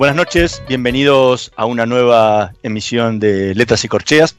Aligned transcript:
Buenas 0.00 0.16
noches, 0.16 0.62
bienvenidos 0.66 1.52
a 1.56 1.66
una 1.66 1.84
nueva 1.84 2.54
emisión 2.62 3.20
de 3.20 3.54
Letras 3.54 3.84
y 3.84 3.88
Corcheas. 3.88 4.34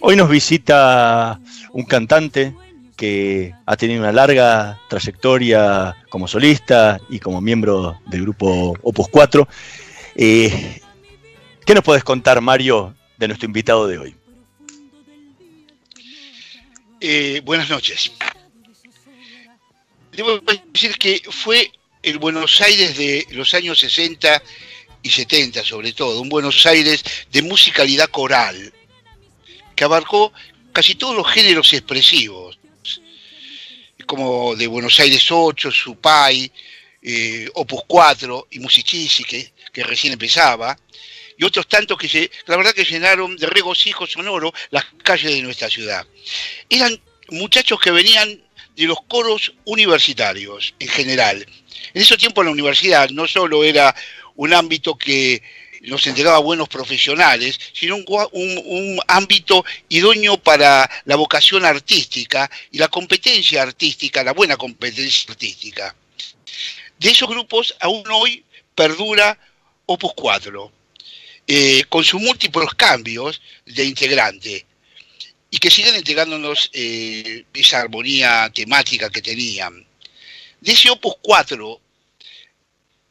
Hoy 0.00 0.16
nos 0.16 0.30
visita 0.30 1.38
un 1.72 1.84
cantante 1.84 2.54
que 2.96 3.52
ha 3.66 3.76
tenido 3.76 4.00
una 4.00 4.10
larga 4.10 4.80
trayectoria 4.88 5.94
como 6.08 6.26
solista 6.26 6.98
y 7.10 7.18
como 7.18 7.42
miembro 7.42 8.00
del 8.06 8.22
grupo 8.22 8.74
Opus 8.80 9.08
4. 9.10 9.46
Eh, 10.14 10.80
¿Qué 11.66 11.74
nos 11.74 11.84
puedes 11.84 12.04
contar, 12.04 12.40
Mario, 12.40 12.96
de 13.18 13.28
nuestro 13.28 13.44
invitado 13.44 13.86
de 13.86 13.98
hoy? 13.98 14.16
Eh, 17.02 17.42
buenas 17.44 17.68
noches. 17.68 18.12
Debo 20.10 20.38
decir 20.72 20.96
que 20.96 21.20
fue 21.28 21.70
el 22.02 22.16
Buenos 22.16 22.62
Aires 22.62 22.96
de 22.96 23.26
los 23.32 23.52
años 23.52 23.78
60 23.78 24.42
y 25.02 25.10
70 25.10 25.64
sobre 25.64 25.92
todo, 25.92 26.20
un 26.20 26.28
Buenos 26.28 26.64
Aires 26.66 27.02
de 27.30 27.42
musicalidad 27.42 28.08
coral, 28.08 28.72
que 29.74 29.84
abarcó 29.84 30.32
casi 30.72 30.94
todos 30.94 31.16
los 31.16 31.30
géneros 31.30 31.72
expresivos, 31.72 32.58
como 34.06 34.54
de 34.56 34.66
Buenos 34.66 34.98
Aires 35.00 35.26
8, 35.30 35.70
Supay, 35.70 36.50
eh, 37.02 37.48
Opus 37.54 37.82
4 37.86 38.48
y 38.50 38.58
Musicisti, 38.58 39.24
que, 39.24 39.52
que 39.72 39.84
recién 39.84 40.12
empezaba, 40.12 40.76
y 41.36 41.44
otros 41.44 41.66
tantos 41.66 41.98
que 41.98 42.08
se, 42.08 42.30
la 42.46 42.56
verdad 42.56 42.72
que 42.72 42.84
llenaron 42.84 43.36
de 43.36 43.46
regocijo 43.46 44.06
sonoro 44.06 44.52
las 44.70 44.84
calles 45.02 45.32
de 45.32 45.42
nuestra 45.42 45.68
ciudad. 45.68 46.06
Eran 46.68 47.00
muchachos 47.30 47.80
que 47.80 47.90
venían 47.90 48.42
de 48.76 48.84
los 48.84 49.02
coros 49.02 49.52
universitarios 49.64 50.74
en 50.78 50.88
general. 50.88 51.46
En 51.94 52.02
ese 52.02 52.16
tiempo 52.16 52.42
la 52.42 52.50
universidad 52.50 53.10
no 53.10 53.26
solo 53.26 53.64
era 53.64 53.94
un 54.36 54.54
ámbito 54.54 54.96
que 54.96 55.42
nos 55.82 56.06
entregaba 56.06 56.38
buenos 56.38 56.68
profesionales, 56.68 57.58
sino 57.72 57.96
un, 57.96 59.00
ámbito 59.08 59.64
idóneo 59.88 60.38
para 60.38 60.88
la 61.04 61.16
vocación 61.16 61.64
artística 61.64 62.50
y 62.70 62.78
la 62.78 62.88
competencia 62.88 63.62
artística, 63.62 64.22
la 64.22 64.32
buena 64.32 64.56
competencia 64.56 65.30
artística. 65.30 65.94
De 66.98 67.10
esos 67.10 67.28
grupos, 67.28 67.74
aún 67.80 68.04
hoy 68.12 68.44
perdura 68.74 69.36
Opus 69.86 70.12
4, 70.14 70.72
eh, 71.48 71.84
con 71.88 72.04
sus 72.04 72.20
múltiples 72.20 72.70
cambios 72.76 73.42
de 73.66 73.84
integrante, 73.84 74.66
y 75.50 75.58
que 75.58 75.70
siguen 75.70 75.96
entregándonos 75.96 76.70
eh, 76.72 77.44
esa 77.52 77.80
armonía 77.80 78.50
temática 78.54 79.10
que 79.10 79.20
tenían. 79.20 79.84
De 80.60 80.72
ese 80.72 80.90
Opus 80.90 81.16
4 81.20 81.81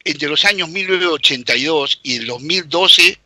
entre 0.04 0.28
los 0.28 0.44
años 0.44 0.68
1982 0.68 2.00
y 2.02 2.16
el 2.16 2.26
2012 2.26 3.18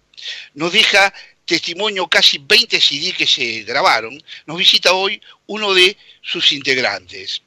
nos 0.55 0.73
deja 0.73 1.13
testimonio 1.45 2.09
casi 2.09 2.39
20 2.39 2.81
CD 2.81 3.13
que 3.13 3.27
se 3.27 3.63
grabaron, 3.63 4.21
nos 4.47 4.59
visita 4.59 4.93
hoy 4.93 5.21
uno 5.47 5.73
de 5.73 5.97
sus 6.21 6.53
integrantes, 6.53 7.43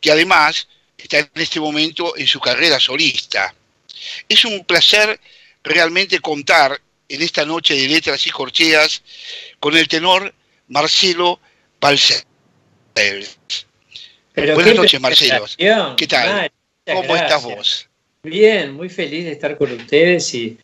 que 0.00 0.12
además 0.12 0.68
está 0.96 1.18
en 1.18 1.30
este 1.34 1.58
momento 1.58 2.16
en 2.16 2.26
su 2.26 2.38
carrera 2.38 2.78
solista. 2.78 3.54
Es 4.28 4.44
un 4.44 4.64
placer 4.64 5.18
realmente 5.64 6.20
contar 6.20 6.80
en 7.08 7.22
esta 7.22 7.44
noche 7.44 7.74
de 7.74 7.88
letras 7.88 8.26
y 8.26 8.30
corcheas 8.30 9.02
con 9.58 9.76
el 9.76 9.88
tenor 9.88 10.34
Marcelo 10.68 11.40
Balcer. 11.80 12.24
Buenas 14.34 14.74
noches, 14.74 15.00
Marcelo. 15.00 15.46
¿Qué 15.96 16.06
tal? 16.06 16.52
¿Cómo 16.84 17.16
estás 17.16 17.42
vos? 17.42 17.87
Bien, 18.28 18.74
muy 18.74 18.90
feliz 18.90 19.24
de 19.24 19.32
estar 19.32 19.56
con 19.56 19.72
ustedes 19.72 20.34
y 20.34 20.58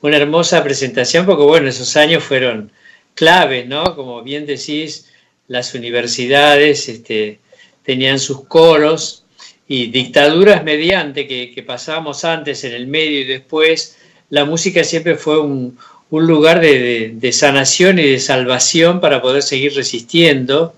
una 0.00 0.16
hermosa 0.16 0.64
presentación, 0.64 1.26
porque 1.26 1.42
bueno, 1.42 1.68
esos 1.68 1.94
años 1.98 2.24
fueron 2.24 2.72
claves, 3.14 3.66
¿no? 3.66 3.94
Como 3.94 4.22
bien 4.22 4.46
decís, 4.46 5.10
las 5.46 5.74
universidades 5.74 6.88
este, 6.88 7.38
tenían 7.84 8.18
sus 8.18 8.46
coros 8.46 9.24
y 9.68 9.88
dictaduras 9.88 10.64
mediante 10.64 11.26
que, 11.26 11.52
que, 11.54 11.62
pasábamos 11.62 12.24
antes 12.24 12.64
en 12.64 12.72
el 12.72 12.86
medio 12.86 13.20
y 13.20 13.24
después, 13.24 13.98
la 14.30 14.46
música 14.46 14.82
siempre 14.82 15.16
fue 15.16 15.40
un, 15.40 15.76
lugar 16.10 16.60
de, 16.60 17.12
de, 17.14 17.32
sanación 17.32 17.98
y 17.98 18.08
de 18.12 18.18
salvación 18.18 18.98
para 19.00 19.20
poder 19.20 19.42
seguir 19.42 19.74
resistiendo. 19.74 20.74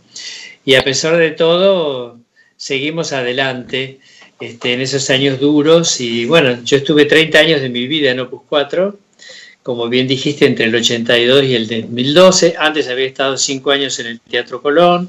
Y 0.65 0.75
a 0.75 0.83
pesar 0.83 1.17
de 1.17 1.31
todo, 1.31 2.19
seguimos 2.57 3.13
adelante 3.13 4.01
este, 4.43 4.73
en 4.73 4.81
esos 4.81 5.09
años 5.11 5.39
duros. 5.39 6.01
Y 6.01 6.25
bueno, 6.25 6.63
yo 6.65 6.79
estuve 6.79 7.05
30 7.05 7.39
años 7.39 7.61
de 7.61 7.69
mi 7.69 7.87
vida 7.87 8.11
en 8.11 8.19
Opus 8.19 8.43
4, 8.49 8.99
como 9.63 9.89
bien 9.89 10.09
dijiste, 10.09 10.47
entre 10.47 10.65
el 10.65 10.75
82 10.75 11.45
y 11.45 11.55
el 11.55 11.69
2012. 11.69 12.57
Antes 12.59 12.89
había 12.89 13.07
estado 13.07 13.37
5 13.37 13.71
años 13.71 13.99
en 14.01 14.07
el 14.07 14.21
Teatro 14.21 14.61
Colón. 14.61 15.09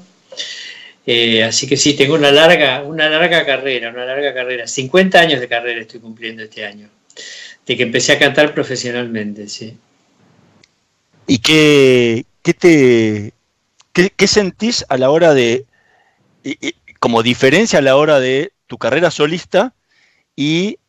Eh, 1.08 1.44
así 1.44 1.68
que 1.68 1.78
sí, 1.78 1.96
tengo 1.96 2.14
una 2.14 2.32
larga, 2.32 2.84
una 2.84 3.10
larga 3.10 3.44
carrera, 3.44 3.90
una 3.90 4.06
larga 4.06 4.36
carrera. 4.36 4.68
50 4.68 5.20
años 5.20 5.40
de 5.40 5.48
carrera 5.48 5.82
estoy 5.82 6.00
cumpliendo 6.00 6.44
este 6.44 6.64
año, 6.64 6.88
de 7.66 7.76
que 7.76 7.84
empecé 7.84 8.14
a 8.14 8.20
cantar 8.20 8.54
profesionalmente, 8.54 9.50
sí. 9.50 9.76
¿Y 11.26 11.40
qué, 11.40 12.26
qué 12.44 12.54
te 12.54 13.34
qué, 13.94 14.28
sentís 14.28 14.86
a 14.90 14.98
la 14.98 15.10
hora 15.10 15.34
de, 15.34 15.66
como 17.00 17.24
diferencia 17.24 17.80
a 17.80 17.82
la 17.82 17.96
hora 17.96 18.20
de 18.20 18.53
tu 18.74 18.80
carrera 18.80 19.12
solista 19.12 19.76
y 20.36 20.80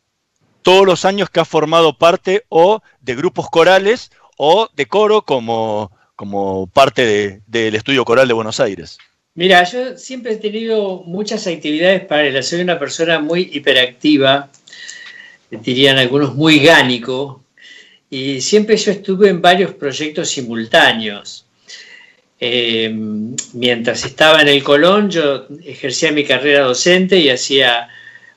todos 0.63 0.87
los 0.87 1.05
años 1.05 1.29
que 1.29 1.39
has 1.39 1.47
formado 1.47 1.95
parte 1.95 2.43
o 2.49 2.81
de 2.99 3.13
grupos 3.13 3.47
corales 3.51 4.09
o 4.37 4.67
de 4.75 4.87
coro 4.87 5.21
como, 5.21 5.91
como 6.15 6.65
parte 6.65 7.43
del 7.45 7.75
Estudio 7.75 8.03
Coral 8.03 8.27
de 8.27 8.33
Buenos 8.33 8.59
Aires. 8.59 8.97
Mira, 9.35 9.63
yo 9.65 9.99
siempre 9.99 10.33
he 10.33 10.37
tenido 10.37 11.03
muchas 11.05 11.45
actividades 11.45 12.03
para 12.05 12.41
Soy 12.41 12.61
una 12.61 12.79
persona 12.79 13.19
muy 13.19 13.51
hiperactiva, 13.53 14.49
dirían 15.51 15.99
algunos 15.99 16.33
muy 16.33 16.57
gánico, 16.57 17.43
y 18.09 18.41
siempre 18.41 18.77
yo 18.77 18.93
estuve 18.93 19.29
en 19.29 19.43
varios 19.43 19.75
proyectos 19.75 20.29
simultáneos. 20.29 21.44
Eh, 22.39 22.93
mientras 23.53 24.05
estaba 24.05 24.41
en 24.41 24.49
el 24.49 24.63
Colón, 24.63 25.09
yo 25.09 25.47
ejercía 25.63 26.11
mi 26.11 26.25
carrera 26.25 26.61
docente 26.61 27.17
y 27.17 27.29
hacía 27.29 27.89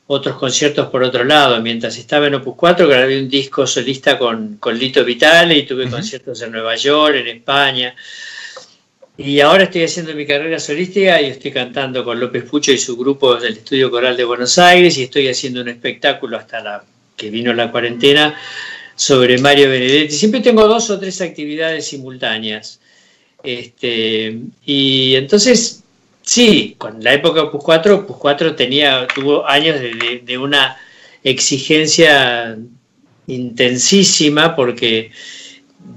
otros 0.06 0.36
conciertos 0.36 0.88
por 0.88 1.02
otro 1.02 1.24
lado. 1.24 1.60
Mientras 1.60 1.96
estaba 1.98 2.26
en 2.26 2.34
Opus 2.34 2.54
4, 2.56 2.88
grabé 2.88 3.20
un 3.20 3.28
disco 3.28 3.66
solista 3.66 4.18
con, 4.18 4.56
con 4.56 4.78
Lito 4.78 5.04
Vitale 5.04 5.56
y 5.56 5.66
tuve 5.66 5.88
conciertos 5.88 6.40
en 6.42 6.52
Nueva 6.52 6.76
York, 6.76 7.16
en 7.16 7.28
España. 7.28 7.94
Y 9.18 9.40
ahora 9.40 9.64
estoy 9.64 9.82
haciendo 9.82 10.14
mi 10.14 10.24
carrera 10.24 10.60
solística 10.60 11.20
y 11.20 11.26
estoy 11.26 11.50
cantando 11.50 12.04
con 12.04 12.20
López 12.20 12.44
Pucho 12.44 12.70
y 12.70 12.78
su 12.78 12.96
grupo 12.96 13.34
del 13.34 13.54
Estudio 13.54 13.90
Coral 13.90 14.16
de 14.16 14.24
Buenos 14.24 14.58
Aires 14.58 14.96
y 14.96 15.02
estoy 15.02 15.28
haciendo 15.28 15.60
un 15.60 15.68
espectáculo 15.68 16.36
hasta 16.36 16.60
la 16.60 16.84
que 17.16 17.28
vino 17.28 17.52
la 17.52 17.70
cuarentena 17.70 18.38
sobre 18.94 19.38
Mario 19.38 19.68
Benedetti. 19.68 20.14
Siempre 20.14 20.40
tengo 20.40 20.66
dos 20.68 20.88
o 20.90 20.98
tres 21.00 21.20
actividades 21.20 21.88
simultáneas. 21.88 22.80
Este, 23.42 24.40
y 24.64 25.14
entonces, 25.14 25.84
sí, 26.22 26.74
con 26.76 27.02
la 27.02 27.14
época 27.14 27.44
Opus 27.44 27.62
4, 27.62 27.96
Opus 27.96 28.16
4 28.16 28.56
tenía, 28.56 29.06
tuvo 29.14 29.46
años 29.46 29.80
de, 29.80 30.38
una 30.38 30.76
exigencia 31.22 32.58
intensísima 33.26 34.56
porque 34.56 35.10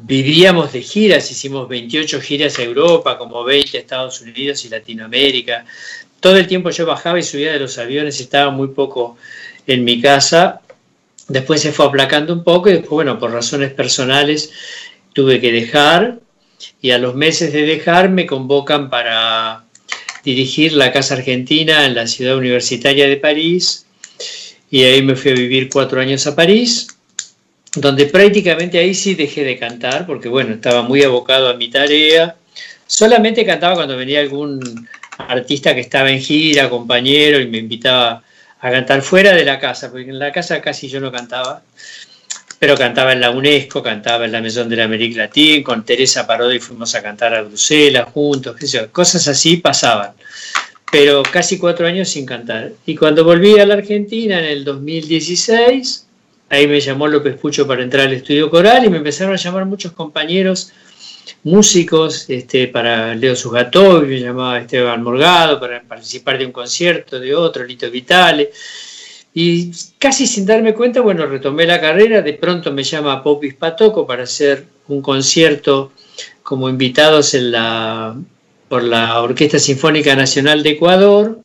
vivíamos 0.03 0.73
de 0.73 0.81
giras, 0.81 1.31
hicimos 1.31 1.67
28 1.67 2.21
giras 2.21 2.59
a 2.59 2.63
Europa, 2.63 3.17
como 3.17 3.43
20 3.43 3.77
a 3.77 3.81
Estados 3.81 4.21
Unidos 4.21 4.63
y 4.65 4.69
Latinoamérica. 4.69 5.65
Todo 6.19 6.37
el 6.37 6.47
tiempo 6.47 6.69
yo 6.69 6.85
bajaba 6.85 7.19
y 7.19 7.23
subía 7.23 7.53
de 7.53 7.59
los 7.59 7.77
aviones 7.77 8.19
estaba 8.19 8.51
muy 8.51 8.69
poco 8.69 9.17
en 9.65 9.83
mi 9.83 9.99
casa. 9.99 10.61
Después 11.27 11.61
se 11.61 11.71
fue 11.71 11.85
aplacando 11.85 12.33
un 12.33 12.43
poco 12.43 12.69
y 12.69 12.73
después, 12.73 12.91
bueno, 12.91 13.17
por 13.17 13.31
razones 13.31 13.73
personales 13.73 14.51
tuve 15.13 15.39
que 15.39 15.51
dejar 15.51 16.19
y 16.81 16.91
a 16.91 16.97
los 16.97 17.15
meses 17.15 17.53
de 17.53 17.63
dejar 17.63 18.09
me 18.09 18.25
convocan 18.25 18.89
para 18.89 19.63
dirigir 20.23 20.73
la 20.73 20.91
Casa 20.91 21.15
Argentina 21.15 21.85
en 21.85 21.95
la 21.95 22.07
ciudad 22.07 22.37
universitaria 22.37 23.07
de 23.07 23.17
París 23.17 23.85
y 24.69 24.83
ahí 24.83 25.01
me 25.01 25.15
fui 25.15 25.31
a 25.31 25.35
vivir 25.35 25.69
cuatro 25.69 25.99
años 25.99 26.25
a 26.27 26.35
París 26.35 26.87
donde 27.75 28.05
prácticamente 28.05 28.79
ahí 28.79 28.93
sí 28.93 29.15
dejé 29.15 29.43
de 29.43 29.57
cantar, 29.57 30.05
porque 30.05 30.27
bueno, 30.27 30.53
estaba 30.53 30.81
muy 30.81 31.03
abocado 31.03 31.49
a 31.49 31.53
mi 31.53 31.69
tarea. 31.69 32.35
Solamente 32.85 33.45
cantaba 33.45 33.75
cuando 33.75 33.95
venía 33.95 34.19
algún 34.19 34.87
artista 35.17 35.73
que 35.73 35.81
estaba 35.81 36.11
en 36.11 36.19
gira, 36.19 36.69
compañero, 36.69 37.39
y 37.39 37.47
me 37.47 37.59
invitaba 37.59 38.23
a 38.59 38.71
cantar 38.71 39.01
fuera 39.01 39.33
de 39.33 39.45
la 39.45 39.59
casa, 39.59 39.89
porque 39.89 40.09
en 40.09 40.19
la 40.19 40.31
casa 40.31 40.61
casi 40.61 40.89
yo 40.89 40.99
no 40.99 41.11
cantaba, 41.11 41.63
pero 42.61 42.77
cantaba 42.77 43.11
en 43.11 43.21
la 43.21 43.31
UNESCO, 43.31 43.81
cantaba 43.81 44.25
en 44.25 44.33
la 44.33 44.39
Maison 44.39 44.69
de 44.69 44.75
la 44.75 44.83
América 44.83 45.21
Latina, 45.21 45.63
con 45.63 45.83
Teresa 45.83 46.27
Parodi 46.27 46.59
fuimos 46.59 46.93
a 46.93 47.01
cantar 47.01 47.33
a 47.33 47.41
Bruselas 47.41 48.07
juntos, 48.13 48.55
cosas 48.91 49.27
así 49.27 49.57
pasaban, 49.57 50.11
pero 50.91 51.23
casi 51.23 51.57
cuatro 51.57 51.87
años 51.87 52.09
sin 52.09 52.23
cantar. 52.23 52.73
Y 52.85 52.95
cuando 52.95 53.23
volví 53.23 53.57
a 53.57 53.65
la 53.65 53.73
Argentina 53.73 54.37
en 54.37 54.45
el 54.45 54.63
2016, 54.63 56.05
Ahí 56.49 56.67
me 56.67 56.81
llamó 56.81 57.07
López 57.07 57.37
Pucho 57.37 57.65
para 57.65 57.81
entrar 57.81 58.07
al 58.07 58.13
estudio 58.13 58.49
coral 58.49 58.83
y 58.83 58.89
me 58.89 58.97
empezaron 58.97 59.33
a 59.33 59.37
llamar 59.37 59.65
muchos 59.65 59.93
compañeros 59.93 60.73
músicos, 61.43 62.29
este, 62.29 62.67
para 62.67 63.15
Leo 63.15 63.37
Sugató, 63.37 64.01
me 64.01 64.19
llamaba 64.19 64.59
Esteban 64.59 65.01
Morgado 65.01 65.61
para 65.61 65.81
participar 65.81 66.37
de 66.37 66.45
un 66.45 66.51
concierto, 66.51 67.21
de 67.21 67.33
otro, 67.33 67.63
Lito 67.63 67.89
Vitale. 67.89 68.51
Y 69.33 69.71
casi 69.97 70.27
sin 70.27 70.45
darme 70.45 70.73
cuenta, 70.73 71.01
bueno, 71.01 71.25
retomé 71.25 71.65
la 71.65 71.79
carrera, 71.79 72.21
de 72.21 72.33
pronto 72.33 72.71
me 72.71 72.83
llama 72.83 73.23
Popis 73.23 73.53
Patoco 73.53 74.05
para 74.05 74.23
hacer 74.23 74.65
un 74.87 75.01
concierto 75.01 75.93
como 76.43 76.67
invitados 76.67 77.33
en 77.33 77.51
la, 77.51 78.15
por 78.67 78.83
la 78.83 79.21
Orquesta 79.21 79.57
Sinfónica 79.57 80.15
Nacional 80.15 80.63
de 80.63 80.71
Ecuador, 80.71 81.43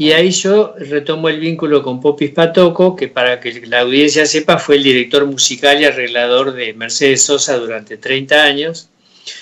y 0.00 0.12
ahí 0.12 0.30
yo 0.30 0.74
retomo 0.78 1.28
el 1.28 1.38
vínculo 1.38 1.82
con 1.82 2.00
Popis 2.00 2.30
Patoco, 2.30 2.96
que 2.96 3.08
para 3.08 3.38
que 3.38 3.66
la 3.66 3.80
audiencia 3.80 4.24
sepa 4.24 4.56
fue 4.56 4.76
el 4.76 4.82
director 4.82 5.26
musical 5.26 5.78
y 5.78 5.84
arreglador 5.84 6.54
de 6.54 6.72
Mercedes 6.72 7.22
Sosa 7.22 7.58
durante 7.58 7.98
30 7.98 8.42
años. 8.42 8.88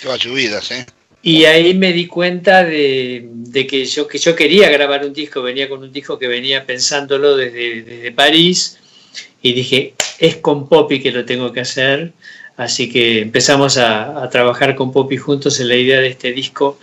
Toda 0.03 0.19
su 0.19 0.33
vida, 0.35 0.61
¿sí? 0.61 0.75
Y 1.23 1.45
ahí 1.45 1.75
me 1.75 1.93
di 1.93 2.07
cuenta 2.07 2.65
de, 2.65 3.29
que, 3.69 3.85
yo, 3.87 4.07
que 4.07 4.19
yo 4.19 4.37
quería 4.37 4.71
grabar 4.71 5.05
un 5.05 5.13
disco, 5.13 5.43
venía 5.43 5.69
con 5.69 5.83
un 5.83 5.93
disco 5.93 6.19
que 6.19 6.29
venía 6.29 6.65
pensándolo 6.65 7.37
desde, 7.37 7.83
desde 7.83 8.13
París 8.13 8.79
y 9.43 9.53
dije, 9.53 9.95
es 10.19 10.37
con 10.37 10.69
Poppy 10.69 11.01
que 11.01 11.13
lo 11.13 11.25
tengo 11.25 11.53
que 11.53 11.61
hacer. 11.61 12.13
Así 12.57 12.91
que 12.91 13.21
empezamos 13.21 13.79
a, 13.79 14.29
trabajar 14.31 14.75
con 14.75 14.93
Poppy 14.93 15.17
juntos 15.17 15.61
en 15.61 15.69
la 15.69 15.77
idea 15.77 16.01
de 16.01 16.09
este 16.09 16.33
disco 16.33 16.79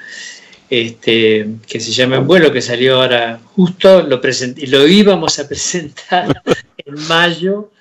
este, 0.69 1.47
que 1.67 1.79
se 1.81 1.91
llama 1.91 2.15
En 2.15 2.27
Vuelo, 2.27 2.51
que 2.51 2.61
salió 2.61 3.01
ahora 3.01 3.41
justo, 3.43 4.01
lo, 4.03 4.21
lo 4.21 4.87
íbamos 4.87 5.37
a 5.37 5.47
presentar 5.47 6.41
en 6.77 6.93
mayo, 7.07 7.71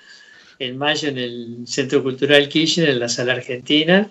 en 0.59 0.77
mayo 0.77 1.07
en 1.07 1.17
el 1.17 1.57
Centro 1.65 2.03
Cultural 2.03 2.49
Kirchner, 2.49 2.89
en 2.89 2.99
la 2.99 3.07
Sala 3.07 3.33
Argentina. 3.33 4.09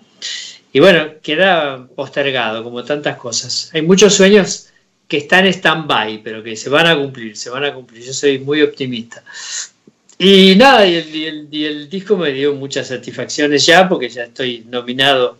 Y 0.75 0.81
bueno, 0.81 1.21
queda 1.23 1.87
postergado, 1.87 2.61
como 2.61 2.83
tantas 2.83 3.15
cosas. 3.15 3.69
Hay 3.73 3.81
muchos 3.81 4.13
sueños 4.13 4.67
que 5.07 5.15
están 5.19 5.45
en 5.45 5.53
stand-by, 5.53 6.21
pero 6.21 6.43
que 6.43 6.57
se 6.57 6.69
van 6.69 6.85
a 6.85 6.97
cumplir, 6.97 7.37
se 7.37 7.49
van 7.49 7.63
a 7.63 7.73
cumplir. 7.73 8.03
Yo 8.03 8.11
soy 8.11 8.39
muy 8.39 8.61
optimista. 8.61 9.23
Y 10.17 10.53
nada, 10.57 10.85
y 10.85 10.95
el, 10.97 11.49
el 11.49 11.89
disco 11.89 12.17
me 12.17 12.33
dio 12.33 12.53
muchas 12.55 12.89
satisfacciones 12.89 13.65
ya, 13.65 13.87
porque 13.87 14.09
ya 14.09 14.25
estoy 14.25 14.65
nominado 14.69 15.37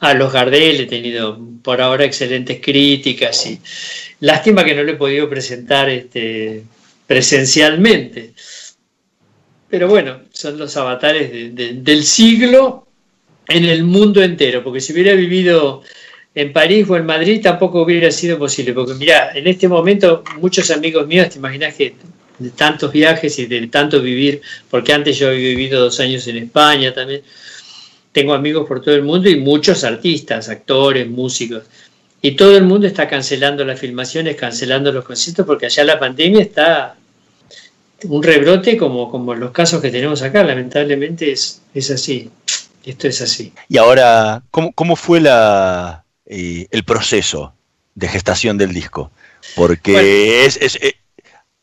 a 0.00 0.12
los 0.14 0.32
Gardel, 0.32 0.80
he 0.80 0.86
tenido 0.86 1.38
por 1.62 1.80
ahora 1.80 2.04
excelentes 2.04 2.60
críticas 2.60 3.46
y 3.46 3.60
lástima 4.18 4.64
que 4.64 4.74
no 4.74 4.82
lo 4.82 4.90
he 4.90 4.96
podido 4.96 5.30
presentar 5.30 5.88
este, 5.88 6.64
presencialmente. 7.06 8.32
Pero 9.68 9.86
bueno, 9.86 10.22
son 10.32 10.58
los 10.58 10.76
avatares 10.76 11.54
del 11.54 12.02
siglo 12.02 12.88
en 13.50 13.64
el 13.64 13.84
mundo 13.84 14.22
entero, 14.22 14.62
porque 14.62 14.80
si 14.80 14.92
hubiera 14.92 15.14
vivido 15.14 15.82
en 16.34 16.52
París 16.52 16.86
o 16.88 16.96
en 16.96 17.04
Madrid 17.04 17.40
tampoco 17.42 17.82
hubiera 17.82 18.10
sido 18.10 18.38
posible, 18.38 18.72
porque 18.72 18.94
mira, 18.94 19.32
en 19.34 19.46
este 19.46 19.68
momento 19.68 20.22
muchos 20.40 20.70
amigos 20.70 21.06
míos, 21.06 21.28
te 21.28 21.38
imaginas 21.38 21.74
que 21.74 21.94
de 22.38 22.50
tantos 22.50 22.90
viajes 22.92 23.38
y 23.38 23.46
de 23.46 23.66
tanto 23.66 24.00
vivir, 24.00 24.40
porque 24.70 24.92
antes 24.92 25.18
yo 25.18 25.28
había 25.28 25.48
vivido 25.48 25.80
dos 25.80 26.00
años 26.00 26.26
en 26.28 26.38
España 26.38 26.94
también, 26.94 27.22
tengo 28.12 28.34
amigos 28.34 28.66
por 28.66 28.80
todo 28.80 28.94
el 28.94 29.02
mundo 29.02 29.28
y 29.28 29.38
muchos 29.38 29.84
artistas, 29.84 30.48
actores, 30.48 31.08
músicos. 31.08 31.64
Y 32.22 32.32
todo 32.32 32.56
el 32.56 32.64
mundo 32.64 32.86
está 32.86 33.08
cancelando 33.08 33.64
las 33.64 33.78
filmaciones, 33.78 34.36
cancelando 34.36 34.92
los 34.92 35.04
conciertos, 35.04 35.46
porque 35.46 35.66
allá 35.66 35.84
la 35.84 35.98
pandemia 35.98 36.42
está 36.42 36.96
un 38.04 38.22
rebrote 38.22 38.76
como, 38.76 39.10
como 39.10 39.34
los 39.34 39.52
casos 39.52 39.80
que 39.80 39.90
tenemos 39.90 40.22
acá. 40.22 40.42
Lamentablemente 40.42 41.30
es, 41.32 41.62
es 41.72 41.90
así. 41.90 42.30
Esto 42.84 43.08
es 43.08 43.20
así. 43.20 43.52
Y 43.68 43.78
ahora, 43.78 44.42
¿cómo, 44.50 44.72
cómo 44.72 44.96
fue 44.96 45.20
la, 45.20 46.04
eh, 46.26 46.66
el 46.70 46.84
proceso 46.84 47.54
de 47.94 48.08
gestación 48.08 48.58
del 48.58 48.72
disco? 48.72 49.10
Porque 49.56 50.44
es, 50.44 50.56
es, 50.56 50.76
eh, 50.76 50.96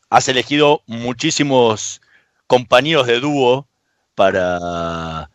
has 0.09 0.27
elegido 0.27 0.81
muchísimos 0.85 2.01
compañeros 2.47 3.07
de 3.07 3.19
dúo 3.19 3.67
para 4.15 5.29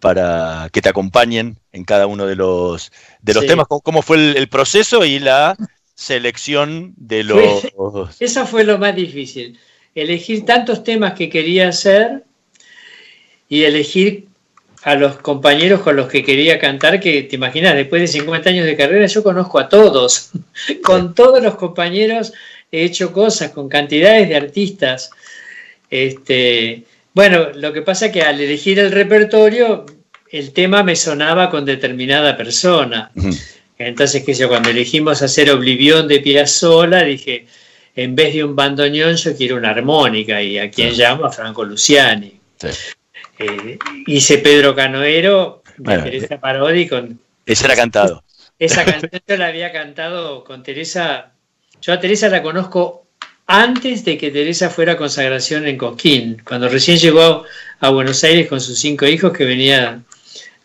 para 0.00 0.68
que 0.72 0.82
te 0.82 0.88
acompañen 0.88 1.58
en 1.72 1.84
cada 1.84 2.06
uno 2.06 2.26
de 2.26 2.36
los, 2.36 2.92
de 3.22 3.34
los 3.34 3.46
temas, 3.46 3.66
cómo 3.66 4.02
fue 4.02 4.36
el, 4.36 4.48
proceso 4.48 5.04
y 5.04 5.18
la 5.18 5.56
selección 5.94 6.94
de 6.96 7.24
los... 7.24 7.66
eso 8.20 8.46
fue 8.46 8.64
lo 8.64 8.78
más 8.78 8.94
difícil, 8.94 9.58
elegir 9.94 10.44
tantos 10.44 10.84
temas 10.84 11.14
que 11.14 11.30
quería 11.30 11.68
hacer 11.68 12.24
y 13.48 13.64
elegir 13.64 14.28
a 14.86 14.94
los 14.94 15.16
compañeros 15.16 15.80
con 15.80 15.96
los 15.96 16.06
que 16.06 16.22
quería 16.22 16.60
cantar, 16.60 17.00
que 17.00 17.24
te 17.24 17.34
imaginas, 17.34 17.74
después 17.74 18.00
de 18.00 18.06
50 18.06 18.50
años 18.50 18.66
de 18.66 18.76
carrera 18.76 19.06
yo 19.06 19.24
conozco 19.24 19.58
a 19.58 19.68
todos, 19.68 20.30
con 20.84 21.12
todos 21.12 21.42
los 21.42 21.56
compañeros 21.56 22.32
he 22.70 22.84
hecho 22.84 23.12
cosas, 23.12 23.50
con 23.50 23.68
cantidades 23.68 24.28
de 24.28 24.36
artistas. 24.36 25.10
Este, 25.90 26.84
bueno, 27.14 27.48
lo 27.52 27.72
que 27.72 27.82
pasa 27.82 28.06
es 28.06 28.12
que 28.12 28.22
al 28.22 28.40
elegir 28.40 28.78
el 28.78 28.92
repertorio, 28.92 29.86
el 30.30 30.52
tema 30.52 30.84
me 30.84 30.94
sonaba 30.94 31.50
con 31.50 31.64
determinada 31.64 32.36
persona. 32.36 33.10
Entonces, 33.78 34.22
que 34.22 34.34
yo 34.34 34.48
cuando 34.48 34.70
elegimos 34.70 35.20
hacer 35.20 35.50
Oblivión 35.50 36.06
de 36.06 36.20
Piazzolla, 36.20 37.02
dije, 37.02 37.46
en 37.96 38.14
vez 38.14 38.34
de 38.34 38.44
un 38.44 38.54
bandoneón, 38.54 39.16
yo 39.16 39.36
quiero 39.36 39.56
una 39.56 39.70
armónica. 39.70 40.40
¿Y 40.40 40.58
a 40.58 40.70
quién 40.70 40.92
llamo? 40.92 41.24
A 41.24 41.32
Franco 41.32 41.64
Luciani. 41.64 42.38
Eh, 43.38 43.78
hice 44.06 44.38
Pedro 44.38 44.74
Canoero 44.74 45.62
de 45.76 45.98
Teresa 45.98 46.40
Parodi 46.40 46.88
con... 46.88 47.20
Ese 47.44 47.66
era 47.66 47.76
cantado. 47.76 48.22
Esa 48.58 48.84
canción 48.84 49.22
yo 49.26 49.36
la 49.36 49.48
había 49.48 49.72
cantado 49.72 50.44
con 50.44 50.62
Teresa. 50.62 51.32
Yo 51.82 51.92
a 51.92 52.00
Teresa 52.00 52.28
la 52.28 52.42
conozco 52.42 53.06
antes 53.46 54.04
de 54.04 54.18
que 54.18 54.30
Teresa 54.30 54.70
fuera 54.70 54.92
a 54.92 54.96
consagración 54.96 55.66
en 55.66 55.76
Cosquín, 55.76 56.42
cuando 56.44 56.68
recién 56.68 56.98
llegó 56.98 57.44
a 57.80 57.90
Buenos 57.90 58.24
Aires 58.24 58.48
con 58.48 58.60
sus 58.60 58.78
cinco 58.78 59.06
hijos 59.06 59.32
que 59.32 59.44
venía 59.44 60.02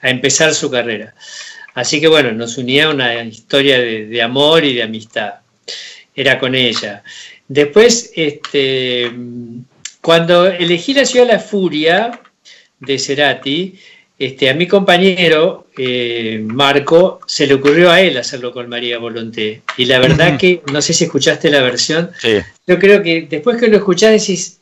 a 0.01 0.09
empezar 0.09 0.53
su 0.53 0.71
carrera. 0.71 1.13
Así 1.73 2.01
que 2.01 2.07
bueno, 2.07 2.31
nos 2.31 2.57
unía 2.57 2.89
una 2.89 3.23
historia 3.23 3.79
de, 3.79 4.21
amor 4.21 4.63
y 4.63 4.73
de 4.73 4.83
amistad. 4.83 5.35
Era 6.15 6.39
con 6.39 6.55
ella. 6.55 7.03
Después, 7.47 8.11
este, 8.15 9.11
cuando 10.01 10.47
elegí 10.47 10.93
la 10.93 11.05
ciudad 11.05 11.27
de 11.27 11.33
la 11.33 11.39
furia 11.39 12.19
de 12.81 12.99
Cerati, 12.99 13.79
este, 14.19 14.49
a 14.49 14.53
mi 14.53 14.67
compañero 14.67 15.67
eh, 15.77 16.43
Marco 16.45 17.21
se 17.25 17.47
le 17.47 17.55
ocurrió 17.55 17.89
a 17.89 18.01
él 18.01 18.17
hacerlo 18.17 18.51
con 18.51 18.69
María 18.69 18.99
Volonté. 18.99 19.61
Y 19.77 19.85
la 19.85 19.97
verdad 19.99 20.37
que, 20.37 20.61
no 20.71 20.81
sé 20.81 20.93
si 20.93 21.05
escuchaste 21.05 21.49
la 21.49 21.61
versión, 21.61 22.11
yo 22.67 22.77
creo 22.77 23.01
que 23.01 23.27
después 23.29 23.59
que 23.59 23.67
lo 23.67 23.77
escuchás 23.77 24.11
decís, 24.11 24.59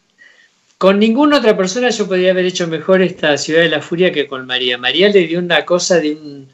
con 0.78 0.98
ninguna 0.98 1.40
otra 1.40 1.58
persona 1.58 1.90
yo 1.90 2.08
podría 2.08 2.32
haber 2.32 2.46
hecho 2.46 2.68
mejor 2.68 3.02
esta 3.02 3.38
Ciudad 3.38 3.62
de 3.62 3.70
la 3.70 3.82
Furia 3.82 4.14
que 4.14 4.28
con 4.28 4.46
María. 4.46 4.78
María 4.78 5.10
le 5.10 5.28
dio 5.28 5.40
una 5.40 5.66
cosa 5.66 6.00
de 6.00 6.12
un, 6.12 6.48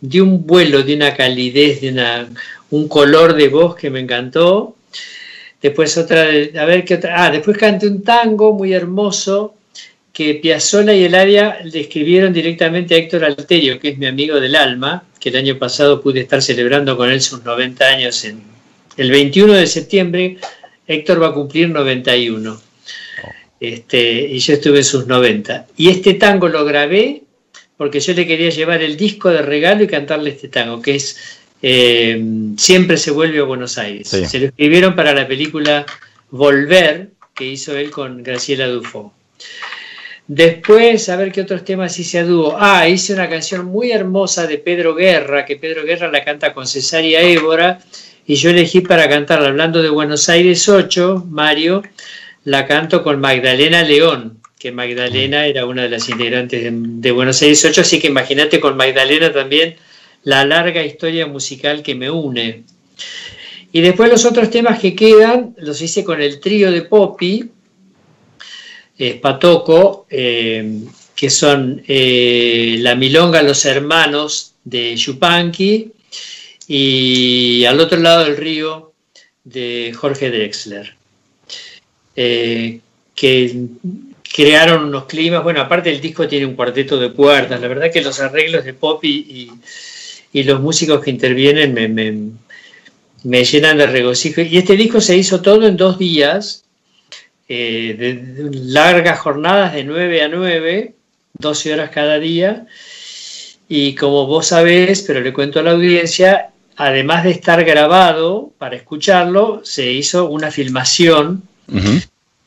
de 0.00 0.22
un 0.22 0.46
vuelo, 0.46 0.82
de 0.82 0.94
una 0.94 1.16
calidez, 1.16 1.80
de 1.80 1.90
una, 1.90 2.28
un 2.70 2.86
color 2.86 3.34
de 3.34 3.48
voz 3.48 3.74
que 3.74 3.90
me 3.90 3.98
encantó. 3.98 4.76
Después 5.60 5.98
otra, 5.98 6.22
a 6.22 6.64
ver 6.64 6.84
qué 6.84 6.94
otra. 6.94 7.24
Ah, 7.24 7.30
después 7.30 7.58
canté 7.58 7.88
un 7.88 8.04
tango 8.04 8.52
muy 8.52 8.72
hermoso 8.72 9.56
que 10.16 10.32
Piazzolla 10.36 10.94
y 10.94 11.04
el 11.04 11.14
área 11.14 11.60
le 11.62 11.78
escribieron 11.78 12.32
directamente 12.32 12.94
a 12.94 12.96
Héctor 12.96 13.22
Alterio, 13.22 13.78
que 13.78 13.90
es 13.90 13.98
mi 13.98 14.06
amigo 14.06 14.40
del 14.40 14.56
alma, 14.56 15.04
que 15.20 15.28
el 15.28 15.36
año 15.36 15.58
pasado 15.58 16.00
pude 16.00 16.20
estar 16.20 16.40
celebrando 16.40 16.96
con 16.96 17.10
él 17.10 17.20
sus 17.20 17.44
90 17.44 17.84
años. 17.84 18.24
En, 18.24 18.40
el 18.96 19.10
21 19.10 19.52
de 19.52 19.66
septiembre, 19.66 20.38
Héctor 20.86 21.22
va 21.22 21.28
a 21.28 21.34
cumplir 21.34 21.68
91. 21.68 22.58
Este, 23.60 24.20
y 24.30 24.38
yo 24.38 24.54
estuve 24.54 24.78
en 24.78 24.84
sus 24.84 25.06
90. 25.06 25.66
Y 25.76 25.90
este 25.90 26.14
tango 26.14 26.48
lo 26.48 26.64
grabé 26.64 27.24
porque 27.76 28.00
yo 28.00 28.14
le 28.14 28.26
quería 28.26 28.48
llevar 28.48 28.82
el 28.82 28.96
disco 28.96 29.28
de 29.28 29.42
regalo 29.42 29.84
y 29.84 29.86
cantarle 29.86 30.30
este 30.30 30.48
tango, 30.48 30.80
que 30.80 30.94
es 30.94 31.38
eh, 31.60 32.24
Siempre 32.56 32.96
se 32.96 33.10
vuelve 33.10 33.40
a 33.40 33.42
Buenos 33.42 33.76
Aires. 33.76 34.08
Se 34.08 34.40
lo 34.40 34.46
escribieron 34.46 34.96
para 34.96 35.12
la 35.12 35.28
película 35.28 35.84
Volver, 36.30 37.10
que 37.34 37.44
hizo 37.44 37.76
él 37.76 37.90
con 37.90 38.22
Graciela 38.22 38.66
Dufo. 38.66 39.12
Después, 40.28 41.08
a 41.08 41.16
ver 41.16 41.30
qué 41.30 41.42
otros 41.42 41.64
temas 41.64 41.98
hice 42.00 42.18
a 42.18 42.24
dúo. 42.24 42.56
Ah, 42.58 42.88
hice 42.88 43.14
una 43.14 43.28
canción 43.28 43.66
muy 43.66 43.92
hermosa 43.92 44.46
de 44.46 44.58
Pedro 44.58 44.94
Guerra, 44.94 45.44
que 45.44 45.56
Pedro 45.56 45.84
Guerra 45.84 46.10
la 46.10 46.24
canta 46.24 46.52
con 46.52 46.66
Cesaria 46.66 47.20
Évora, 47.20 47.78
y 48.26 48.34
yo 48.34 48.50
elegí 48.50 48.80
para 48.80 49.08
cantarla, 49.08 49.48
hablando 49.48 49.82
de 49.82 49.88
Buenos 49.88 50.28
Aires 50.28 50.68
8, 50.68 51.26
Mario, 51.28 51.82
la 52.42 52.66
canto 52.66 53.04
con 53.04 53.20
Magdalena 53.20 53.84
León, 53.84 54.40
que 54.58 54.72
Magdalena 54.72 55.46
era 55.46 55.64
una 55.64 55.82
de 55.82 55.90
las 55.90 56.08
integrantes 56.08 56.72
de, 56.72 57.10
Buenos 57.12 57.40
Aires 57.42 57.64
8, 57.64 57.82
así 57.82 58.00
que 58.00 58.08
imagínate 58.08 58.58
con 58.58 58.76
Magdalena 58.76 59.32
también 59.32 59.76
la 60.24 60.44
larga 60.44 60.84
historia 60.84 61.26
musical 61.26 61.84
que 61.84 61.94
me 61.94 62.10
une. 62.10 62.64
Y 63.70 63.80
después 63.80 64.10
los 64.10 64.24
otros 64.24 64.50
temas 64.50 64.80
que 64.80 64.96
quedan 64.96 65.54
los 65.58 65.80
hice 65.82 66.02
con 66.02 66.20
el 66.20 66.40
trío 66.40 66.72
de 66.72 66.82
Poppy, 66.82 67.48
Patoco, 69.20 70.06
eh, 70.10 70.80
que 71.14 71.30
son 71.30 71.82
eh, 71.88 72.76
La 72.80 72.94
Milonga, 72.94 73.42
Los 73.42 73.64
Hermanos 73.64 74.54
de 74.64 74.94
Yupanqui 74.96 75.92
y 76.68 77.64
Al 77.64 77.80
otro 77.80 77.98
lado 77.98 78.24
del 78.24 78.36
río 78.36 78.92
de 79.44 79.94
Jorge 79.96 80.30
Drexler, 80.30 80.94
eh, 82.16 82.80
que 83.14 83.66
crearon 84.34 84.84
unos 84.84 85.04
climas, 85.04 85.42
bueno, 85.42 85.60
aparte 85.60 85.90
el 85.90 86.00
disco 86.00 86.26
tiene 86.26 86.46
un 86.46 86.56
cuarteto 86.56 86.98
de 86.98 87.12
cuerdas, 87.12 87.60
la 87.60 87.68
verdad 87.68 87.92
que 87.92 88.02
los 88.02 88.20
arreglos 88.20 88.64
de 88.64 88.74
pop 88.74 89.02
y, 89.04 89.50
los 90.32 90.60
músicos 90.60 91.02
que 91.02 91.10
intervienen 91.10 91.72
me, 93.24 93.44
llenan 93.44 93.78
de 93.78 93.86
regocijo. 93.86 94.42
Y 94.42 94.58
este 94.58 94.76
disco 94.76 95.00
se 95.00 95.16
hizo 95.16 95.40
todo 95.40 95.66
en 95.66 95.78
dos 95.78 95.98
días, 95.98 96.65
eh, 97.48 97.94
de, 97.98 98.50
largas 98.52 99.18
jornadas 99.20 99.74
de 99.74 99.84
9 99.84 100.22
a 100.22 100.28
9, 100.28 100.94
12 101.38 101.72
horas 101.72 101.90
cada 101.90 102.18
día. 102.18 102.66
Y 103.68 103.94
como 103.94 104.26
vos 104.26 104.48
sabés, 104.48 105.02
pero 105.02 105.20
le 105.20 105.32
cuento 105.32 105.60
a 105.60 105.62
la 105.62 105.72
audiencia, 105.72 106.50
además 106.76 107.24
de 107.24 107.30
estar 107.30 107.64
grabado 107.64 108.50
para 108.58 108.76
escucharlo, 108.76 109.60
se 109.64 109.90
hizo 109.90 110.28
una 110.28 110.50
filmación. 110.50 111.42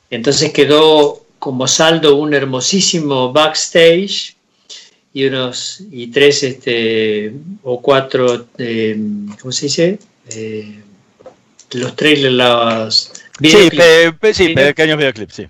Entonces 0.10 0.54
quedó 0.54 1.26
como 1.40 1.68
saldo 1.68 2.16
un 2.16 2.34
hermosísimo 2.34 3.32
backstage 3.32 4.36
y 5.14 5.26
unos 5.26 5.82
y 5.92 6.08
tres 6.08 6.44
este 6.44 7.34
o 7.64 7.82
cuatro 7.82 8.46
eh, 8.58 8.98
¿cómo 9.42 9.52
se 9.52 9.66
dice? 9.66 10.00
Eh, 10.30 10.82
los 11.72 11.96
trailers 11.96 12.34
los 12.34 13.12
Sí, 13.42 13.70
sí, 14.34 14.50
pequeños 14.50 14.98
videoclips, 14.98 15.34
sí. 15.34 15.48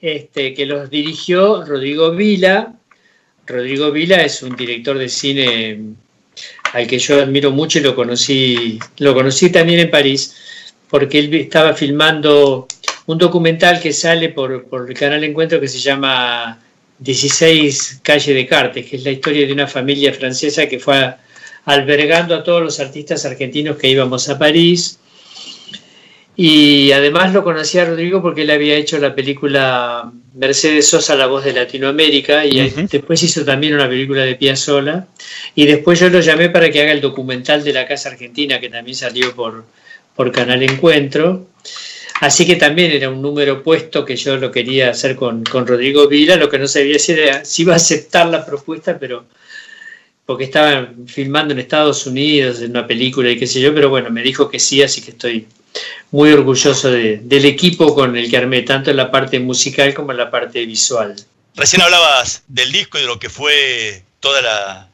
Este, 0.00 0.54
que 0.54 0.66
los 0.66 0.88
dirigió 0.90 1.64
Rodrigo 1.64 2.12
Vila. 2.12 2.74
Rodrigo 3.46 3.90
Vila 3.90 4.22
es 4.22 4.42
un 4.42 4.54
director 4.54 4.98
de 4.98 5.08
cine 5.08 5.80
al 6.72 6.86
que 6.86 6.98
yo 6.98 7.20
admiro 7.20 7.50
mucho 7.50 7.78
y 7.78 7.82
lo 7.82 7.94
conocí, 7.94 8.78
lo 8.98 9.14
conocí 9.14 9.50
también 9.50 9.80
en 9.80 9.90
París, 9.90 10.36
porque 10.88 11.18
él 11.18 11.34
estaba 11.34 11.74
filmando 11.74 12.68
un 13.06 13.18
documental 13.18 13.80
que 13.80 13.92
sale 13.92 14.28
por, 14.28 14.64
por 14.66 14.88
el 14.88 14.96
canal 14.96 15.24
Encuentro 15.24 15.60
que 15.60 15.68
se 15.68 15.78
llama 15.78 16.60
16 16.98 18.00
Calle 18.02 18.34
de 18.34 18.46
Cartes, 18.46 18.86
que 18.86 18.96
es 18.96 19.04
la 19.04 19.10
historia 19.10 19.46
de 19.46 19.52
una 19.52 19.66
familia 19.66 20.12
francesa 20.12 20.68
que 20.68 20.78
fue 20.78 21.14
albergando 21.64 22.34
a 22.34 22.44
todos 22.44 22.62
los 22.62 22.80
artistas 22.80 23.24
argentinos 23.24 23.76
que 23.76 23.88
íbamos 23.88 24.28
a 24.28 24.38
París 24.38 24.98
y 26.40 26.92
además 26.92 27.34
lo 27.34 27.42
conocía 27.42 27.84
Rodrigo 27.84 28.22
porque 28.22 28.42
él 28.42 28.52
había 28.52 28.76
hecho 28.76 28.96
la 28.98 29.12
película 29.12 30.08
Mercedes 30.34 30.86
Sosa, 30.86 31.16
La 31.16 31.26
Voz 31.26 31.44
de 31.44 31.52
Latinoamérica, 31.52 32.46
y 32.46 32.70
después 32.70 33.20
hizo 33.24 33.44
también 33.44 33.74
una 33.74 33.88
película 33.88 34.22
de 34.22 34.36
Piazzolla. 34.36 35.08
Y 35.56 35.66
después 35.66 35.98
yo 35.98 36.08
lo 36.08 36.20
llamé 36.20 36.48
para 36.48 36.70
que 36.70 36.80
haga 36.80 36.92
el 36.92 37.00
documental 37.00 37.64
de 37.64 37.72
la 37.72 37.88
Casa 37.88 38.10
Argentina, 38.10 38.60
que 38.60 38.68
también 38.68 38.96
salió 38.96 39.34
por, 39.34 39.64
por 40.14 40.30
Canal 40.30 40.62
Encuentro. 40.62 41.48
Así 42.20 42.46
que 42.46 42.54
también 42.54 42.92
era 42.92 43.10
un 43.10 43.20
número 43.20 43.60
puesto 43.64 44.04
que 44.04 44.14
yo 44.14 44.36
lo 44.36 44.52
quería 44.52 44.90
hacer 44.90 45.16
con, 45.16 45.42
con 45.42 45.66
Rodrigo 45.66 46.06
Vila. 46.06 46.36
Lo 46.36 46.48
que 46.48 46.60
no 46.60 46.68
sabía 46.68 47.00
si, 47.00 47.14
era, 47.14 47.44
si 47.44 47.62
iba 47.62 47.72
a 47.72 47.78
aceptar 47.78 48.28
la 48.28 48.46
propuesta, 48.46 48.96
pero 48.96 49.24
porque 50.24 50.44
estaba 50.44 50.88
filmando 51.06 51.52
en 51.52 51.58
Estados 51.58 52.06
Unidos 52.06 52.62
en 52.62 52.70
una 52.70 52.86
película 52.86 53.28
y 53.28 53.36
qué 53.36 53.48
sé 53.48 53.60
yo, 53.60 53.74
pero 53.74 53.90
bueno, 53.90 54.08
me 54.10 54.22
dijo 54.22 54.48
que 54.48 54.60
sí, 54.60 54.80
así 54.84 55.00
que 55.00 55.10
estoy 55.10 55.48
muy 56.10 56.32
orgulloso 56.32 56.90
del 56.90 57.44
equipo 57.44 57.94
con 57.94 58.16
el 58.16 58.30
que 58.30 58.36
armé, 58.36 58.62
tanto 58.62 58.90
en 58.90 58.96
la 58.96 59.10
parte 59.10 59.38
musical 59.40 59.94
como 59.94 60.12
en 60.12 60.18
la 60.18 60.30
parte 60.30 60.64
visual. 60.64 61.14
Recién 61.54 61.82
hablabas 61.82 62.42
del 62.48 62.72
disco 62.72 62.98
y 62.98 63.02
de 63.02 63.06
lo 63.06 63.18
que 63.18 63.28
fue 63.28 64.02
todo 64.20 64.34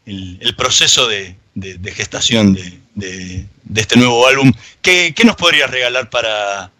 el, 0.06 0.54
proceso 0.56 1.06
de, 1.08 1.36
gestación 1.94 2.58
de, 2.94 3.46
este 3.74 3.96
nuevo 3.96 4.26
álbum. 4.26 4.52
¿Qué, 4.82 5.14
nos 5.24 5.36
podrías 5.36 5.70
regalar 5.70 6.10
para, 6.10 6.70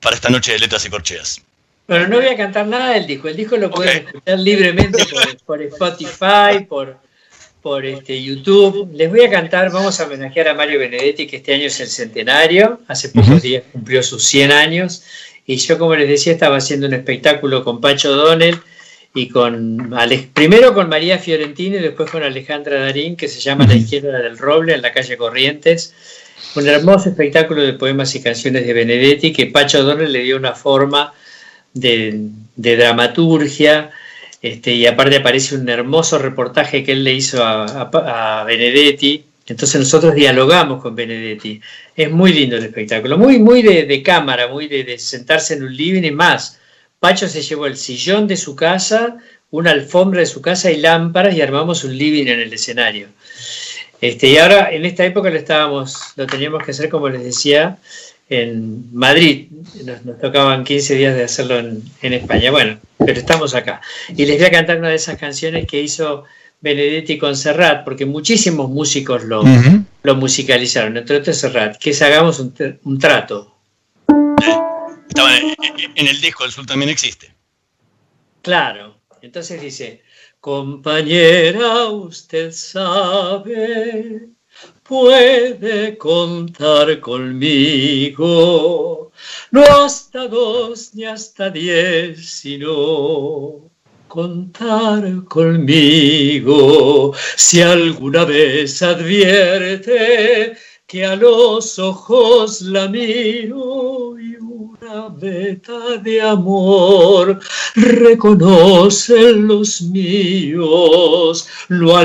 para 0.00 0.16
esta 0.16 0.30
noche 0.30 0.52
de 0.52 0.58
letras 0.58 0.84
y 0.84 0.90
corcheas? 0.90 1.42
Bueno, 1.86 2.08
no 2.08 2.16
voy 2.16 2.26
a 2.26 2.36
cantar 2.36 2.66
nada 2.66 2.94
del 2.94 3.06
disco. 3.06 3.28
El 3.28 3.36
disco 3.36 3.56
lo 3.56 3.70
pueden 3.70 4.06
escuchar 4.06 4.40
libremente 4.40 5.04
por 5.44 5.62
Spotify, 5.62 6.64
por, 6.68 6.98
por 7.66 7.84
este, 7.84 8.22
YouTube. 8.22 8.92
Les 8.94 9.10
voy 9.10 9.22
a 9.22 9.28
cantar, 9.28 9.72
vamos 9.72 9.98
a 9.98 10.04
homenajear 10.04 10.46
a 10.46 10.54
Mario 10.54 10.78
Benedetti, 10.78 11.26
que 11.26 11.38
este 11.38 11.52
año 11.52 11.66
es 11.66 11.80
el 11.80 11.88
centenario, 11.88 12.78
hace 12.86 13.08
pocos 13.08 13.42
días 13.42 13.64
cumplió 13.72 14.04
sus 14.04 14.24
100 14.24 14.52
años, 14.52 15.02
y 15.44 15.56
yo, 15.56 15.76
como 15.76 15.96
les 15.96 16.08
decía, 16.08 16.32
estaba 16.32 16.58
haciendo 16.58 16.86
un 16.86 16.94
espectáculo 16.94 17.64
con 17.64 17.80
Pacho 17.80 18.14
Donel 18.14 18.56
y 19.16 19.26
con, 19.30 19.92
primero 20.32 20.74
con 20.74 20.88
María 20.88 21.18
Fiorentini 21.18 21.78
y 21.78 21.80
después 21.80 22.08
con 22.08 22.22
Alejandra 22.22 22.78
Darín, 22.78 23.16
que 23.16 23.26
se 23.26 23.40
llama 23.40 23.66
La 23.66 23.74
izquierda 23.74 24.16
del 24.16 24.38
roble, 24.38 24.72
en 24.72 24.82
la 24.82 24.92
calle 24.92 25.16
Corrientes. 25.16 25.92
Un 26.54 26.68
hermoso 26.68 27.08
espectáculo 27.08 27.62
de 27.62 27.72
poemas 27.72 28.14
y 28.14 28.22
canciones 28.22 28.64
de 28.64 28.74
Benedetti, 28.74 29.32
que 29.32 29.46
Pacho 29.46 29.82
Donel 29.82 30.12
le 30.12 30.20
dio 30.20 30.36
una 30.36 30.52
forma 30.52 31.12
de, 31.74 32.28
de 32.54 32.76
dramaturgia, 32.76 33.90
este, 34.46 34.74
y 34.74 34.86
aparte 34.86 35.16
aparece 35.16 35.56
un 35.56 35.68
hermoso 35.68 36.18
reportaje 36.18 36.84
que 36.84 36.92
él 36.92 37.02
le 37.02 37.14
hizo 37.14 37.42
a, 37.44 38.44
Benedetti. 38.46 39.24
Entonces 39.44 39.80
nosotros 39.80 40.14
dialogamos 40.14 40.80
con 40.80 40.94
Benedetti. 40.94 41.60
Es 41.96 42.12
muy 42.12 42.32
lindo 42.32 42.56
el 42.56 42.62
espectáculo, 42.62 43.18
muy, 43.18 43.40
muy 43.40 43.62
de, 43.62 44.02
cámara, 44.04 44.46
muy 44.46 44.68
de, 44.68 44.98
sentarse 44.98 45.54
en 45.54 45.64
un 45.64 45.76
living 45.76 46.04
y 46.04 46.12
más. 46.12 46.60
Pacho 47.00 47.26
se 47.26 47.42
llevó 47.42 47.66
el 47.66 47.76
sillón 47.76 48.28
de 48.28 48.36
su 48.36 48.54
casa, 48.54 49.16
una 49.50 49.72
alfombra 49.72 50.20
de 50.20 50.26
su 50.26 50.40
casa 50.40 50.70
y 50.70 50.76
lámparas 50.76 51.34
y 51.34 51.42
armamos 51.42 51.82
un 51.82 51.98
living 51.98 52.28
en 52.28 52.38
el 52.38 52.52
escenario. 52.52 53.08
Este, 54.00 54.28
y 54.28 54.38
ahora 54.38 54.70
en 54.70 54.84
esta 54.84 55.04
época 55.04 55.28
lo 55.28 55.38
estábamos, 55.38 55.96
lo 56.14 56.26
teníamos 56.28 56.62
que 56.62 56.70
hacer 56.70 56.88
como 56.88 57.08
les 57.08 57.24
decía, 57.24 57.78
en 58.28 58.94
Madrid. 58.94 59.48
Nos, 59.84 60.20
tocaban 60.20 60.64
15 60.64 60.94
días 60.94 61.14
de 61.14 61.24
hacerlo 61.24 61.58
en, 61.58 62.12
España. 62.12 62.50
Bueno, 62.50 62.78
pero 62.98 63.18
estamos 63.18 63.54
acá. 63.54 63.80
Y 64.08 64.26
les 64.26 64.38
voy 64.38 64.46
a 64.46 64.50
cantar 64.50 64.78
una 64.78 64.88
de 64.88 64.96
esas 64.96 65.18
canciones 65.18 65.66
que 65.66 65.80
hizo 65.80 66.24
Benedetti 66.60 67.18
con 67.18 67.36
Serrat, 67.36 67.84
porque 67.84 68.06
muchísimos 68.06 68.70
músicos 68.70 69.24
lo, 69.24 69.44
lo 70.02 70.14
musicalizaron, 70.16 70.96
entre 70.96 71.16
otros 71.16 71.36
Serrat, 71.36 71.76
que 71.76 71.90
es 71.90 72.02
Hagamos 72.02 72.40
un, 72.40 72.98
trato. 72.98 73.54
Estaba 75.08 75.36
en, 75.36 76.06
el 76.06 76.20
disco, 76.20 76.44
el 76.44 76.50
Sul 76.50 76.66
también 76.66 76.90
existe. 76.90 77.32
Claro, 78.42 79.00
entonces 79.22 79.60
dice, 79.60 80.02
compañera, 80.40 81.86
usted 81.86 82.52
sabe 82.52 84.28
puede 84.88 85.96
contar 85.98 87.00
conmigo, 87.00 88.22
no 89.50 89.62
hasta 89.62 90.28
dos 90.28 90.94
ni 90.94 91.04
hasta 91.04 91.50
diez, 91.50 92.24
sino 92.28 93.70
contar 94.08 95.24
conmigo. 95.28 97.12
Si 97.36 97.60
alguna 97.60 98.24
vez 98.24 98.80
advierte 98.82 100.56
que 100.86 101.04
a 101.04 101.16
los 101.16 101.78
ojos 101.78 102.60
la 102.62 102.88
miro 102.88 104.18
y 104.18 104.36
sabeta 104.86 105.98
de 105.98 106.20
amor, 106.22 107.40
reconocen 107.74 109.46
los 109.46 109.82
míos, 109.82 111.48
lo 111.68 111.96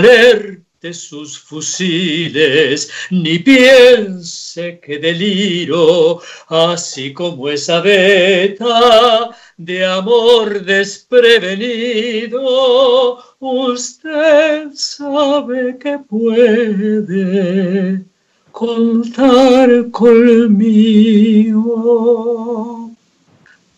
alerte 0.82 0.94
sus 0.94 1.40
fusiles, 1.40 2.90
ni 3.12 3.40
piense 3.40 4.80
que 4.80 5.00
deliro, 5.00 6.22
así 6.48 7.14
como 7.14 7.50
esa 7.50 7.82
beta 7.82 9.30
de 9.58 9.86
amor 9.86 10.64
desprevenido, 10.66 13.20
usted 13.40 14.70
sabe 14.74 15.78
que 15.78 16.00
puede 16.00 18.04
contar 18.52 19.92
conmigo. 19.92 21.62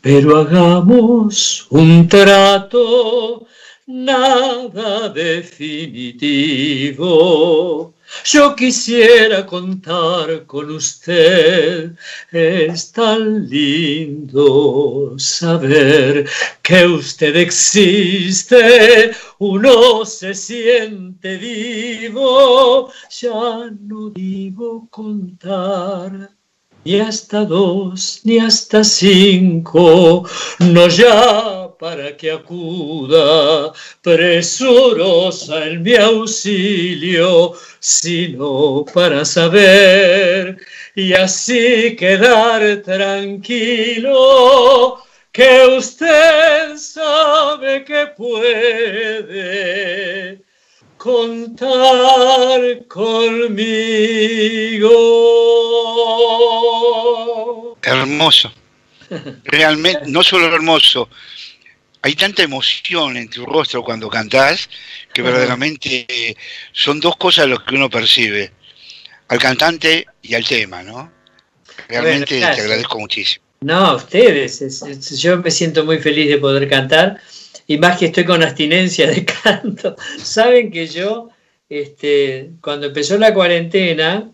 Pero 0.02 0.38
hagamos 0.38 1.68
un 1.70 2.08
trato, 2.08 3.46
nada 3.88 5.10
definitivo. 5.10 7.94
Yo 8.26 8.56
quisiera 8.56 9.46
contar 9.46 10.46
con 10.46 10.70
usted, 10.72 11.92
es 12.32 12.92
tan 12.92 13.50
lindo 13.50 15.16
saber 15.18 16.30
que 16.62 16.86
usted 16.86 17.36
existe, 17.36 19.12
uno 19.40 20.06
se 20.06 20.34
siente 20.36 21.38
vivo, 21.38 22.94
ya 23.10 23.72
no 23.82 24.10
digo 24.12 24.88
contar 24.92 26.30
ni 26.86 27.00
hasta 27.00 27.46
dos, 27.46 28.22
ni 28.24 28.40
hasta 28.40 28.84
cinco, 28.84 30.28
no 30.60 30.88
ya 30.88 31.63
para 31.84 32.16
que 32.16 32.32
acuda 32.32 33.74
presurosa 34.02 35.68
en 35.68 35.84
mi 35.84 35.96
auxilio, 35.96 37.54
sino 37.82 38.86
para 38.94 39.26
saber 39.26 40.58
y 40.96 41.12
así 41.12 41.98
quedar 41.98 42.82
tranquilo 42.84 44.14
que 45.34 45.76
usted 45.78 46.78
sabe 46.78 47.84
que 47.84 48.08
puede 48.16 49.62
contar 50.98 52.62
conmigo. 52.88 54.88
Hermoso. 57.82 58.54
Realmente, 59.44 60.04
no 60.08 60.24
solo 60.24 60.48
hermoso, 60.48 61.10
hay 62.04 62.16
tanta 62.16 62.44
emoción 62.44 63.16
en 63.16 63.30
tu 63.30 63.46
rostro 63.46 63.82
cuando 63.82 64.10
cantás 64.10 64.70
que 65.14 65.22
verdaderamente 65.22 66.36
son 66.74 67.00
dos 67.00 67.16
cosas 67.16 67.48
lo 67.48 67.64
que 67.64 67.76
uno 67.76 67.90
percibe, 67.90 68.52
al 69.30 69.40
cantante 69.40 70.06
y 70.22 70.34
al 70.36 70.46
tema, 70.46 70.84
¿no? 70.84 71.10
Realmente 71.88 72.40
te 72.40 72.46
agradezco 72.46 73.00
muchísimo. 73.00 73.46
No, 73.62 73.96
ustedes, 73.96 74.60
yo 75.18 75.38
me 75.38 75.50
siento 75.50 75.86
muy 75.86 75.98
feliz 76.00 76.28
de 76.28 76.40
poder 76.40 76.70
cantar 76.70 77.22
y 77.68 77.78
más 77.78 77.98
que 77.98 78.08
estoy 78.08 78.26
con 78.26 78.44
abstinencia 78.44 79.08
de 79.08 79.24
canto. 79.44 79.96
Saben 80.22 80.72
que 80.72 80.88
yo, 80.88 81.30
este, 81.70 82.50
cuando 82.60 82.88
empezó 82.88 83.18
la 83.18 83.34
cuarentena, 83.34 84.30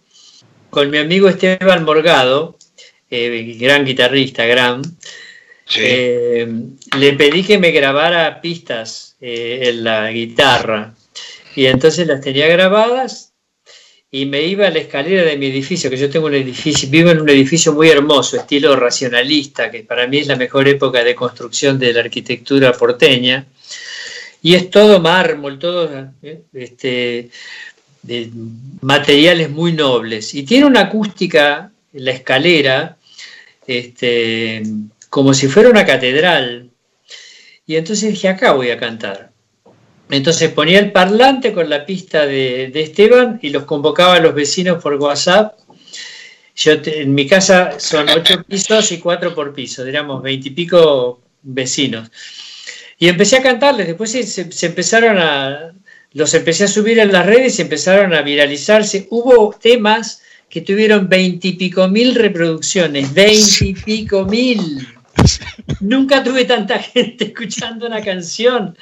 con 0.72 0.90
mi 0.90 0.98
amigo 0.98 1.30
Esteban 1.30 1.84
Morgado, 1.84 2.58
eh, 3.12 3.58
gran 3.60 3.86
guitarrista, 3.86 4.46
gran, 4.46 4.82
eh, 5.76 6.48
le 6.98 7.14
pedí 7.14 7.44
que 7.44 7.60
me 7.60 7.72
grabara 7.72 8.42
pistas 8.42 9.16
eh, 9.22 9.70
en 9.70 9.84
la 9.84 10.12
guitarra. 10.12 10.96
Y 11.56 11.66
entonces 11.66 12.08
las 12.08 12.22
tenía 12.22 12.48
grabadas 12.48 13.34
y 14.12 14.26
me 14.26 14.42
iba 14.42 14.68
a 14.68 14.72
la 14.72 14.80
escalera 14.80 15.24
de 15.24 15.38
mi 15.38 15.48
edificio, 15.48 15.90
que 15.90 15.98
yo 15.98 16.10
tengo 16.10 16.26
un 16.26 16.34
edificio, 16.34 16.90
vivo 16.90 17.12
en 17.12 17.22
un 17.22 17.30
edificio 17.30 17.74
muy 17.74 17.90
hermoso, 17.90 18.38
estilo 18.38 18.76
racionalista, 18.76 19.70
que 19.70 19.84
para 19.84 20.08
mí 20.08 20.18
es 20.18 20.28
la 20.28 20.36
mejor 20.36 20.68
época 20.68 21.04
de 21.04 21.14
construcción 21.14 21.78
de 21.78 21.94
la 21.94 22.00
arquitectura 22.02 22.72
porteña. 22.72 23.46
Y 24.42 24.56
es 24.56 24.70
todo 24.70 25.00
mármol, 25.00 25.60
todo 25.60 26.12
eh, 26.24 26.42
este, 26.54 27.30
de 28.02 28.32
materiales 28.82 29.50
muy 29.52 29.74
nobles. 29.74 30.34
Y 30.34 30.44
tiene 30.44 30.66
una 30.66 30.82
acústica, 30.82 31.72
la 31.94 32.12
escalera, 32.12 32.98
este, 33.68 34.64
como 35.10 35.34
si 35.34 35.48
fuera 35.48 35.70
una 35.70 35.86
catedral. 35.86 36.72
Y 37.66 37.76
entonces 37.76 38.12
dije, 38.12 38.30
acá 38.30 38.54
voy 38.54 38.72
a 38.72 38.78
cantar. 38.78 39.32
Entonces 40.10 40.52
ponía 40.52 40.80
el 40.80 40.92
parlante 40.92 41.54
con 41.54 41.70
la 41.70 41.86
pista 41.86 42.26
de, 42.26 42.72
Esteban 42.74 43.40
y 43.42 43.50
los 43.50 43.66
convocaba 43.66 44.16
a 44.16 44.20
los 44.20 44.34
vecinos 44.34 44.82
por 44.82 44.96
WhatsApp. 44.96 45.60
Yo 46.56 46.74
en 46.84 47.14
mi 47.14 47.28
casa 47.28 47.80
son 47.80 48.10
ocho 48.10 48.44
pisos 48.48 48.92
y 48.92 48.98
cuatro 48.98 49.36
por 49.36 49.54
piso, 49.54 49.86
digamos 49.86 50.24
veintipico 50.24 51.22
vecinos. 51.44 52.10
Y 52.98 53.08
empecé 53.08 53.38
a 53.38 53.44
cantarles, 53.44 53.88
después 53.88 54.12
se, 54.12 54.66
empezaron 54.66 55.20
a, 55.20 55.74
los 56.14 56.34
empecé 56.34 56.66
a 56.66 56.68
subir 56.68 57.00
en 57.00 57.14
las 57.14 57.26
redes 57.26 57.60
y 57.60 57.62
empezaron 57.62 58.14
a 58.14 58.22
viralizarse. 58.24 59.08
Hubo 59.12 59.56
temas 59.62 60.22
que 60.50 60.62
tuvieron 60.62 61.08
veintipico 61.08 61.88
mil 61.88 62.16
reproducciones, 62.16 63.14
veintipico 63.14 64.26
mil. 64.26 64.88
Nunca 65.80 66.24
tuve 66.24 66.46
tanta 66.46 66.80
gente 66.80 67.26
escuchando 67.26 67.88
una 67.88 68.02
canción. 68.02 68.78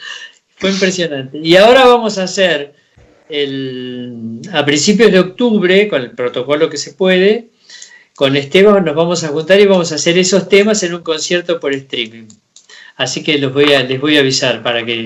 Fue 0.55 0.71
impresionante. 0.71 1.39
Y 1.43 1.55
ahora 1.55 1.85
vamos 1.85 2.17
a 2.17 2.23
hacer 2.23 2.73
el, 3.29 4.41
a 4.51 4.65
principios 4.65 5.11
de 5.11 5.19
octubre, 5.19 5.87
con 5.87 6.01
el 6.01 6.11
protocolo 6.11 6.69
que 6.69 6.77
se 6.77 6.93
puede, 6.93 7.49
con 8.15 8.35
Esteban 8.35 8.83
nos 8.83 8.95
vamos 8.95 9.23
a 9.23 9.27
juntar 9.27 9.59
y 9.59 9.67
vamos 9.67 9.91
a 9.91 9.95
hacer 9.95 10.17
esos 10.17 10.49
temas 10.49 10.81
en 10.81 10.95
un 10.95 11.03
concierto 11.03 11.59
por 11.59 11.73
streaming. 11.73 12.27
Así 12.95 13.23
que 13.23 13.37
los 13.37 13.53
voy 13.53 13.73
a, 13.73 13.83
les 13.83 14.01
voy 14.01 14.17
a 14.17 14.21
avisar 14.21 14.63
para 14.63 14.83
que 14.83 15.03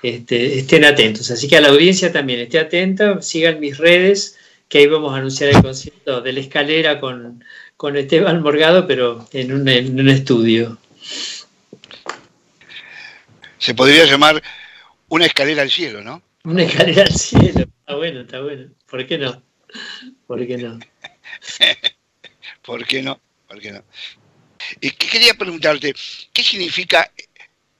este, 0.00 0.60
estén 0.60 0.84
atentos. 0.84 1.32
Así 1.32 1.48
que 1.48 1.56
a 1.56 1.60
la 1.60 1.70
audiencia 1.70 2.12
también 2.12 2.38
esté 2.38 2.60
atenta, 2.60 3.20
sigan 3.20 3.58
mis 3.58 3.78
redes, 3.78 4.38
que 4.68 4.78
ahí 4.78 4.86
vamos 4.86 5.12
a 5.12 5.16
anunciar 5.16 5.50
el 5.50 5.60
concierto 5.60 6.20
de 6.20 6.32
la 6.32 6.40
escalera 6.40 7.00
con, 7.00 7.42
con 7.84 7.98
Esteban 7.98 8.40
Morgado, 8.40 8.86
pero 8.86 9.28
en 9.30 9.52
un, 9.52 9.68
en 9.68 10.00
un 10.00 10.08
estudio 10.08 10.78
se 13.58 13.74
podría 13.74 14.06
llamar 14.06 14.42
una 15.08 15.26
escalera 15.26 15.60
al 15.60 15.70
cielo, 15.70 16.00
¿no? 16.02 16.22
Una 16.44 16.62
escalera 16.62 17.02
al 17.02 17.12
cielo, 17.12 17.60
está 17.60 17.94
bueno, 17.94 18.20
está 18.22 18.40
bueno. 18.40 18.70
¿Por 18.88 19.06
qué 19.06 19.18
no? 19.18 19.42
¿Por 20.26 20.46
qué 20.46 20.56
no? 20.56 20.80
¿Por 22.62 22.86
qué 22.86 23.02
no? 23.02 23.20
¿Por 23.46 23.60
qué 23.60 23.72
no? 23.72 23.84
Y 24.80 24.90
quería 24.92 25.34
preguntarte, 25.34 25.94
¿qué 26.32 26.42
significa 26.42 27.12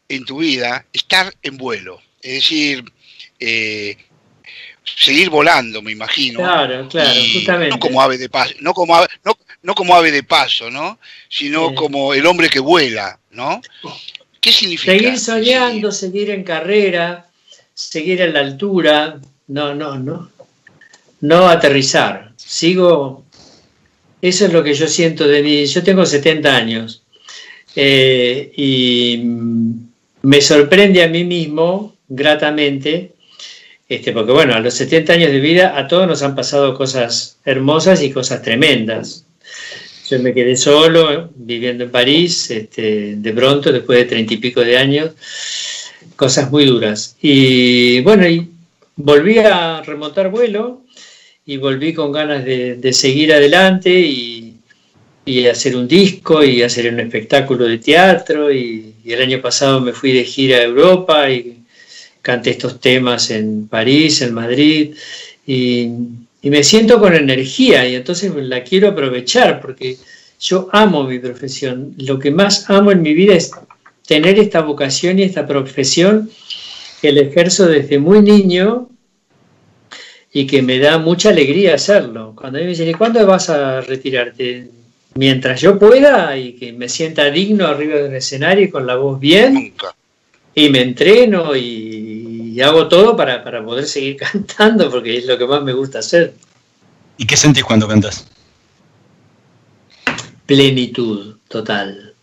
en 0.07 0.27
tu 0.27 0.41
vida 0.41 0.85
estar 0.93 1.33
en 1.41 1.57
vuelo? 1.57 1.99
Es 2.21 2.35
decir, 2.35 2.85
eh, 3.41 3.97
seguir 4.85 5.31
volando, 5.31 5.81
me 5.81 5.93
imagino. 5.93 6.41
Claro, 6.41 6.91
claro, 6.91 7.21
justamente. 7.33 7.71
No 7.71 7.81
como 7.81 8.03
ave 8.03 8.19
de 8.19 8.29
paso, 8.29 8.53
no 8.61 8.75
como 8.75 8.95
ave, 8.95 9.07
no, 9.25 9.35
como 9.73 9.95
ave 9.95 10.11
de 10.11 10.25
paso, 10.25 10.71
¿no? 10.71 10.99
Sino 11.29 11.75
como 11.75 12.13
el 12.13 12.27
hombre 12.27 12.51
que 12.51 12.61
vuela, 12.61 13.19
¿no? 13.31 13.63
¿Qué 14.41 14.53
significa? 14.53 14.93
Seguir 14.93 15.19
soñando, 15.19 15.91
seguir 15.91 16.31
en 16.31 16.45
carrera, 16.45 17.27
seguir 17.73 18.21
en 18.21 18.35
la 18.35 18.41
altura, 18.41 19.21
no, 19.49 19.75
no, 19.75 19.99
no. 19.99 20.31
No 21.21 21.49
aterrizar. 21.49 22.33
Sigo. 22.37 23.25
Eso 24.21 24.47
es 24.47 24.53
lo 24.53 24.63
que 24.63 24.75
yo 24.75 24.87
siento 24.87 25.27
de 25.27 25.43
mí. 25.43 25.65
Yo 25.65 25.83
tengo 25.83 26.05
70 26.05 26.55
años 26.55 27.03
eh, 27.77 28.53
y 28.57 29.23
me 30.23 30.41
sorprende 30.41 31.03
a 31.03 31.09
mí 31.09 31.25
mismo 31.25 31.97
gratamente, 32.09 33.13
este, 33.89 34.13
porque 34.13 34.33
bueno, 34.33 34.55
a 34.55 34.61
los 34.61 34.75
70 34.75 35.13
años 35.13 35.31
de 35.31 35.41
vida 35.41 35.79
a 35.79 35.89
todos 35.89 36.07
nos 36.07 36.23
han 36.23 36.35
pasado 36.35 36.75
cosas 36.75 37.39
hermosas 37.45 38.03
y 38.03 38.11
cosas 38.11 38.43
tremendas. 38.43 39.24
Yo 40.09 40.19
me 40.19 40.35
quedé 40.35 40.57
solo, 40.57 41.31
viviendo 41.35 41.85
en 41.85 41.91
París, 41.91 42.51
este, 42.51 43.17
de 43.17 43.33
pronto, 43.33 43.73
después 43.73 43.99
de 43.99 44.05
treinta 44.05 44.35
y 44.35 44.37
pico 44.37 44.61
de 44.61 44.77
años, 44.77 45.13
cosas 46.17 46.51
muy 46.51 46.67
duras. 46.67 47.17
Y 47.23 48.01
bueno, 48.01 48.29
y 48.29 48.51
volví 48.97 49.39
a 49.39 49.83
remontar 49.83 50.31
vuelo 50.31 50.83
y 51.47 51.57
volví 51.57 51.95
con 51.95 52.13
ganas 52.13 52.45
de, 52.45 52.93
seguir 52.93 53.33
adelante 53.33 53.91
y, 53.91 54.41
hacer 55.51 55.75
un 55.75 55.89
disco 55.89 56.45
y 56.45 56.63
hacer 56.63 56.93
un 56.93 57.01
espectáculo 57.01 57.65
de 57.65 57.79
teatro. 57.79 58.53
Y, 58.53 58.95
y 59.05 59.13
el 59.13 59.23
año 59.23 59.41
pasado 59.41 59.81
me 59.81 59.93
fui 59.93 60.13
de 60.13 60.25
gira 60.25 60.59
a 60.59 60.65
Europa 60.65 61.31
y 61.31 61.65
canté 62.21 62.51
estos 62.51 62.81
temas 62.81 63.31
en 63.31 63.69
París, 63.69 64.21
en 64.21 64.35
Madrid. 64.35 64.95
Y 65.47 65.89
y 66.45 66.51
me 66.51 66.63
siento 66.63 67.01
con 67.01 67.15
energía 67.15 67.89
y 67.89 67.95
entonces 67.95 68.31
la 68.37 68.63
quiero 68.63 68.89
aprovechar 68.89 69.63
porque 69.63 69.97
Yo 70.39 70.69
amo 70.73 71.05
mi 71.05 71.19
profesión. 71.19 71.95
Lo 71.97 72.19
que 72.19 72.31
más 72.31 72.69
amo 72.69 72.93
en 72.93 73.01
mi 73.01 73.15
vida 73.15 73.35
es 73.35 73.51
tener 74.07 74.39
esta 74.39 74.61
vocación 74.61 75.19
y 75.19 75.23
esta 75.23 75.47
profesión 75.47 76.31
que 77.01 77.13
la 77.13 77.23
ejerzo 77.23 77.67
desde 77.67 77.99
muy 77.99 78.21
niño 78.21 78.91
y 80.35 80.47
que 80.47 80.61
me 80.61 80.79
da 80.79 80.99
mucha 80.99 81.31
alegría 81.31 81.77
hacerlo. 81.77 82.35
Cuando 82.37 82.59
me 82.59 82.67
dicen, 82.67 82.91
¿y 82.91 82.93
cuándo 82.93 83.27
vas 83.27 83.49
a 83.49 83.81
retirarte? 83.81 84.69
Mientras 85.15 85.63
yo 85.63 85.79
pueda 85.79 86.37
y 86.37 86.55
que 86.55 86.75
me 86.75 86.91
sienta 86.91 87.31
digno 87.31 87.67
arriba 87.67 87.97
del 87.97 88.17
escenario 88.17 88.65
y 88.67 88.71
con 88.71 88.87
la 88.87 88.97
voz 88.97 89.19
bien. 89.19 89.55
Nunca. 89.55 89.95
Y 90.55 90.69
me 90.69 90.83
entreno 90.83 91.57
y, 91.57 91.94
hago 92.61 92.89
todo 92.89 93.17
para, 93.17 93.43
para 93.43 93.65
poder 93.65 93.87
seguir 93.87 94.17
cantando 94.33 94.91
porque 94.91 95.19
es 95.19 95.27
lo 95.27 95.39
que 95.39 95.47
más 95.47 95.63
me 95.63 95.73
gusta 95.73 96.01
hacer. 96.01 96.35
¿Y 97.17 97.27
qué 97.27 97.37
sentís 97.37 97.65
cuando 97.65 97.89
cantas? 97.89 98.27
Plenitud 100.47 101.37
total. 101.49 102.15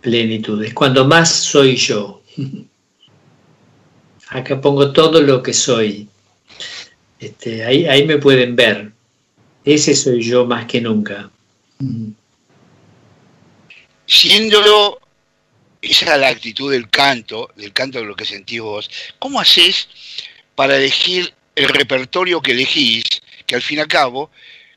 Plenitud. 0.00 0.62
Es 0.64 0.72
cuando 0.72 1.04
más 1.04 1.30
soy 1.30 1.76
yo. 1.76 2.22
Acá 4.28 4.60
pongo 4.60 4.92
todo 4.92 5.20
lo 5.20 5.42
que 5.42 5.52
soy. 5.52 6.08
Este, 7.18 7.64
ahí, 7.64 7.86
ahí 7.86 8.06
me 8.06 8.18
pueden 8.18 8.56
ver. 8.56 8.92
Ese 9.64 9.94
soy 9.94 10.22
yo 10.22 10.46
más 10.46 10.66
que 10.66 10.80
nunca. 10.80 11.30
Siéndolo, 14.06 15.00
esa 15.90 16.14
es 16.14 16.20
la 16.20 16.28
actitud 16.28 16.72
del 16.72 16.88
canto, 16.88 17.50
del 17.56 17.72
canto 17.72 17.98
de 17.98 18.04
lo 18.04 18.16
que 18.16 18.24
sentís 18.24 18.60
vos, 18.60 18.90
¿cómo 19.18 19.40
haces 19.40 19.88
para 20.54 20.76
elegir 20.76 21.34
el 21.54 21.68
repertorio 21.68 22.40
que 22.40 22.52
elegís, 22.52 23.04
que 23.46 23.54
al 23.54 23.62
fin 23.62 23.78
y 23.78 23.80
al 23.80 23.88
cabo, 23.88 24.30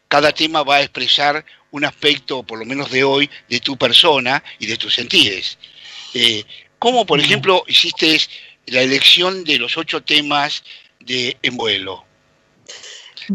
cada 0.07 0.31
tema 0.31 0.63
va 0.63 0.77
a 0.77 0.81
expresar 0.81 1.45
un 1.71 1.85
aspecto, 1.85 2.43
por 2.43 2.59
lo 2.59 2.65
menos 2.65 2.89
de 2.89 3.03
hoy, 3.03 3.29
de 3.47 3.59
tu 3.59 3.77
persona 3.77 4.43
y 4.59 4.65
de 4.65 4.77
tus 4.77 4.93
sentidos? 4.93 5.57
Eh, 6.13 6.43
¿Cómo, 6.79 7.05
por 7.05 7.19
ejemplo, 7.19 7.63
hiciste 7.67 8.19
la 8.67 8.81
elección 8.81 9.43
de 9.43 9.59
los 9.59 9.77
ocho 9.77 10.01
temas 10.01 10.63
de 10.99 11.37
En 11.41 11.57
vuelo? 11.57 12.05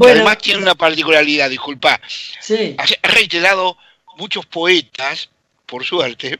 además 0.00 0.38
tiene 0.38 0.60
una 0.60 0.74
particularidad, 0.74 1.50
disculpa. 1.50 2.00
Sí. 2.40 2.74
Ha 2.78 3.08
reiterado 3.08 3.76
muchos 4.16 4.46
poetas, 4.46 5.28
por 5.66 5.84
suerte. 5.84 6.38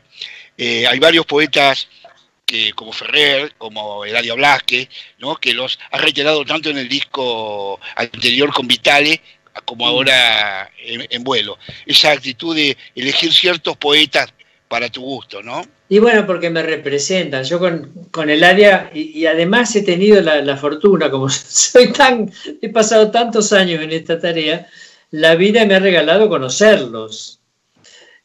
Eh, 0.57 0.87
hay 0.87 0.99
varios 0.99 1.25
poetas 1.25 1.87
que, 2.45 2.71
como 2.73 2.91
Ferrer, 2.91 3.53
como 3.57 4.05
Eladio 4.05 4.35
Blasque, 4.35 4.89
¿no? 5.19 5.35
que 5.35 5.53
los 5.53 5.79
ha 5.91 5.97
reiterado 5.97 6.45
tanto 6.45 6.69
en 6.69 6.77
el 6.77 6.87
disco 6.87 7.79
anterior 7.95 8.53
con 8.53 8.67
Vitale 8.67 9.21
como 9.63 9.85
mm. 9.85 9.87
ahora 9.87 10.71
en, 10.77 11.23
vuelo. 11.23 11.57
Esa 11.85 12.11
actitud 12.11 12.55
de 12.55 12.77
elegir 12.95 13.33
ciertos 13.33 13.77
poetas 13.77 14.33
para 14.67 14.89
tu 14.89 15.01
gusto, 15.01 15.41
¿no? 15.41 15.63
Y 15.87 15.99
bueno, 15.99 16.25
porque 16.25 16.49
me 16.49 16.63
representan. 16.63 17.43
Yo 17.43 17.59
con, 17.59 18.07
con 18.11 18.29
Eladia, 18.29 18.89
y, 18.93 19.19
y, 19.19 19.25
además 19.27 19.75
he 19.75 19.83
tenido 19.83 20.19
la, 20.21 20.57
fortuna, 20.57 21.11
como 21.11 21.29
soy 21.29 21.91
tan, 21.93 22.31
he 22.61 22.69
pasado 22.69 23.11
tantos 23.11 23.53
años 23.53 23.81
en 23.81 23.91
esta 23.91 24.19
tarea, 24.19 24.67
la 25.11 25.35
vida 25.35 25.65
me 25.65 25.75
ha 25.75 25.79
regalado 25.79 26.27
conocerlos. 26.27 27.39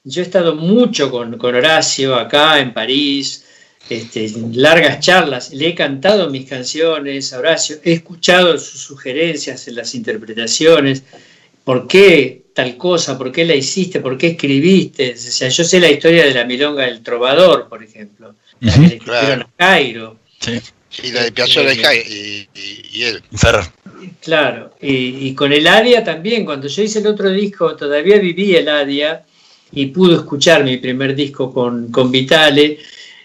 Yo 0.04 0.22
he 0.22 0.24
estado 0.24 0.54
mucho 0.54 1.10
con, 1.10 1.38
Horacio 1.44 2.14
acá 2.14 2.58
en 2.58 2.72
París, 2.72 3.44
este, 3.90 4.32
largas 4.54 5.00
charlas, 5.00 5.52
le 5.52 5.68
he 5.68 5.74
cantado 5.74 6.30
mis 6.30 6.48
canciones 6.48 7.34
a 7.34 7.38
Horacio, 7.38 7.76
he 7.84 7.92
escuchado 7.92 8.56
sus 8.58 8.80
sugerencias 8.80 9.68
en 9.68 9.74
las 9.74 9.94
interpretaciones, 9.94 11.02
por 11.64 11.86
qué 11.86 12.44
tal 12.54 12.78
cosa, 12.78 13.18
por 13.18 13.30
qué 13.30 13.44
la 13.44 13.54
hiciste, 13.54 14.00
por 14.00 14.16
qué 14.16 14.28
escribiste. 14.28 15.12
O 15.12 15.16
sea, 15.18 15.50
yo 15.50 15.64
sé 15.64 15.78
la 15.78 15.90
historia 15.90 16.24
de 16.24 16.32
la 16.32 16.46
milonga 16.46 16.86
del 16.86 17.02
trovador, 17.02 17.68
por 17.68 17.82
ejemplo, 17.82 18.34
la 18.60 18.72
que 18.72 18.80
le 18.80 18.86
escribieron 18.96 19.42
a 19.42 19.50
Cairo. 19.54 20.16
Sí. 20.38 20.62
la 21.12 21.24
de 21.24 21.32
Piazzolla 21.32 21.94
y, 21.94 22.48
y, 22.54 23.02
él. 23.02 23.22
Claro, 24.22 24.74
y, 24.80 25.34
con 25.34 25.52
el 25.52 25.66
Adia 25.66 26.02
también, 26.02 26.46
cuando 26.46 26.68
yo 26.68 26.82
hice 26.82 27.00
el 27.00 27.06
otro 27.06 27.28
disco, 27.28 27.76
todavía 27.76 28.16
viví 28.16 28.56
el 28.56 28.66
Adia 28.66 29.26
y 29.72 29.86
pudo 29.86 30.16
escuchar 30.16 30.64
mi 30.64 30.76
primer 30.78 31.14
disco 31.14 31.52
con, 31.52 31.90
con 31.90 32.10
Vitale. 32.10 32.78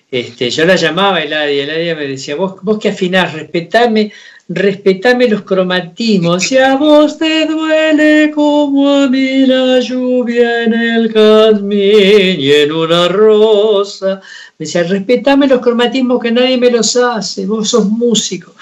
Este, 0.10 0.50
yo 0.50 0.66
la 0.66 0.76
llamaba 0.76 1.22
Eladia, 1.22 1.64
Eladia 1.64 1.96
me 1.96 2.08
decía, 2.08 2.36
vos, 2.36 2.56
vos 2.62 2.80
que 2.80 2.90
afinás, 2.90 3.34
respetame 3.34 4.12
respetame 4.48 5.28
los 5.28 5.42
cromatismos. 5.42 6.44
Si 6.44 6.58
a 6.58 6.76
vos 6.76 7.18
te 7.18 7.46
duele 7.48 8.32
como 8.32 8.90
a 8.90 9.10
mí 9.10 9.46
la 9.46 9.80
lluvia 9.80 10.64
en 10.64 10.74
el 10.74 11.12
jazmín 11.12 12.40
y 12.40 12.52
en 12.52 12.72
una 12.72 13.08
rosa. 13.08 14.22
Me 14.58 14.66
decía, 14.66 14.84
respetame 14.84 15.48
los 15.48 15.60
cromatismos 15.60 16.22
que 16.22 16.32
nadie 16.32 16.58
me 16.58 16.72
los 16.72 16.96
hace, 16.96 17.46
vos 17.46 17.70
sos 17.70 17.90
músico. 17.90 18.56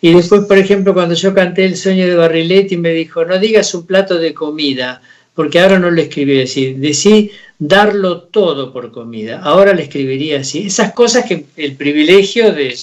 Y 0.00 0.12
después, 0.12 0.42
por 0.42 0.58
ejemplo, 0.58 0.94
cuando 0.94 1.14
yo 1.14 1.34
canté 1.34 1.64
El 1.64 1.76
sueño 1.76 2.06
de 2.06 2.14
Barriletti, 2.14 2.76
me 2.76 2.90
dijo, 2.90 3.24
no 3.24 3.38
digas 3.38 3.74
un 3.74 3.84
plato 3.84 4.16
de 4.16 4.32
comida, 4.32 5.02
porque 5.40 5.58
ahora 5.58 5.78
no 5.78 5.90
lo 5.90 6.02
escribí 6.02 6.42
así. 6.42 6.74
Decí 6.74 7.30
darlo 7.58 8.24
todo 8.24 8.74
por 8.74 8.92
comida. 8.92 9.40
Ahora 9.42 9.72
le 9.72 9.84
escribiría 9.84 10.40
así. 10.40 10.66
Esas 10.66 10.92
cosas 10.92 11.24
que 11.24 11.46
el 11.56 11.76
privilegio 11.76 12.52
de, 12.52 12.76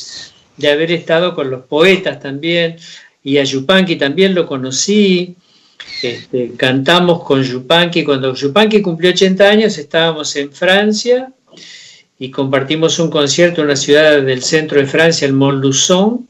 de 0.58 0.72
haber 0.72 0.92
estado 0.92 1.36
con 1.36 1.52
los 1.52 1.66
poetas 1.66 2.20
también, 2.20 2.78
y 3.24 3.38
a 3.38 3.44
Yupanqui 3.44 3.98
también 3.98 4.34
lo 4.34 4.48
conocí. 4.48 5.36
Este, 6.02 6.54
cantamos 6.58 7.24
con 7.24 7.44
Yupanqui, 7.44 8.04
cuando 8.04 8.34
Yupanqui 8.34 8.82
cumplió 8.82 9.12
80 9.12 9.48
años 9.48 9.78
estábamos 9.78 10.36
en 10.36 10.52
Francia 10.52 11.32
y 12.18 12.32
compartimos 12.32 12.98
un 12.98 13.12
concierto 13.12 13.62
en 13.62 13.68
una 13.68 13.76
ciudad 13.76 14.24
del 14.24 14.42
centro 14.42 14.80
de 14.80 14.88
Francia, 14.88 15.28
el 15.28 15.34
Montluçon, 15.34 16.28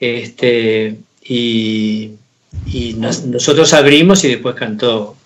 este, 0.00 0.96
y, 1.22 2.16
nosotros 2.96 3.72
abrimos 3.72 4.24
y 4.24 4.28
después 4.28 4.56
cantó 4.56 5.16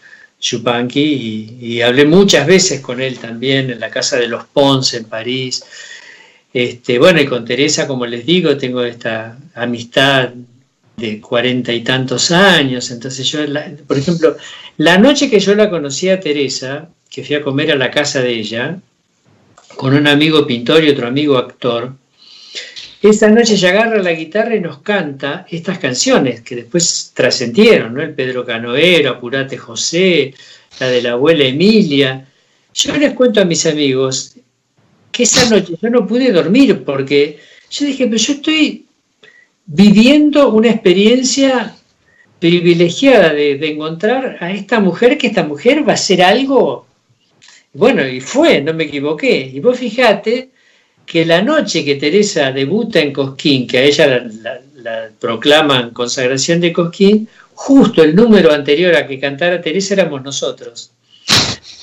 Yupanqui 0.45 1.57
y, 1.61 1.81
hablé 1.81 2.05
muchas 2.05 2.47
veces 2.47 2.81
con 2.81 3.01
él 3.01 3.19
también 3.19 3.71
en 3.71 3.81
la 3.81 3.91
casa 3.91 4.19
de 4.19 4.29
los 4.29 4.45
Pons 4.45 4.93
en 4.95 5.05
París. 5.05 5.65
Este, 6.53 6.99
bueno, 6.99 7.21
y 7.21 7.27
con 7.27 7.45
Teresa, 7.45 7.87
como 7.87 8.05
les 8.05 8.27
digo, 8.27 8.57
tengo 8.57 8.83
esta 8.83 9.39
amistad 9.55 10.31
de 10.97 11.21
cuarenta 11.21 11.73
y 11.73 11.81
tantos 11.81 12.31
años. 12.31 12.91
Entonces 12.91 13.27
yo, 13.27 13.41
por 13.87 13.97
ejemplo, 13.97 14.37
la 14.77 14.99
noche 14.99 15.31
que 15.31 15.41
yo 15.41 15.55
la 15.55 15.71
conocí 15.71 16.11
a 16.11 16.21
Teresa, 16.21 16.89
que 17.11 17.25
fui 17.25 17.37
a 17.37 17.43
comer 17.43 17.73
a 17.73 17.77
la 17.77 17.91
casa 17.91 18.21
de 18.21 18.33
ella, 18.33 18.79
con 19.77 19.95
un 19.95 20.07
amigo 20.07 20.47
pintor 20.47 20.85
y 20.85 20.91
otro 20.91 21.09
amigo 21.09 21.39
actor, 21.39 21.95
esa 23.11 23.29
noche 23.29 23.55
ella 23.55 23.71
agarra 23.71 24.03
la 24.03 24.13
guitarra 24.13 24.57
y 24.57 24.61
nos 24.61 24.79
canta 24.79 25.47
estas 25.51 25.79
canciones 25.79 26.41
que 26.41 26.57
después 26.57 27.13
trascendieron, 27.15 27.93
¿no? 27.93 28.03
El 28.03 28.15
Pedro 28.15 28.47
Canoero, 28.47 29.11
Apurate 29.11 29.59
José, 29.59 30.33
la 30.81 30.89
de 30.89 31.03
la 31.03 31.13
abuela 31.13 31.45
Emilia. 31.45 32.27
Yo 32.73 32.97
les 32.97 33.13
cuento 33.13 33.43
a 33.43 33.45
mis 33.45 33.67
amigos, 33.67 34.37
que 35.13 35.25
esa 35.25 35.49
noche 35.51 35.75
yo 35.81 35.91
no 35.91 36.07
pude 36.07 36.33
dormir 36.33 36.83
porque 36.83 37.39
yo 37.71 37.87
dije, 37.87 38.07
pero 38.07 38.17
yo 38.17 38.33
estoy 38.33 38.87
viviendo 39.67 40.53
una 40.53 40.71
experiencia 40.71 41.77
privilegiada 42.39 43.33
de, 43.33 43.53
encontrar 43.69 44.39
a 44.41 44.51
esta 44.51 44.81
mujer, 44.81 45.19
que 45.19 45.27
esta 45.27 45.45
mujer 45.45 45.87
va 45.87 45.93
a 45.93 45.99
ser 45.99 46.23
algo, 46.23 46.87
bueno, 47.75 48.07
y 48.07 48.21
fue, 48.21 48.61
no 48.63 48.73
me 48.73 48.85
equivoqué. 48.85 49.51
Y 49.53 49.61
vos 49.61 49.79
fijate 49.79 50.51
que 51.07 51.25
la 51.25 51.43
noche 51.43 51.85
que 51.85 51.97
Teresa 51.97 52.53
debuta 52.53 53.01
en 53.01 53.13
Cosquín, 53.13 53.67
que 53.67 53.79
a 53.79 53.83
ella 53.83 54.27
la 54.77 55.11
proclaman 55.19 55.91
consagración 55.91 56.61
de 56.61 56.73
Cosquín, 56.73 57.29
justo 57.55 58.03
el 58.03 58.15
número 58.15 58.53
anterior 58.53 58.95
a 58.95 59.07
que 59.07 59.19
cantara 59.19 59.61
Teresa 59.61 59.95
éramos 59.95 60.23
nosotros. 60.23 60.91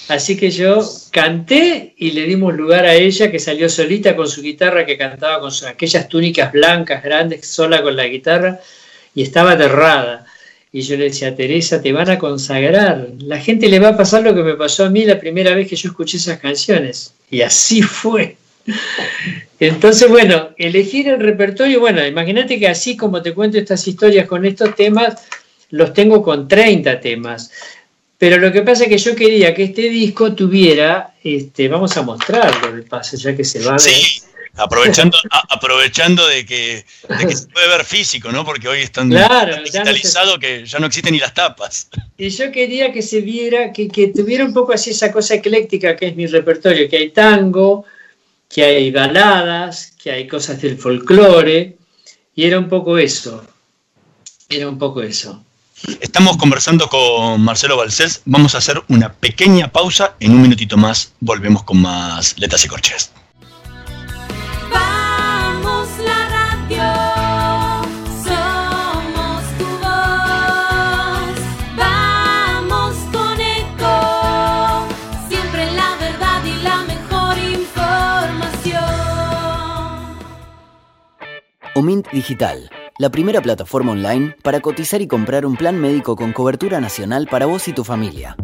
Así 0.07 0.35
que 0.35 0.51
yo 0.51 0.83
canté 1.11 1.93
y 1.97 2.11
le 2.11 2.23
dimos 2.23 2.53
lugar 2.53 2.85
a 2.85 2.95
ella 2.95 3.31
que 3.31 3.39
salió 3.39 3.69
solita 3.69 4.15
con 4.15 4.27
su 4.27 4.41
guitarra, 4.41 4.85
que 4.85 4.97
cantaba 4.97 5.39
con 5.39 5.51
aquellas 5.65 6.09
túnicas 6.09 6.51
blancas 6.51 7.01
grandes, 7.01 7.47
sola 7.47 7.81
con 7.81 7.95
la 7.95 8.07
guitarra, 8.07 8.59
y 9.15 9.23
estaba 9.23 9.53
aterrada. 9.53 10.25
Y 10.73 10.81
yo 10.81 10.97
le 10.97 11.05
decía, 11.05 11.35
Teresa, 11.35 11.81
te 11.81 11.93
van 11.93 12.09
a 12.09 12.19
consagrar. 12.19 13.07
La 13.19 13.39
gente 13.39 13.69
le 13.69 13.79
va 13.79 13.89
a 13.89 13.97
pasar 13.97 14.23
lo 14.23 14.35
que 14.35 14.43
me 14.43 14.55
pasó 14.55 14.85
a 14.85 14.89
mí 14.89 15.05
la 15.05 15.19
primera 15.19 15.55
vez 15.55 15.67
que 15.69 15.75
yo 15.75 15.89
escuché 15.89 16.17
esas 16.17 16.39
canciones. 16.39 17.13
Y 17.29 17.41
así 17.41 17.81
fue. 17.81 18.37
Entonces, 19.59 20.09
bueno, 20.09 20.49
elegir 20.57 21.07
el 21.07 21.19
repertorio, 21.19 21.79
bueno, 21.79 22.05
imagínate 22.05 22.59
que 22.59 22.67
así 22.67 22.97
como 22.97 23.21
te 23.21 23.33
cuento 23.33 23.57
estas 23.57 23.87
historias 23.87 24.27
con 24.27 24.45
estos 24.45 24.75
temas, 24.75 25.21
los 25.69 25.93
tengo 25.93 26.23
con 26.23 26.47
30 26.47 26.99
temas. 26.99 27.51
Pero 28.17 28.37
lo 28.37 28.51
que 28.51 28.61
pasa 28.61 28.83
es 28.83 28.89
que 28.89 28.97
yo 28.97 29.15
quería 29.15 29.53
que 29.53 29.63
este 29.63 29.83
disco 29.89 30.33
tuviera, 30.33 31.15
este, 31.23 31.67
vamos 31.67 31.95
a 31.97 32.03
mostrarlo 32.03 32.71
de 32.71 32.83
paso, 32.83 33.17
ya 33.17 33.35
que 33.35 33.43
se 33.43 33.63
va 33.63 33.73
a 33.73 33.77
ver, 33.77 33.95
aprovechando, 34.55 35.17
aprovechando 35.49 36.27
de 36.27 36.45
que, 36.45 36.85
se 37.35 37.47
puede 37.47 37.67
ver 37.67 37.85
físico, 37.85 38.31
¿no? 38.31 38.45
Porque 38.45 38.67
hoy 38.67 38.81
están 38.81 39.09
claro, 39.09 39.55
digitalizado 39.63 40.37
que 40.37 40.65
ya 40.65 40.79
no 40.79 40.87
existen 40.87 41.13
ni 41.13 41.19
las 41.19 41.33
tapas. 41.33 41.89
Y 42.17 42.29
yo 42.29 42.51
quería 42.51 42.91
que 42.91 43.01
se 43.01 43.21
viera, 43.21 43.73
que, 43.73 43.87
que 43.87 44.07
tuviera 44.09 44.45
un 44.45 44.53
poco 44.53 44.73
así 44.73 44.91
esa 44.91 45.11
cosa 45.11 45.35
ecléctica 45.35 45.95
que 45.95 46.07
es 46.07 46.15
mi 46.15 46.27
repertorio, 46.27 46.89
que 46.89 46.97
hay 46.97 47.09
tango, 47.09 47.85
que 48.53 48.63
hay 48.63 48.91
baladas, 48.91 49.93
que 50.01 50.11
hay 50.11 50.27
cosas 50.27 50.61
del 50.61 50.77
folclore, 50.77 51.77
y 52.35 52.43
era 52.45 52.59
un 52.59 52.69
poco 52.69 52.97
eso. 52.97 53.45
Era 54.49 54.67
un 54.67 54.77
poco 54.77 55.01
eso. 55.01 55.43
Estamos 55.99 56.37
conversando 56.37 56.87
con 56.87 57.41
Marcelo 57.41 57.77
Balcés. 57.77 58.21
Vamos 58.25 58.53
a 58.53 58.59
hacer 58.59 58.81
una 58.89 59.13
pequeña 59.13 59.71
pausa. 59.71 60.15
En 60.19 60.33
un 60.33 60.41
minutito 60.41 60.77
más 60.77 61.13
volvemos 61.19 61.63
con 61.63 61.81
más 61.81 62.37
Letas 62.37 62.65
y 62.65 62.67
Corches. 62.67 63.11
Omint 81.73 82.03
Digital 82.11 82.67
la 82.97 83.09
primera 83.09 83.41
plataforma 83.41 83.93
online 83.93 84.35
para 84.43 84.59
cotizar 84.59 85.01
y 85.01 85.07
comprar 85.07 85.45
un 85.45 85.55
plan 85.55 85.79
médico 85.79 86.15
con 86.15 86.33
cobertura 86.33 86.79
nacional 86.79 87.27
para 87.27 87.45
vos 87.45 87.67
y 87.67 87.73
tu 87.73 87.83
familia. 87.83 88.35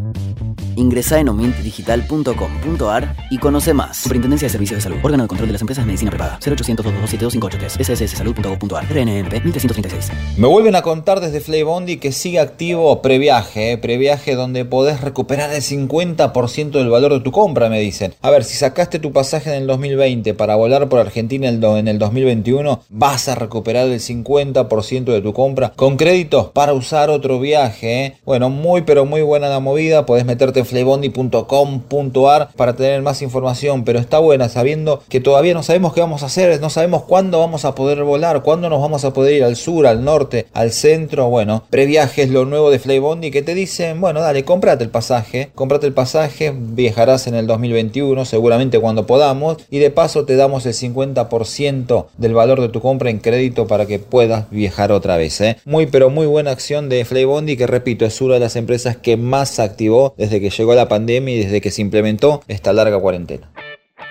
Ingresa 0.77 1.19
en 1.19 1.29
omintdigital.com.ar 1.29 3.15
y 3.31 3.39
conoce 3.39 3.73
más. 3.73 3.97
Superintendencia 3.97 4.45
de 4.45 4.51
Servicios 4.51 4.77
de 4.77 4.81
Salud. 4.83 4.97
Órgano 5.01 5.23
de 5.23 5.27
control 5.27 5.49
de 5.49 5.53
las 5.53 5.61
empresas 5.61 5.83
de 5.83 5.87
medicina 5.87 6.11
privada. 6.11 6.37
0800 6.45 6.85
227 6.85 7.83
sssalud.gov.ar. 7.83 8.85
RNMP 8.85 9.43
1336. 9.43 10.11
Me 10.37 10.47
vuelven 10.47 10.75
a 10.75 10.83
contar 10.83 11.19
desde 11.19 11.39
Flybondi 11.39 11.97
que 11.97 12.11
sigue 12.11 12.39
activo 12.39 13.01
previaje. 13.01 13.71
Eh, 13.71 13.77
previaje 13.79 14.35
donde 14.35 14.65
podés 14.65 15.01
recuperar 15.01 15.51
el 15.51 15.63
50% 15.63 16.69
del 16.69 16.89
valor 16.89 17.11
de 17.11 17.21
tu 17.21 17.31
compra, 17.31 17.69
me 17.69 17.79
dicen. 17.79 18.13
A 18.21 18.29
ver, 18.29 18.43
si 18.43 18.55
sacaste 18.55 18.99
tu 18.99 19.11
pasaje 19.11 19.49
en 19.49 19.63
el 19.63 19.67
2020 19.67 20.35
para 20.35 20.55
volar 20.55 20.89
por 20.89 20.99
Argentina 20.99 21.49
en 21.49 21.87
el 21.87 21.97
2021, 21.97 22.83
vas 22.89 23.27
a 23.29 23.33
recuperar 23.33 23.87
el 23.87 23.99
50% 23.99 24.36
de 24.37 25.21
tu 25.21 25.33
compra 25.33 25.73
con 25.75 25.97
créditos 25.97 26.47
para 26.49 26.73
usar 26.73 27.09
otro 27.09 27.39
viaje. 27.39 28.05
Eh. 28.05 28.17
Bueno, 28.25 28.49
muy 28.49 28.81
pero 28.81 29.05
muy 29.05 29.21
buena 29.21 29.49
la 29.49 29.59
movida. 29.59 30.05
Podés 30.05 30.25
meterte 30.25 30.59
en 30.59 30.65
flybondi.com.ar 30.65 32.49
para 32.55 32.75
tener 32.75 33.01
más 33.01 33.21
información, 33.21 33.83
pero 33.83 33.99
está 33.99 34.19
buena 34.19 34.49
sabiendo 34.49 35.01
que 35.09 35.19
todavía 35.19 35.53
no 35.53 35.63
sabemos 35.63 35.93
qué 35.93 36.01
vamos 36.01 36.23
a 36.23 36.27
hacer, 36.27 36.59
no 36.61 36.69
sabemos 36.69 37.03
cuándo 37.03 37.39
vamos 37.39 37.65
a 37.65 37.73
poder 37.75 38.03
volar, 38.03 38.43
cuándo 38.43 38.69
nos 38.69 38.81
vamos 38.81 39.05
a 39.05 39.13
poder 39.13 39.35
ir 39.35 39.43
al 39.43 39.55
sur, 39.55 39.87
al 39.87 40.03
norte, 40.03 40.47
al 40.53 40.71
centro, 40.71 41.29
bueno, 41.29 41.63
previajes 41.69 42.29
lo 42.29 42.45
nuevo 42.45 42.69
de 42.69 42.79
Flybondi 42.79 43.31
que 43.31 43.41
te 43.41 43.55
dicen, 43.55 43.99
bueno, 43.99 44.19
dale, 44.19 44.43
cómprate 44.43 44.83
el 44.83 44.89
pasaje, 44.89 45.49
cómprate 45.55 45.87
el 45.87 45.93
pasaje, 45.93 46.53
viajarás 46.55 47.27
en 47.27 47.35
el 47.35 47.47
2021, 47.47 48.25
seguramente 48.25 48.79
cuando 48.79 49.07
podamos, 49.07 49.57
y 49.69 49.79
de 49.79 49.91
paso 49.91 50.25
te 50.25 50.35
damos 50.35 50.65
el 50.65 50.73
50% 50.73 52.07
del 52.17 52.33
valor 52.33 52.61
de 52.61 52.69
tu 52.69 52.81
compra 52.81 53.09
en 53.09 53.19
crédito 53.19 53.67
para 53.67 53.85
que 53.85 53.99
puedas 53.99 54.26
viajar 54.51 54.91
otra 54.91 55.17
vez. 55.17 55.39
¿eh? 55.41 55.57
Muy 55.65 55.87
pero 55.87 56.09
muy 56.09 56.27
buena 56.27 56.51
acción 56.51 56.89
de 56.89 57.05
Flybondi 57.05 57.57
que 57.57 57.67
repito 57.67 58.05
es 58.05 58.21
una 58.21 58.35
de 58.35 58.39
las 58.39 58.55
empresas 58.55 58.97
que 58.97 59.17
más 59.17 59.49
se 59.49 59.61
activó 59.61 60.13
desde 60.17 60.39
que 60.39 60.49
llegó 60.49 60.75
la 60.75 60.87
pandemia 60.87 61.35
y 61.35 61.43
desde 61.43 61.61
que 61.61 61.71
se 61.71 61.81
implementó 61.81 62.41
esta 62.47 62.73
larga 62.73 62.99
cuarentena. 62.99 63.51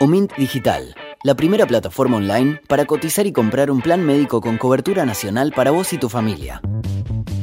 Omint 0.01 0.33
Digital, 0.37 0.95
la 1.23 1.35
primera 1.35 1.67
plataforma 1.67 2.19
online 2.19 2.61
para 2.69 2.85
cotizar 2.85 3.27
y 3.27 3.33
comprar 3.33 3.71
un 3.71 3.81
plan 3.81 4.05
médico 4.05 4.41
con 4.41 4.59
cobertura 4.59 5.07
nacional 5.07 5.53
para 5.53 5.71
vos 5.71 5.93
y 5.93 5.99
tu 5.99 6.09
familia. 6.09 6.61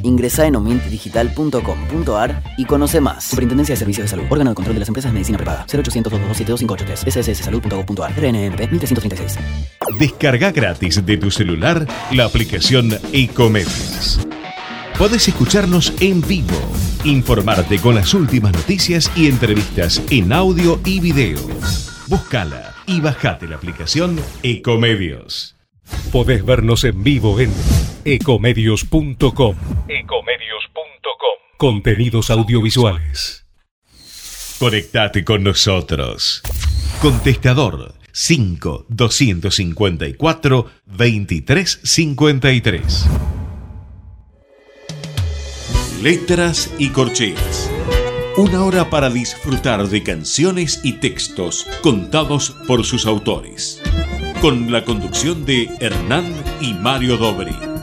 Ingresa 0.04 0.46
en 0.46 0.56
omintdigital.com.ar 0.56 2.42
y 2.56 2.64
conoce 2.64 3.00
más. 3.00 3.24
Superintendencia 3.24 3.74
de 3.74 3.78
Servicios 3.78 4.04
de 4.04 4.08
Salud. 4.08 4.24
Órgano 4.30 4.50
de 4.50 4.54
control 4.54 4.74
de 4.76 4.80
las 4.80 4.88
empresas 4.88 5.10
de 5.10 5.14
medicina 5.14 5.38
privada. 5.38 5.66
0800 5.72 6.12
227 6.12 7.10
sssalud.gov.ar. 7.10 8.12
RNMP 8.12 8.70
1336. 8.70 9.38
Descarga 9.98 10.52
gratis 10.52 11.04
de 11.04 11.16
tu 11.16 11.30
celular 11.30 11.86
la 12.12 12.24
aplicación 12.24 12.90
Ecomedios. 13.12 14.20
Podés 14.98 15.26
escucharnos 15.26 15.92
en 16.00 16.20
vivo, 16.20 16.56
informarte 17.04 17.80
con 17.80 17.96
las 17.96 18.14
últimas 18.14 18.52
noticias 18.52 19.10
y 19.16 19.26
entrevistas 19.26 20.00
en 20.10 20.32
audio 20.32 20.80
y 20.84 21.00
video. 21.00 21.40
Búscala 22.06 22.74
y 22.86 23.00
bajate 23.00 23.48
la 23.48 23.56
aplicación 23.56 24.20
Ecomedios. 24.42 25.53
Podés 26.12 26.44
vernos 26.44 26.84
en 26.84 27.02
vivo 27.02 27.40
en 27.40 27.50
ecomedios.com. 28.04 29.56
Ecomedios.com. 29.88 31.38
Contenidos 31.56 32.30
audiovisuales. 32.30 33.46
Conectate 34.58 35.24
con 35.24 35.42
nosotros. 35.42 36.42
Contestador 37.00 37.94
5 38.12 38.84
254 38.88 40.70
2353. 40.86 43.08
Letras 46.00 46.72
y 46.78 46.90
corcheas. 46.90 47.70
Una 48.36 48.64
hora 48.64 48.90
para 48.90 49.10
disfrutar 49.10 49.88
de 49.88 50.02
canciones 50.02 50.80
y 50.82 50.94
textos 50.94 51.66
contados 51.82 52.50
por 52.66 52.84
sus 52.84 53.06
autores. 53.06 53.80
Con 54.44 54.70
la 54.70 54.84
conducción 54.84 55.46
de 55.46 55.70
Hernán 55.80 56.26
y 56.60 56.74
Mario 56.74 57.16
Dobri. 57.16 57.73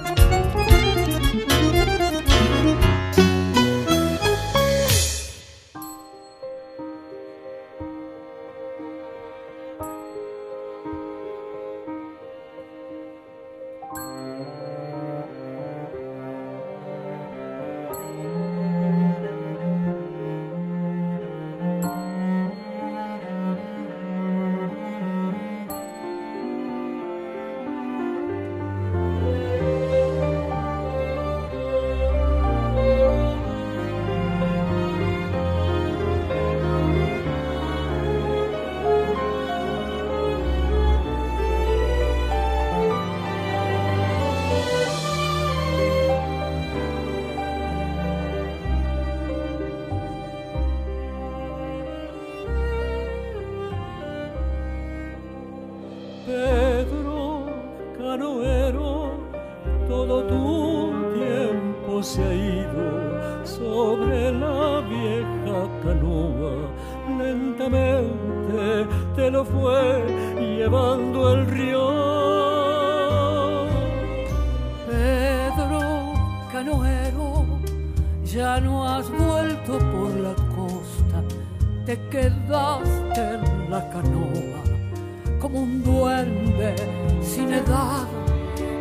sin 87.41 87.53
edad 87.53 88.07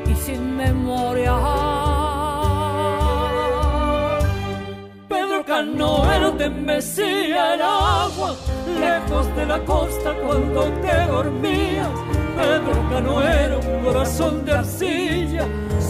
y 0.06 0.14
sin 0.14 0.56
memoria. 0.56 1.34
Pedro 5.08 5.44
Canoero 5.46 6.32
te 6.32 6.50
mecía 6.50 7.54
el 7.54 7.62
agua, 7.62 8.34
lejos 8.78 9.34
de 9.36 9.46
la 9.46 9.58
costa 9.64 10.14
cuando 10.26 10.64
te 10.82 11.06
dormías. 11.06 11.88
Pedro 12.36 12.88
Canoero, 12.90 13.60
corazón 13.84 14.44
de 14.44 14.52
arcilla, 14.52 15.46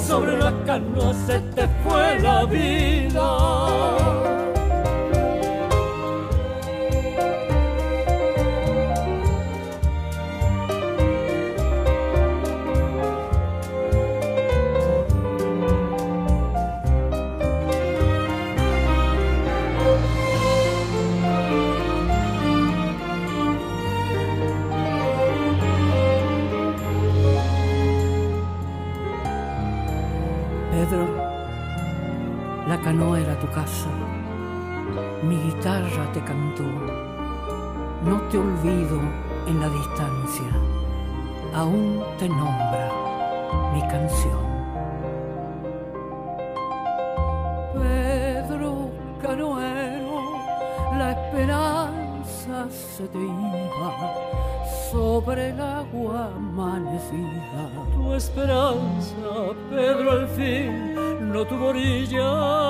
sobre 0.07 0.39
la 0.39 0.53
canoa 0.65 1.15
se 1.27 1.41
te 1.57 1.67
fue 1.83 2.21
la 2.21 2.45
vida. 2.45 4.40
Te 36.13 36.21
cantó, 36.25 36.65
no 38.05 38.21
te 38.31 38.39
olvido 38.39 38.99
en 39.47 39.61
la 39.61 39.69
distancia, 39.69 40.51
aún 41.55 42.03
te 42.19 42.29
nombra 42.29 42.91
mi 43.73 43.81
canción. 43.83 44.41
Pedro 47.75 48.91
Canoero, 49.23 50.21
la 50.99 51.13
esperanza 51.13 52.69
se 52.71 53.07
te 53.07 53.19
iba 53.19 54.15
sobre 54.91 55.51
el 55.51 55.61
agua 55.61 56.31
amanecida. 56.35 57.71
Tu 57.95 58.15
esperanza, 58.15 59.55
Pedro, 59.71 60.11
al 60.11 60.29
fin 60.29 61.31
no 61.33 61.45
tuvo 61.45 61.69
orillas. 61.69 62.70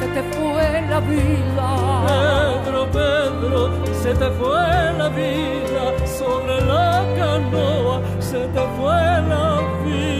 se 0.00 0.06
te 0.06 0.22
fue 0.34 0.82
la 0.88 1.00
vida. 1.00 1.68
Pedro, 2.08 2.86
Pedro, 2.90 3.70
se 4.02 4.14
te 4.14 4.30
fue 4.30 4.92
la 4.96 5.08
vida, 5.10 5.82
sobre 6.18 6.58
la 6.62 7.04
canoa 7.18 8.00
se 8.18 8.38
te 8.38 8.62
fue 8.76 9.00
la 9.32 9.60
vida. 9.84 10.19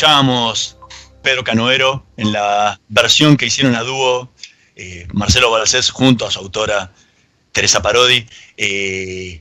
Escuchábamos 0.00 0.76
Pedro 1.22 1.42
Canoero 1.42 2.04
en 2.18 2.30
la 2.30 2.78
versión 2.88 3.38
que 3.38 3.46
hicieron 3.46 3.74
a 3.76 3.80
dúo 3.80 4.30
eh, 4.74 5.08
Marcelo 5.14 5.50
Balcés 5.50 5.88
junto 5.90 6.26
a 6.26 6.30
su 6.30 6.38
autora 6.38 6.92
Teresa 7.52 7.80
Parodi. 7.80 8.26
Eh, 8.58 9.40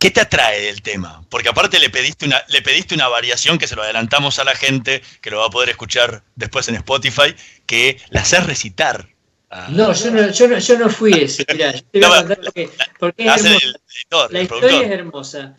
¿Qué 0.00 0.10
te 0.10 0.20
atrae 0.20 0.62
del 0.62 0.82
tema? 0.82 1.22
Porque 1.30 1.48
aparte 1.50 1.78
le 1.78 1.90
pediste, 1.90 2.26
una, 2.26 2.42
le 2.48 2.60
pediste 2.60 2.96
una 2.96 3.06
variación 3.06 3.56
que 3.56 3.68
se 3.68 3.76
lo 3.76 3.84
adelantamos 3.84 4.40
a 4.40 4.44
la 4.44 4.56
gente, 4.56 5.00
que 5.20 5.30
lo 5.30 5.38
va 5.38 5.46
a 5.46 5.50
poder 5.50 5.68
escuchar 5.68 6.24
después 6.34 6.66
en 6.66 6.74
Spotify, 6.74 7.36
que 7.64 8.00
la 8.10 8.22
haces 8.22 8.44
recitar. 8.46 9.08
Ah, 9.48 9.68
No, 9.70 9.92
yo 9.92 10.10
no, 10.10 10.28
yo 10.32 10.48
no, 10.48 10.58
yo 10.58 10.76
no 10.76 10.90
fui 10.90 11.12
ese. 11.12 11.46
Mirá, 11.52 11.70
yo 11.72 11.82
te 11.84 12.00
voy 12.00 12.04
a 12.04 12.08
No, 12.08 12.16
contar 12.26 12.40
porque, 12.42 12.70
porque 12.98 13.22
es 13.22 13.26
la 13.28 13.34
hace 13.34 13.46
hermosa. 13.46 13.66
el 13.68 13.76
editor, 13.94 14.32
La 14.32 14.38
el 14.40 14.42
historia 14.42 14.80
es 14.82 14.90
hermosa. 14.90 15.56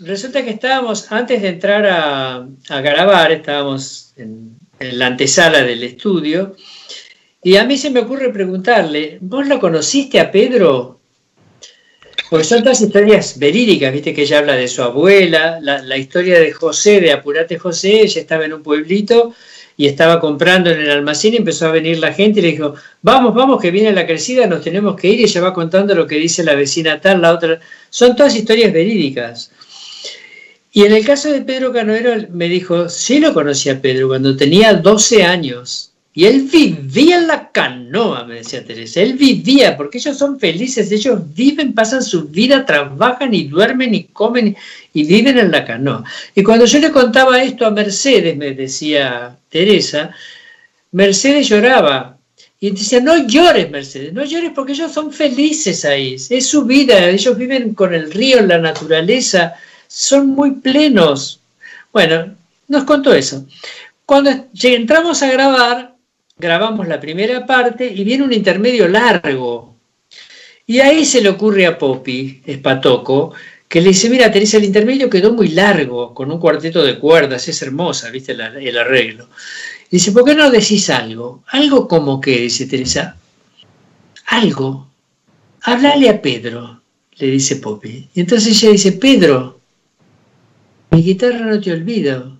Resulta 0.00 0.44
que 0.44 0.50
estábamos, 0.50 1.10
antes 1.12 1.40
de 1.40 1.48
entrar 1.48 1.86
a, 1.86 2.80
grabar, 2.80 3.32
estábamos 3.32 4.12
en, 4.16 4.58
en 4.80 4.98
la 4.98 5.06
antesala 5.06 5.62
del 5.62 5.82
estudio, 5.84 6.56
y 7.42 7.56
a 7.56 7.64
mí 7.64 7.76
se 7.76 7.90
me 7.90 8.00
ocurre 8.00 8.32
preguntarle, 8.32 9.18
¿vos 9.20 9.46
lo 9.46 9.60
conociste 9.60 10.18
a 10.18 10.30
Pedro? 10.30 11.00
Porque 12.30 12.44
son 12.44 12.62
todas 12.62 12.80
historias 12.80 13.38
verídicas, 13.38 13.92
viste 13.92 14.14
que 14.14 14.22
ella 14.22 14.38
habla 14.38 14.54
de 14.54 14.66
su 14.66 14.82
abuela, 14.82 15.58
la, 15.60 15.82
la 15.82 15.96
historia 15.96 16.40
de 16.40 16.52
José, 16.52 17.00
de 17.00 17.12
Apurate 17.12 17.58
José, 17.58 18.00
ella 18.02 18.20
estaba 18.20 18.44
en 18.46 18.54
un 18.54 18.62
pueblito 18.62 19.34
y 19.76 19.86
estaba 19.86 20.20
comprando 20.20 20.70
en 20.70 20.80
el 20.80 20.90
almacén 20.90 21.34
y 21.34 21.38
empezó 21.38 21.66
a 21.66 21.72
venir 21.72 21.98
la 21.98 22.12
gente 22.12 22.40
y 22.40 22.42
le 22.42 22.52
dijo, 22.52 22.74
vamos, 23.02 23.34
vamos, 23.34 23.60
que 23.60 23.70
viene 23.70 23.92
la 23.92 24.06
crecida, 24.06 24.46
nos 24.46 24.62
tenemos 24.62 24.96
que 24.96 25.08
ir 25.08 25.20
y 25.20 25.24
ella 25.24 25.40
va 25.40 25.54
contando 25.54 25.94
lo 25.94 26.06
que 26.06 26.16
dice 26.16 26.44
la 26.44 26.54
vecina 26.54 27.00
tal, 27.00 27.20
la 27.20 27.32
otra. 27.32 27.60
Son 27.90 28.14
todas 28.14 28.36
historias 28.36 28.72
verídicas. 28.72 29.50
Y 30.76 30.82
en 30.82 30.92
el 30.92 31.06
caso 31.06 31.30
de 31.30 31.40
Pedro 31.42 31.72
Canoero 31.72 32.26
me 32.32 32.48
dijo, 32.48 32.88
sí 32.88 33.20
lo 33.20 33.32
conocí 33.32 33.70
a 33.70 33.80
Pedro 33.80 34.08
cuando 34.08 34.36
tenía 34.36 34.74
12 34.74 35.22
años. 35.22 35.92
Y 36.12 36.24
él 36.24 36.48
vivía 36.52 37.18
en 37.18 37.28
la 37.28 37.52
canoa, 37.52 38.24
me 38.24 38.34
decía 38.34 38.64
Teresa. 38.64 39.00
Él 39.00 39.12
vivía, 39.12 39.76
porque 39.76 39.98
ellos 39.98 40.18
son 40.18 40.38
felices, 40.40 40.90
ellos 40.90 41.20
viven, 41.32 41.74
pasan 41.74 42.02
su 42.02 42.24
vida, 42.24 42.66
trabajan 42.66 43.32
y 43.32 43.44
duermen 43.44 43.94
y 43.94 44.04
comen 44.04 44.56
y 44.92 45.04
viven 45.04 45.38
en 45.38 45.52
la 45.52 45.64
canoa. 45.64 46.02
Y 46.34 46.42
cuando 46.42 46.64
yo 46.64 46.80
le 46.80 46.90
contaba 46.90 47.40
esto 47.40 47.66
a 47.66 47.70
Mercedes, 47.70 48.36
me 48.36 48.50
decía 48.50 49.36
Teresa, 49.48 50.10
Mercedes 50.90 51.48
lloraba. 51.48 52.18
Y 52.58 52.72
decía, 52.72 52.98
no 52.98 53.28
llores, 53.28 53.70
Mercedes, 53.70 54.12
no 54.12 54.24
llores 54.24 54.50
porque 54.52 54.72
ellos 54.72 54.90
son 54.90 55.12
felices 55.12 55.84
ahí. 55.84 56.16
Es 56.30 56.46
su 56.48 56.64
vida, 56.64 57.08
ellos 57.08 57.38
viven 57.38 57.74
con 57.74 57.94
el 57.94 58.10
río, 58.10 58.40
la 58.40 58.58
naturaleza, 58.58 59.54
son 59.94 60.30
muy 60.30 60.50
plenos. 60.56 61.40
Bueno, 61.92 62.34
nos 62.66 62.82
contó 62.82 63.14
eso. 63.14 63.46
Cuando 64.04 64.30
entramos 64.60 65.22
a 65.22 65.30
grabar, 65.30 65.94
grabamos 66.36 66.88
la 66.88 66.98
primera 66.98 67.46
parte 67.46 67.86
y 67.86 68.02
viene 68.02 68.24
un 68.24 68.32
intermedio 68.32 68.88
largo. 68.88 69.76
Y 70.66 70.80
ahí 70.80 71.04
se 71.04 71.20
le 71.20 71.28
ocurre 71.28 71.64
a 71.66 71.78
Poppy, 71.78 72.42
Espatoco, 72.44 73.34
que 73.68 73.80
le 73.80 73.90
dice, 73.90 74.10
mira, 74.10 74.32
Teresa, 74.32 74.56
el 74.56 74.64
intermedio 74.64 75.08
quedó 75.08 75.32
muy 75.32 75.48
largo, 75.48 76.12
con 76.12 76.32
un 76.32 76.40
cuarteto 76.40 76.82
de 76.82 76.98
cuerdas, 76.98 77.46
es 77.46 77.62
hermosa, 77.62 78.10
viste 78.10 78.32
el, 78.32 78.76
arreglo. 78.76 79.28
Y 79.90 79.96
dice, 79.96 80.10
¿por 80.10 80.24
qué 80.24 80.34
no 80.34 80.50
decís 80.50 80.90
algo? 80.90 81.44
Algo 81.48 81.86
como 81.86 82.20
que, 82.20 82.40
dice 82.40 82.66
Teresa, 82.66 83.16
algo. 84.26 84.88
Háblale 85.62 86.08
a 86.08 86.20
Pedro, 86.20 86.80
le 87.16 87.26
dice 87.28 87.56
Poppy. 87.56 88.08
Y 88.12 88.20
entonces 88.20 88.60
ella 88.60 88.72
dice, 88.72 88.92
Pedro, 88.92 89.53
mi 90.94 91.02
guitarra 91.02 91.40
no 91.40 91.60
te 91.60 91.72
olvido. 91.72 92.38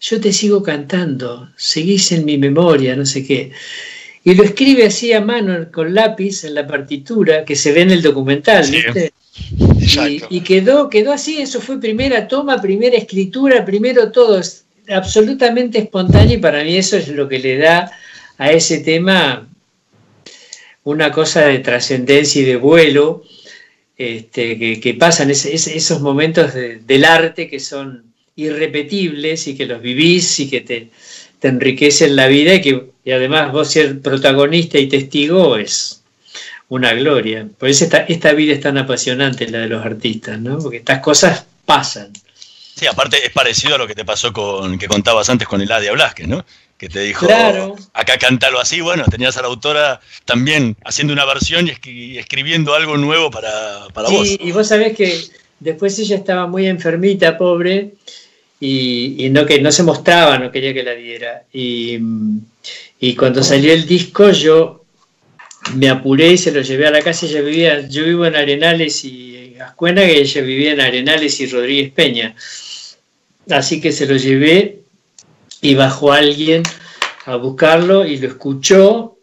Yo 0.00 0.20
te 0.20 0.32
sigo 0.32 0.62
cantando, 0.62 1.50
seguís 1.56 2.12
en 2.12 2.24
mi 2.24 2.36
memoria, 2.38 2.94
no 2.94 3.06
sé 3.06 3.26
qué. 3.26 3.52
Y 4.22 4.34
lo 4.34 4.44
escribe 4.44 4.84
así 4.86 5.12
a 5.12 5.20
mano, 5.20 5.70
con 5.72 5.94
lápiz, 5.94 6.44
en 6.44 6.54
la 6.54 6.66
partitura, 6.66 7.44
que 7.44 7.56
se 7.56 7.72
ve 7.72 7.82
en 7.82 7.90
el 7.92 8.02
documental, 8.02 8.64
Sí. 8.64 8.76
¿viste? 8.76 9.12
Y, 10.30 10.40
quedó, 10.42 10.90
quedó 10.90 11.12
así, 11.12 11.40
eso 11.40 11.60
fue 11.60 11.80
primera 11.80 12.28
toma, 12.28 12.60
primera 12.60 12.96
escritura, 12.96 13.64
primero 13.64 14.12
todo, 14.12 14.40
es 14.40 14.64
absolutamente 14.88 15.78
espontáneo 15.78 16.36
y 16.36 16.40
para 16.40 16.62
mí 16.64 16.76
eso 16.76 16.96
es 16.96 17.08
lo 17.08 17.28
que 17.28 17.38
le 17.38 17.56
da 17.56 17.90
a 18.36 18.52
ese 18.52 18.80
tema 18.80 19.48
una 20.84 21.10
cosa 21.10 21.46
de 21.46 21.60
trascendencia 21.60 22.42
y 22.42 22.44
de 22.44 22.56
vuelo 22.56 23.22
este, 23.98 24.80
que, 24.80 24.94
pasan 24.94 25.30
esos 25.30 26.00
momentos 26.00 26.54
de- 26.54 26.76
del 26.76 27.04
arte 27.04 27.48
que 27.48 27.58
son 27.60 28.04
irrepetibles 28.36 29.48
y 29.48 29.56
que 29.56 29.66
los 29.66 29.82
vivís 29.82 30.38
y 30.40 30.48
que 30.48 30.60
te, 30.60 30.88
te 31.40 31.48
enriquecen 31.48 32.14
la 32.14 32.28
vida 32.28 32.54
y 32.54 32.60
que 32.62 32.86
además 33.12 33.52
vos 33.52 33.70
ser 33.70 34.00
protagonista 34.00 34.78
y 34.78 34.86
testigo 34.88 35.56
es 35.56 36.02
una 36.68 36.92
gloria. 36.94 37.46
Por 37.58 37.68
eso 37.68 37.84
esta, 37.84 37.98
esta 37.98 38.32
vida 38.32 38.52
es 38.54 38.60
tan 38.60 38.78
apasionante, 38.78 39.48
la 39.48 39.58
de 39.58 39.68
los 39.68 39.84
artistas, 39.84 40.38
¿no? 40.40 40.58
Porque 40.58 40.78
estas 40.78 41.00
cosas 41.00 41.44
pasan. 41.64 42.12
Sí, 42.76 42.86
aparte 42.86 43.24
es 43.26 43.32
parecido 43.32 43.74
a 43.74 43.78
lo 43.78 43.88
que 43.88 43.94
te 43.94 44.04
pasó 44.04 44.32
con 44.32 44.78
que 44.78 44.86
contabas 44.86 45.28
antes 45.30 45.48
con 45.48 45.60
Eladia 45.60 45.92
Blasquez, 45.92 46.28
¿no? 46.28 46.44
Que 46.78 46.88
te 46.88 47.00
dijo, 47.00 47.26
Claro. 47.26 47.74
acá 47.92 48.18
cántalo 48.18 48.60
así, 48.60 48.80
bueno, 48.80 49.04
tenías 49.10 49.36
a 49.36 49.42
la 49.42 49.48
autora 49.48 50.00
también 50.24 50.76
haciendo 50.84 51.12
una 51.12 51.24
versión 51.24 51.66
y 51.66 51.70
escri- 51.72 52.18
escribiendo 52.18 52.72
algo 52.74 52.96
nuevo 52.96 53.30
para, 53.32 53.88
para 53.92 54.08
vos. 54.08 54.28
Y 54.40 54.52
vos 54.52 54.68
sabés 54.68 54.96
que 54.96 55.20
después 55.58 55.98
ella 55.98 56.14
estaba 56.14 56.46
muy 56.46 56.68
enfermita, 56.68 57.36
pobre, 57.36 57.94
y, 58.60 59.26
y 59.26 59.30
no, 59.30 59.44
que 59.44 59.60
no 59.60 59.72
se 59.72 59.82
mostraba, 59.82 60.38
no 60.38 60.52
quería 60.52 60.72
que 60.72 60.84
la 60.84 60.92
diera. 60.94 61.42
Y, 61.52 61.98
y 63.00 63.14
cuando 63.16 63.42
salió 63.42 63.72
el 63.72 63.84
disco 63.84 64.30
yo 64.30 64.84
me 65.74 65.88
apuré 65.88 66.28
y 66.32 66.38
se 66.38 66.52
lo 66.52 66.60
llevé 66.62 66.86
a 66.86 66.92
la 66.92 67.02
casa. 67.02 67.26
Ella 67.26 67.40
vivía, 67.40 67.88
yo 67.88 68.04
vivo 68.04 68.24
en 68.24 68.36
Arenales 68.36 69.04
y 69.04 69.56
Ascuena, 69.60 70.02
que 70.02 70.20
ella 70.20 70.42
vivía 70.42 70.72
en 70.74 70.80
Arenales 70.80 71.40
y 71.40 71.46
Rodríguez 71.46 71.90
Peña. 71.92 72.36
Así 73.50 73.80
que 73.80 73.90
se 73.90 74.06
lo 74.06 74.16
llevé 74.16 74.77
y 75.60 75.74
bajó 75.74 76.12
alguien 76.12 76.62
a 77.26 77.36
buscarlo 77.36 78.06
y 78.06 78.18
lo 78.18 78.28
escuchó 78.28 79.18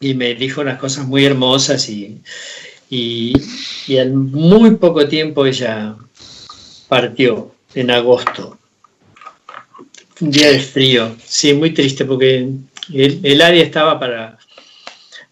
y 0.00 0.14
me 0.14 0.34
dijo 0.34 0.62
unas 0.62 0.78
cosas 0.78 1.06
muy 1.06 1.24
hermosas 1.24 1.88
y, 1.88 2.22
y, 2.88 3.34
al 3.98 4.12
muy 4.12 4.76
poco 4.76 5.06
tiempo 5.06 5.44
ella 5.44 5.94
partió 6.88 7.54
en 7.74 7.90
agosto. 7.90 8.58
Un 10.20 10.30
día 10.30 10.50
de 10.50 10.60
frío, 10.60 11.16
sí, 11.24 11.52
muy 11.54 11.72
triste 11.72 12.04
porque 12.04 12.48
el, 12.92 13.20
el 13.22 13.42
área 13.42 13.62
estaba 13.62 13.98
para, 13.98 14.38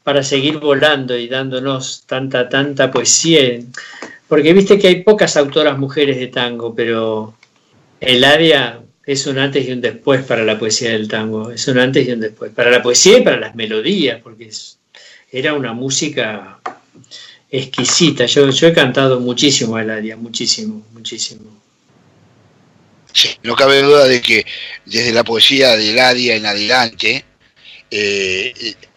para 0.03 0.23
seguir 0.23 0.59
volando 0.59 1.17
y 1.17 1.29
dándonos 1.29 2.05
tanta, 2.07 2.49
tanta 2.49 2.91
poesía. 2.91 3.61
Porque 4.27 4.53
viste 4.53 4.79
que 4.79 4.89
hay 4.89 5.03
pocas 5.03 5.37
autoras 5.37 5.79
mujeres 5.79 6.19
de 6.19 6.29
tango, 6.29 6.75
pero 6.75 7.35
el 8.01 8.25
área 8.25 8.81
es 9.09 9.27
un 9.27 9.39
antes 9.39 9.67
y 9.67 9.73
un 9.73 9.81
después 9.81 10.23
para 10.23 10.45
la 10.45 10.59
poesía 10.59 10.91
del 10.91 11.09
tango, 11.09 11.51
es 11.51 11.67
un 11.67 11.79
antes 11.79 12.07
y 12.07 12.13
un 12.13 12.21
después, 12.21 12.53
para 12.53 12.71
la 12.71 12.83
poesía 12.83 13.17
y 13.17 13.23
para 13.23 13.39
las 13.39 13.55
melodías, 13.55 14.21
porque 14.23 14.49
es- 14.49 14.77
era 15.33 15.55
una 15.55 15.73
música 15.73 16.61
exquisita. 17.51 18.27
Yo, 18.27 18.51
yo 18.51 18.67
he 18.69 18.73
cantado 18.75 19.19
muchísimo 19.19 19.77
a 19.77 19.83
Eladia, 19.83 20.15
muchísimo, 20.17 20.87
muchísimo. 20.93 21.59
Sí, 23.15 23.31
no 23.45 23.57
cabe 23.57 23.81
duda 23.81 24.05
de 24.07 24.21
que 24.21 24.45
desde 24.85 25.13
la 25.13 25.25
poesía 25.25 25.75
de 25.75 25.95
Ladia 25.95 26.37
en 26.37 26.45
adelante, 26.45 27.25
eh, 27.91 28.53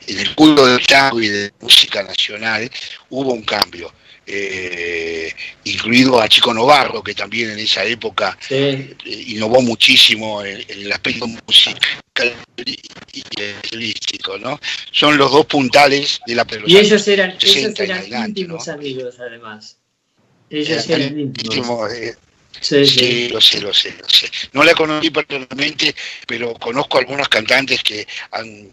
en 0.07 0.20
el 0.20 0.36
culto 0.36 0.66
del 0.66 0.86
tango 0.86 1.22
y 1.22 1.30
de 1.30 1.47
la 1.47 1.53
música 1.62 2.03
nacional, 2.03 2.70
hubo 3.09 3.32
un 3.32 3.43
cambio. 3.43 3.93
Eh, 4.26 5.34
incluido 5.65 6.22
a 6.22 6.28
Chico 6.30 6.53
Novarro, 6.53 7.03
que 7.03 7.13
también 7.13 7.49
en 7.51 7.59
esa 7.59 7.84
época 7.84 8.38
Sí, 8.39 8.55
eh, 8.55 8.95
innovó 9.28 9.61
muchísimo 9.61 10.43
en, 10.43 10.61
en 10.67 10.82
el 10.82 10.91
aspecto 10.91 11.28
musical 11.28 11.80
y 13.13 13.24
estilístico, 13.41 14.38
¿no? 14.38 14.59
Son 14.91 15.17
los 15.17 15.32
dos 15.32 15.45
puntales 15.47 16.19
de 16.28 16.36
la 16.36 16.43
de 16.43 16.59
los 16.59 16.69
Y 16.69 16.78
ellos 16.78 17.07
eran, 17.07 17.32
ellos 17.32 17.51
60 17.51 17.84
en 17.84 17.89
eran 17.89 17.99
adelante, 18.01 18.30
íntimos 18.41 18.67
¿no? 18.67 18.74
amigos, 18.74 19.15
además. 19.19 19.78
Ellos 20.49 20.89
Eran 20.89 21.01
eran 21.01 21.19
íntimos. 21.19 21.55
íntimos, 21.55 21.93
eh, 21.93 22.15
Sí, 22.59 22.86
Sí, 22.86 22.99
sí. 22.99 23.30
lo 23.30 23.41
sé, 23.41 23.61
lo 23.61 23.74
sé, 23.74 23.95
lo 23.99 24.07
sé. 24.07 24.30
No 24.53 24.63
la 24.63 24.76
conocí 24.76 25.09
personalmente, 25.09 25.95
pero 26.28 26.53
conozco 26.55 26.99
algunos 26.99 27.28
cantantes 27.30 27.82
que 27.82 28.05
han, 28.32 28.72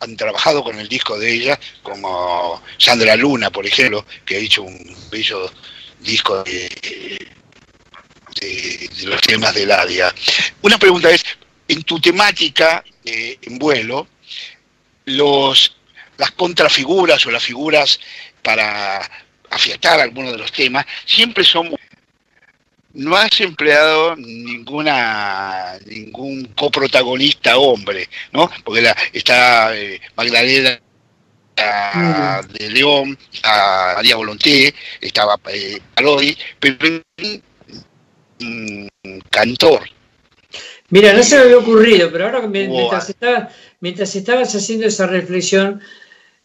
han 0.00 0.16
trabajado 0.16 0.62
con 0.62 0.78
el 0.78 0.88
disco 0.88 1.18
de 1.18 1.32
ella, 1.32 1.60
como 1.82 2.62
Sandra 2.76 3.16
Luna, 3.16 3.50
por 3.50 3.66
ejemplo, 3.66 4.04
que 4.24 4.36
ha 4.36 4.38
hecho 4.38 4.62
un 4.62 4.96
bello 5.10 5.50
disco 6.00 6.42
de, 6.44 7.28
los 9.04 9.20
temas 9.20 9.54
de 9.54 9.66
Ladia. 9.66 10.14
Una 10.62 10.78
pregunta 10.78 11.10
es, 11.10 11.24
en 11.66 11.82
tu 11.82 12.00
temática 12.00 12.84
eh, 13.04 13.38
en 13.42 13.58
vuelo, 13.58 14.06
los, 15.06 15.76
las 16.16 16.30
contrafiguras 16.32 17.24
o 17.26 17.30
las 17.30 17.42
figuras 17.42 17.98
para 18.42 19.10
afiatar 19.50 20.00
algunos 20.00 20.32
de 20.32 20.38
los 20.38 20.52
temas 20.52 20.86
siempre 21.04 21.42
son 21.44 21.74
no 22.94 23.16
has 23.16 23.40
empleado 23.40 24.16
ninguna 24.16 25.78
ningún 25.86 26.46
coprotagonista 26.56 27.58
hombre, 27.58 28.08
¿no? 28.32 28.50
Porque 28.64 28.82
la, 28.82 28.96
está 29.12 29.76
eh, 29.76 30.00
Magdalena 30.16 30.80
de 32.48 32.70
León, 32.70 33.18
a 33.42 33.94
María 33.96 34.16
Volonté, 34.16 34.72
estaba 35.00 35.38
eh, 35.52 35.78
Parodi, 35.94 36.36
pero 36.60 37.02
un 38.40 38.88
cantor. 39.30 39.82
Mira, 40.90 41.12
no 41.12 41.22
se 41.22 41.36
me 41.36 41.42
había 41.42 41.58
ocurrido, 41.58 42.10
pero 42.10 42.26
ahora 42.26 42.40
que 42.42 42.48
me- 42.48 42.66
Buah. 42.66 42.78
mientras, 42.78 43.10
estaba- 43.10 43.48
mientras 43.80 44.14
estabas 44.16 44.54
haciendo 44.54 44.86
esa 44.86 45.06
reflexión, 45.06 45.82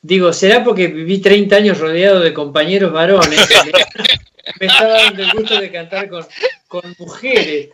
digo, 0.02 0.34
¿será 0.34 0.64
porque 0.64 0.88
viví 0.88 1.20
30 1.20 1.56
años 1.58 1.80
rodeado 1.80 2.20
de 2.20 2.34
compañeros 2.34 2.92
varones? 2.92 3.40
me 4.60 4.68
estaba 4.68 4.94
dando 5.04 5.24
el 5.24 5.32
gusto 5.32 5.60
de 5.60 5.72
cantar 5.72 6.10
con, 6.10 6.26
con 6.68 6.96
mujeres. 7.00 7.70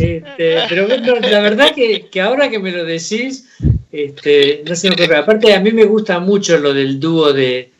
Este, 0.00 0.58
pero 0.68 0.86
bueno, 0.86 1.16
la 1.20 1.40
verdad 1.40 1.74
que, 1.74 2.08
que 2.10 2.20
ahora 2.20 2.50
que 2.50 2.58
me 2.58 2.70
lo 2.70 2.84
decís, 2.84 3.46
este, 3.90 4.62
no 4.66 4.74
se 4.74 4.88
me 4.88 4.94
ocurre. 4.94 5.16
Aparte, 5.16 5.54
a 5.54 5.60
mí 5.60 5.72
me 5.72 5.84
gusta 5.84 6.18
mucho 6.20 6.58
lo 6.58 6.74
del 6.74 7.00
dúo 7.00 7.32
de, 7.32 7.70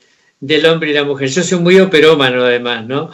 del 0.41 0.67
hombre 0.67 0.91
y 0.91 0.95
la 0.95 1.05
mujer. 1.05 1.29
Yo 1.29 1.43
soy 1.43 1.59
muy 1.59 1.79
operómano 1.79 2.45
además, 2.45 2.87
¿no? 2.87 3.11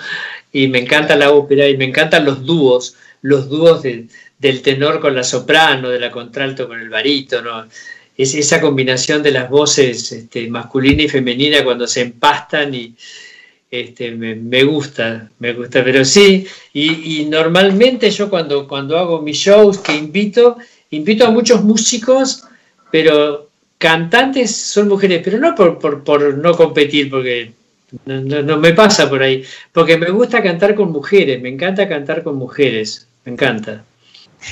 Y 0.53 0.69
me 0.69 0.79
encanta 0.79 1.17
la 1.17 1.31
ópera 1.33 1.69
y 1.69 1.77
me 1.77 1.85
encantan 1.85 2.25
los 2.25 2.45
dúos, 2.45 2.97
los 3.23 3.49
dúos 3.49 3.83
de- 3.83 4.07
del 4.39 4.63
tenor 4.63 5.01
con 5.01 5.17
la 5.17 5.25
soprano, 5.25 5.89
de 5.91 5.99
la 5.99 6.11
contralto 6.13 6.69
con 6.69 6.81
el 6.81 6.89
barítono. 6.89 7.67
Es 8.17 8.35
esa 8.35 8.61
combinación 8.61 9.23
de 9.23 9.33
las 9.33 9.51
voces 9.51 10.11
este, 10.13 10.49
masculina 10.49 11.03
y 11.03 11.09
femenina 11.09 11.65
cuando 11.65 11.87
se 11.89 12.03
empastan 12.03 12.73
y 12.75 12.95
este, 13.71 14.13
me, 14.13 14.35
me 14.35 14.65
gusta, 14.65 15.31
me 15.39 15.53
gusta, 15.53 15.85
pero 15.85 16.05
sí, 16.05 16.47
y, 16.73 17.21
y 17.21 17.25
normalmente 17.27 18.11
yo 18.11 18.31
cuando, 18.31 18.67
cuando 18.67 18.99
hago 18.99 19.21
mis 19.23 19.37
shows 19.37 19.79
que 19.79 19.95
invito, 19.95 20.57
invito 20.91 21.27
a 21.27 21.31
muchos 21.31 21.63
músicos, 21.63 22.45
pero 22.91 23.49
cantantes 23.77 24.57
son 24.57 24.89
mujeres, 24.89 25.21
pero 25.25 25.39
no 25.39 25.55
por, 25.55 25.79
por, 25.79 26.03
por 26.03 26.37
no 26.39 26.55
competir, 26.55 27.11
porque 27.11 27.53
no, 28.07 28.21
no- 28.23 28.43
no 28.43 28.57
me 28.59 28.73
pasa 28.73 29.09
por 29.09 29.23
ahí, 29.23 29.45
porque 29.73 29.97
me 29.99 30.11
gusta 30.11 30.43
cantar 30.43 30.75
con 30.75 30.91
mujeres, 30.91 31.41
me 31.41 31.49
encanta 31.51 31.89
cantar 31.89 32.23
con 32.23 32.37
mujeres, 32.37 33.07
me 33.25 33.33
encanta. 33.33 33.85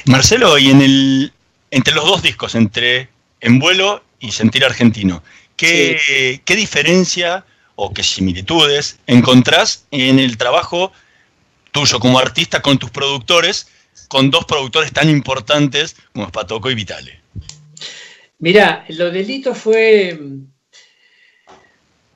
Marcelo, 0.06 0.58
y 0.58 0.70
en 0.70 0.82
el, 0.82 1.32
entre 1.70 1.94
los 1.94 2.04
dos 2.04 2.22
discos, 2.22 2.54
entre 2.54 3.08
En 3.40 3.58
vuelo 3.58 4.02
y 4.20 4.32
Sentir 4.32 4.64
Argentino, 4.64 5.22
¿qué, 5.56 6.40
qué 6.44 6.56
diferencia 6.56 7.44
o 7.76 7.92
qué 7.92 8.02
similitudes 8.02 8.98
encontrás 9.06 9.86
en 9.90 10.18
el 10.18 10.36
trabajo 10.36 10.92
tuyo 11.70 12.00
como 12.00 12.18
artista 12.18 12.62
con 12.62 12.78
tus 12.78 12.90
productores, 12.90 13.68
con 14.08 14.30
dos 14.30 14.44
productores 14.46 14.92
tan 14.92 15.08
importantes 15.10 15.96
como 16.12 16.28
Spatoco 16.28 16.70
y 16.70 16.74
Vitale? 16.74 17.20
Mira, 18.38 18.84
lo 18.88 19.10
delito 19.10 19.54
fue, 19.54 20.18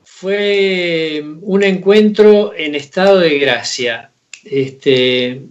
fue 0.03 1.23
un 1.41 1.63
encuentro 1.63 2.53
en 2.55 2.75
estado 2.75 3.19
de 3.19 3.39
gracia. 3.39 4.11
Este, 4.43 5.41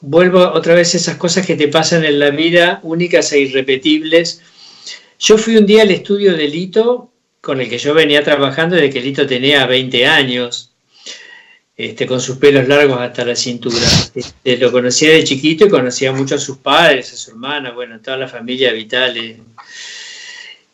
vuelvo 0.00 0.40
otra 0.52 0.74
vez 0.74 0.94
a 0.94 0.96
esas 0.96 1.16
cosas 1.16 1.46
que 1.46 1.56
te 1.56 1.68
pasan 1.68 2.04
en 2.04 2.18
la 2.18 2.30
vida, 2.30 2.80
únicas 2.82 3.32
e 3.32 3.40
irrepetibles. 3.40 4.40
Yo 5.20 5.38
fui 5.38 5.56
un 5.56 5.66
día 5.66 5.82
al 5.82 5.90
estudio 5.90 6.36
de 6.36 6.48
Lito, 6.48 7.07
con 7.40 7.60
el 7.60 7.68
que 7.68 7.78
yo 7.78 7.94
venía 7.94 8.22
trabajando 8.22 8.76
desde 8.76 8.90
que 8.90 9.00
Lito 9.00 9.26
tenía 9.26 9.66
20 9.66 10.06
años, 10.06 10.72
este, 11.76 12.06
con 12.06 12.20
sus 12.20 12.38
pelos 12.38 12.66
largos 12.66 13.00
hasta 13.00 13.24
la 13.24 13.36
cintura. 13.36 13.86
Este, 14.14 14.56
lo 14.56 14.72
conocía 14.72 15.12
de 15.12 15.24
chiquito 15.24 15.66
y 15.66 15.70
conocía 15.70 16.12
mucho 16.12 16.34
a 16.34 16.38
sus 16.38 16.58
padres, 16.58 17.12
a 17.12 17.16
su 17.16 17.30
hermana, 17.30 17.70
bueno, 17.70 18.00
toda 18.00 18.16
la 18.16 18.28
familia 18.28 18.72
Vitale 18.72 19.36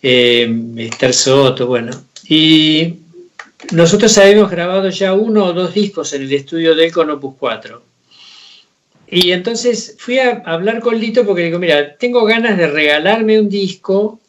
eh, 0.02 0.62
Esther 0.76 1.12
Soto, 1.12 1.66
bueno. 1.66 1.92
Y 2.26 2.94
nosotros 3.72 4.16
habíamos 4.18 4.50
grabado 4.50 4.88
ya 4.88 5.12
uno 5.12 5.44
o 5.44 5.52
dos 5.52 5.74
discos 5.74 6.12
en 6.14 6.22
el 6.22 6.32
estudio 6.32 6.74
del 6.74 6.92
con 6.92 7.10
Opus 7.10 7.34
4. 7.38 7.82
Y 9.08 9.32
entonces 9.32 9.96
fui 9.98 10.18
a 10.18 10.42
hablar 10.44 10.80
con 10.80 10.98
Lito 10.98 11.24
porque 11.26 11.44
digo, 11.44 11.58
mira, 11.58 11.96
tengo 11.96 12.24
ganas 12.24 12.56
de 12.56 12.66
regalarme 12.66 13.38
un 13.38 13.48
disco 13.48 14.20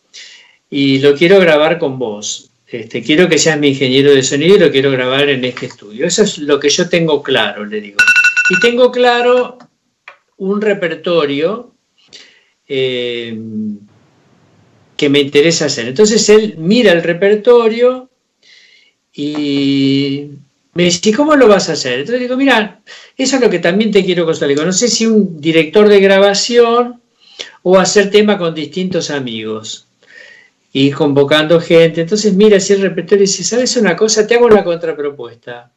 y 0.78 1.00
lo 1.00 1.16
quiero 1.16 1.40
grabar 1.40 1.80
con 1.80 1.98
vos. 1.98 2.50
Este, 2.68 3.02
quiero 3.02 3.30
que 3.30 3.38
seas 3.38 3.58
mi 3.58 3.70
ingeniero 3.70 4.14
de 4.14 4.22
sonido 4.22 4.58
y 4.58 4.60
lo 4.60 4.72
quiero 4.72 4.92
grabar 4.92 5.30
en 5.30 5.46
este 5.46 5.68
estudio. 5.68 6.06
Eso 6.06 6.24
es 6.24 6.38
lo 6.40 6.60
que 6.60 6.68
yo 6.68 6.90
tengo 6.90 7.24
claro, 7.24 7.66
le 7.66 7.80
digo. 7.80 7.98
Y 8.50 8.60
tengo 8.60 8.92
claro 8.92 9.58
un 10.36 10.60
repertorio 10.60 11.72
eh, 12.68 13.40
que 14.98 15.08
me 15.08 15.20
interesa 15.20 15.68
hacer. 15.68 15.88
Entonces 15.88 16.28
él 16.28 16.56
mira 16.58 16.92
el 16.92 17.04
repertorio 17.04 18.10
y 19.14 20.28
me 20.74 20.84
dice, 20.84 21.10
"¿Y 21.10 21.14
¿cómo 21.14 21.38
lo 21.38 21.48
vas 21.48 21.70
a 21.70 21.74
hacer? 21.74 22.00
Entonces 22.00 22.20
digo, 22.20 22.36
mira, 22.36 22.82
eso 23.16 23.38
es 23.38 23.42
lo 23.42 23.50
que 23.50 23.60
también 23.60 23.92
te 23.92 24.04
quiero 24.04 24.26
contar. 24.26 24.50
Digo, 24.50 24.66
no 24.66 24.74
sé 24.74 24.90
si 24.90 25.06
un 25.06 25.40
director 25.40 25.88
de 25.88 26.02
grabación 26.02 27.02
o 27.64 27.80
hacer 27.80 28.12
tema 28.12 28.38
con 28.38 28.54
distintos 28.54 29.10
amigos 29.10 29.85
y 30.78 30.92
convocando 30.92 31.62
gente. 31.62 32.02
Entonces 32.02 32.34
mira 32.34 32.58
ese 32.58 32.76
repertorio 32.76 33.24
y 33.24 33.28
dice, 33.28 33.46
¿sabes 33.46 33.78
una 33.78 33.96
cosa? 33.96 34.28
Te 34.28 34.36
hago 34.36 34.46
una 34.46 34.62
contrapropuesta. 34.62 35.72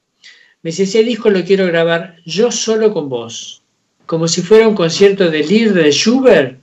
Me 0.60 0.70
dice, 0.70 0.82
ese 0.82 1.04
disco 1.04 1.30
lo 1.30 1.44
quiero 1.44 1.66
grabar 1.66 2.16
yo 2.26 2.50
solo 2.50 2.92
con 2.92 3.08
vos, 3.08 3.62
como 4.06 4.26
si 4.26 4.42
fuera 4.42 4.66
un 4.66 4.74
concierto 4.74 5.30
de 5.30 5.44
Lied 5.44 5.72
de 5.72 5.92
Schubert, 5.92 6.58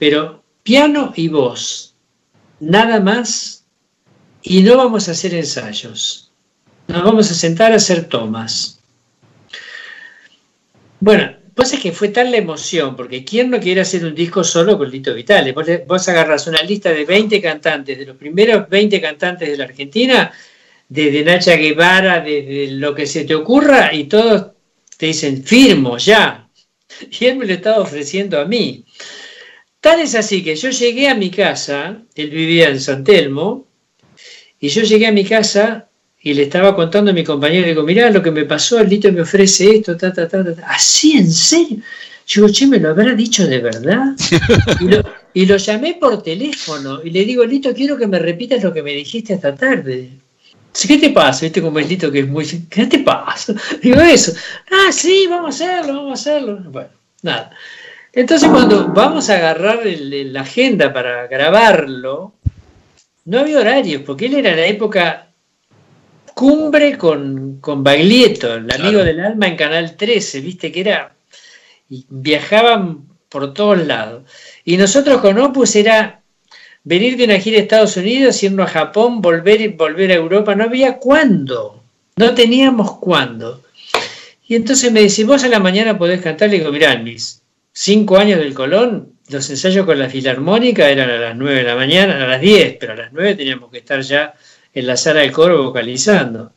pero 0.00 0.42
piano 0.64 1.12
y 1.14 1.28
voz, 1.28 1.94
nada 2.58 2.98
más, 2.98 3.64
y 4.42 4.64
no 4.64 4.76
vamos 4.76 5.08
a 5.08 5.12
hacer 5.12 5.32
ensayos. 5.32 6.32
Nos 6.88 7.04
vamos 7.04 7.30
a 7.30 7.34
sentar 7.34 7.70
a 7.70 7.76
hacer 7.76 8.08
tomas. 8.08 8.80
Bueno, 10.98 11.35
Pasa 11.56 11.80
que 11.80 11.90
fue 11.90 12.08
tal 12.10 12.30
la 12.30 12.36
emoción, 12.36 12.94
porque 12.94 13.24
¿quién 13.24 13.48
no 13.48 13.58
quiere 13.58 13.80
hacer 13.80 14.04
un 14.04 14.14
disco 14.14 14.44
solo 14.44 14.76
con 14.76 14.90
Lito 14.90 15.14
Vitale? 15.14 15.52
Vos, 15.52 15.66
vos 15.86 16.06
agarras 16.06 16.46
una 16.46 16.62
lista 16.62 16.92
de 16.92 17.06
20 17.06 17.40
cantantes, 17.40 17.98
de 17.98 18.04
los 18.04 18.18
primeros 18.18 18.68
20 18.68 19.00
cantantes 19.00 19.48
de 19.48 19.56
la 19.56 19.64
Argentina, 19.64 20.30
desde 20.86 21.24
Nacha 21.24 21.56
Guevara, 21.56 22.20
desde 22.20 22.72
lo 22.72 22.94
que 22.94 23.06
se 23.06 23.24
te 23.24 23.34
ocurra, 23.34 23.90
y 23.94 24.04
todos 24.04 24.48
te 24.98 25.06
dicen, 25.06 25.42
firmo, 25.42 25.96
ya. 25.96 26.46
Y 27.18 27.24
él 27.24 27.38
me 27.38 27.46
lo 27.46 27.54
estaba 27.54 27.78
ofreciendo 27.78 28.38
a 28.38 28.44
mí. 28.44 28.84
Tal 29.80 30.00
es 30.00 30.14
así 30.14 30.44
que 30.44 30.56
yo 30.56 30.68
llegué 30.68 31.08
a 31.08 31.14
mi 31.14 31.30
casa, 31.30 32.02
él 32.14 32.28
vivía 32.28 32.68
en 32.68 32.82
San 32.82 33.02
Telmo, 33.02 33.66
y 34.60 34.68
yo 34.68 34.82
llegué 34.82 35.06
a 35.06 35.12
mi 35.12 35.24
casa 35.24 35.88
y 36.26 36.34
le 36.34 36.42
estaba 36.42 36.74
contando 36.74 37.12
a 37.12 37.14
mi 37.14 37.22
compañero, 37.22 37.62
le 37.62 37.68
digo, 37.68 37.84
mirá 37.84 38.10
lo 38.10 38.20
que 38.20 38.32
me 38.32 38.44
pasó, 38.44 38.80
el 38.80 38.88
Lito 38.88 39.12
me 39.12 39.20
ofrece 39.20 39.76
esto, 39.76 39.96
ta, 39.96 40.12
ta, 40.12 40.26
ta, 40.26 40.42
ta. 40.42 40.66
¿Así, 40.66 41.12
en 41.12 41.30
serio? 41.30 41.78
Yo 42.26 42.42
digo, 42.42 42.52
che, 42.52 42.66
¿me 42.66 42.80
lo 42.80 42.90
habrá 42.90 43.14
dicho 43.14 43.46
de 43.46 43.60
verdad? 43.60 44.06
Y 44.80 44.88
lo, 44.88 45.04
y 45.32 45.46
lo 45.46 45.56
llamé 45.56 45.94
por 46.00 46.24
teléfono 46.24 47.00
y 47.04 47.10
le 47.10 47.24
digo, 47.24 47.44
Lito, 47.44 47.72
quiero 47.72 47.96
que 47.96 48.08
me 48.08 48.18
repitas 48.18 48.60
lo 48.64 48.74
que 48.74 48.82
me 48.82 48.90
dijiste 48.90 49.34
esta 49.34 49.54
tarde. 49.54 50.10
¿Qué 50.88 50.98
te 50.98 51.10
pasa? 51.10 51.44
¿Viste 51.44 51.62
como 51.62 51.78
el 51.78 51.88
Lito 51.88 52.10
que 52.10 52.18
es 52.18 52.28
muy... 52.28 52.44
¿Qué 52.68 52.86
te 52.86 52.98
pasa? 52.98 53.54
Digo 53.80 54.00
eso. 54.00 54.32
Ah, 54.68 54.90
sí, 54.90 55.28
vamos 55.30 55.60
a 55.60 55.64
hacerlo, 55.64 55.94
vamos 55.94 56.10
a 56.10 56.14
hacerlo. 56.14 56.58
Bueno, 56.72 56.90
nada. 57.22 57.52
Entonces 58.12 58.48
cuando 58.48 58.88
vamos 58.88 59.30
a 59.30 59.36
agarrar 59.36 59.82
la 59.84 60.40
agenda 60.40 60.92
para 60.92 61.28
grabarlo, 61.28 62.32
no 63.26 63.38
había 63.38 63.60
horarios, 63.60 64.02
porque 64.02 64.26
él 64.26 64.34
era 64.34 64.56
la 64.56 64.66
época 64.66 65.25
cumbre 66.36 66.98
con, 66.98 67.62
con 67.62 67.82
Baglietto, 67.82 68.56
el 68.56 68.70
amigo 68.70 68.90
Claro. 68.90 69.04
del 69.04 69.20
alma 69.20 69.46
en 69.48 69.56
Canal 69.56 69.96
13, 69.96 70.42
viste 70.42 70.70
que 70.70 70.80
era, 70.80 71.14
y 71.88 72.04
viajaban 72.10 73.06
por 73.30 73.54
todos 73.54 73.78
lados. 73.86 74.24
Y 74.62 74.76
nosotros 74.76 75.22
con 75.22 75.38
Opus 75.38 75.74
era 75.76 76.20
venir 76.84 77.16
de 77.16 77.24
una 77.24 77.38
gira 77.38 77.56
a 77.56 77.62
Estados 77.62 77.96
Unidos, 77.96 78.42
irnos 78.42 78.68
a 78.68 78.70
Japón, 78.70 79.22
volver 79.22 79.62
y 79.62 79.68
volver 79.68 80.12
a 80.12 80.16
Europa, 80.16 80.54
no 80.54 80.64
había 80.64 80.98
cuándo, 80.98 81.82
no 82.16 82.34
teníamos 82.34 82.98
cuándo. 82.98 83.62
Y 84.46 84.56
entonces 84.56 84.92
me 84.92 85.00
dice, 85.00 85.24
vos 85.24 85.42
a 85.42 85.48
la 85.48 85.58
mañana 85.58 85.96
podés 85.96 86.20
cantar, 86.20 86.50
le 86.50 86.58
digo, 86.58 86.70
mirá, 86.70 86.98
mis 86.98 87.40
cinco 87.72 88.18
años 88.18 88.40
del 88.40 88.52
Colón, 88.52 89.14
los 89.30 89.48
ensayos 89.48 89.86
con 89.86 89.98
la 89.98 90.10
filarmónica 90.10 90.90
eran 90.90 91.08
a 91.08 91.16
las 91.16 91.34
9 91.34 91.60
de 91.60 91.62
la 91.62 91.76
mañana, 91.76 92.22
a 92.22 92.28
las 92.28 92.42
10, 92.42 92.76
pero 92.78 92.92
a 92.92 92.96
las 92.96 93.12
9 93.14 93.36
teníamos 93.36 93.70
que 93.70 93.78
estar 93.78 94.02
ya 94.02 94.34
en 94.76 94.86
la 94.86 94.96
sala 94.98 95.20
del 95.20 95.32
coro 95.32 95.62
vocalizando. 95.62 96.52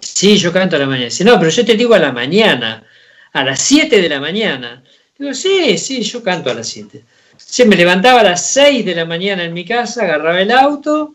Sí, 0.00 0.36
yo 0.38 0.52
canto 0.52 0.74
a 0.74 0.80
la 0.80 0.86
mañana. 0.86 1.04
Dice, 1.04 1.24
no, 1.24 1.38
pero 1.38 1.52
yo 1.52 1.64
te 1.64 1.76
digo 1.76 1.94
a 1.94 2.00
la 2.00 2.10
mañana, 2.10 2.84
a 3.32 3.44
las 3.44 3.60
7 3.60 4.02
de 4.02 4.08
la 4.08 4.18
mañana. 4.18 4.82
Digo, 5.16 5.32
sí, 5.32 5.78
sí, 5.78 6.02
yo 6.02 6.20
canto 6.20 6.50
a 6.50 6.54
las 6.54 6.66
7. 6.66 7.04
Sí, 7.36 7.64
me 7.64 7.76
levantaba 7.76 8.20
a 8.20 8.24
las 8.24 8.44
6 8.50 8.84
de 8.84 8.96
la 8.96 9.04
mañana 9.04 9.44
en 9.44 9.52
mi 9.52 9.64
casa, 9.64 10.02
agarraba 10.02 10.40
el 10.40 10.50
auto, 10.50 11.14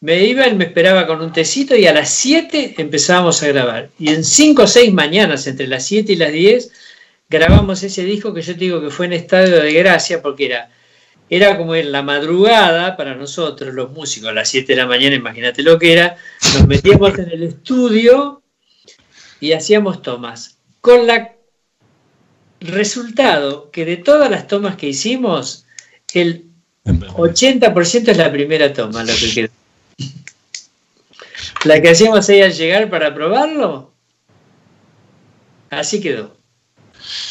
me 0.00 0.24
iba, 0.24 0.44
él 0.44 0.56
me 0.56 0.64
esperaba 0.64 1.06
con 1.06 1.22
un 1.22 1.32
tecito 1.32 1.76
y 1.76 1.86
a 1.86 1.94
las 1.94 2.10
7 2.10 2.74
empezábamos 2.76 3.40
a 3.44 3.46
grabar. 3.46 3.90
Y 3.96 4.08
en 4.08 4.24
5 4.24 4.62
o 4.62 4.66
6 4.66 4.92
mañanas, 4.92 5.46
entre 5.46 5.68
las 5.68 5.86
7 5.86 6.14
y 6.14 6.16
las 6.16 6.32
10, 6.32 6.72
grabamos 7.30 7.84
ese 7.84 8.02
disco 8.02 8.34
que 8.34 8.42
yo 8.42 8.54
te 8.54 8.58
digo 8.58 8.80
que 8.80 8.90
fue 8.90 9.06
en 9.06 9.12
estado 9.12 9.62
de 9.62 9.72
gracia 9.72 10.20
porque 10.20 10.46
era, 10.46 10.68
era 11.30 11.56
como 11.56 11.74
en 11.74 11.92
la 11.92 12.02
madrugada 12.02 12.96
para 12.96 13.14
nosotros, 13.14 13.74
los 13.74 13.90
músicos, 13.92 14.30
a 14.30 14.32
las 14.32 14.48
7 14.48 14.72
de 14.72 14.76
la 14.76 14.86
mañana, 14.86 15.14
imagínate 15.16 15.62
lo 15.62 15.78
que 15.78 15.92
era, 15.92 16.16
nos 16.54 16.66
metíamos 16.66 17.18
en 17.18 17.30
el 17.30 17.42
estudio 17.42 18.42
y 19.40 19.52
hacíamos 19.52 20.02
tomas. 20.02 20.58
Con 20.80 21.06
la 21.06 21.34
resultado 22.60 23.70
que 23.70 23.84
de 23.84 23.96
todas 23.98 24.30
las 24.30 24.46
tomas 24.46 24.76
que 24.76 24.88
hicimos, 24.88 25.64
el 26.14 26.46
80% 26.84 28.08
es 28.08 28.16
la 28.16 28.32
primera 28.32 28.72
toma, 28.72 29.04
lo 29.04 29.12
que 29.14 29.32
quedó. 29.34 29.48
La 31.64 31.80
que 31.82 31.90
hacíamos 31.90 32.28
ahí 32.28 32.40
al 32.40 32.52
llegar 32.52 32.88
para 32.88 33.14
probarlo, 33.14 33.92
así 35.70 36.00
quedó. 36.00 36.36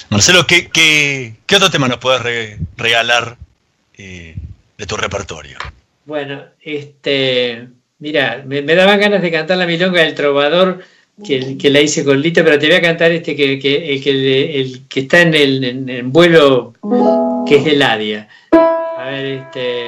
Marcelo, 0.10 0.45
¿qué, 0.48 0.70
qué, 0.70 1.36
qué 1.45 1.56
otro 1.56 1.70
tema 1.70 1.88
nos 1.88 1.98
puedes 1.98 2.22
re- 2.22 2.60
regalar 2.78 3.38
eh, 3.98 4.36
de 4.78 4.86
tu 4.86 4.95
repertorio? 4.98 5.58
Bueno, 6.06 6.43
este, 6.62 7.68
mira, 8.00 8.43
me, 8.45 8.62
me 8.62 8.76
daban 8.76 9.00
ganas 9.00 9.22
de 9.22 9.32
cantar 9.32 9.58
la 9.58 9.66
milonga 9.66 10.02
del 10.02 10.16
trovador 10.16 10.84
que, 11.26 11.58
que 11.58 11.70
la 11.70 11.82
hice 11.82 12.06
con 12.06 12.22
Lito, 12.22 12.43
pero 12.43 12.60
te 12.60 12.68
voy 12.68 12.76
a 12.76 12.82
cantar 12.82 13.12
este 13.12 13.36
que, 13.36 13.58
que- 13.60 13.93
el, 13.93 14.04
que, 14.04 14.62
el 14.62 14.88
que 14.88 15.00
está 15.02 15.22
en 15.22 15.34
el 15.34 15.89
en, 15.89 16.12
vuelo, 16.12 16.74
que 17.48 17.56
es 17.58 17.66
el 17.68 17.82
Adia. 17.82 18.28
A 18.52 19.10
ver, 19.10 19.26
este. 19.26 19.84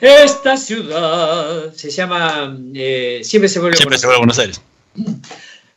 Esta 0.00 0.56
ciudad 0.56 1.72
se 1.72 1.90
llama 1.90 2.56
eh, 2.74 3.20
Siempre 3.24 3.48
se 3.48 3.60
vuelve 3.60 3.76
se 3.78 3.84
vuelve 3.84 4.14
a 4.14 4.18
Buenos 4.18 4.38
Aires. 4.38 4.60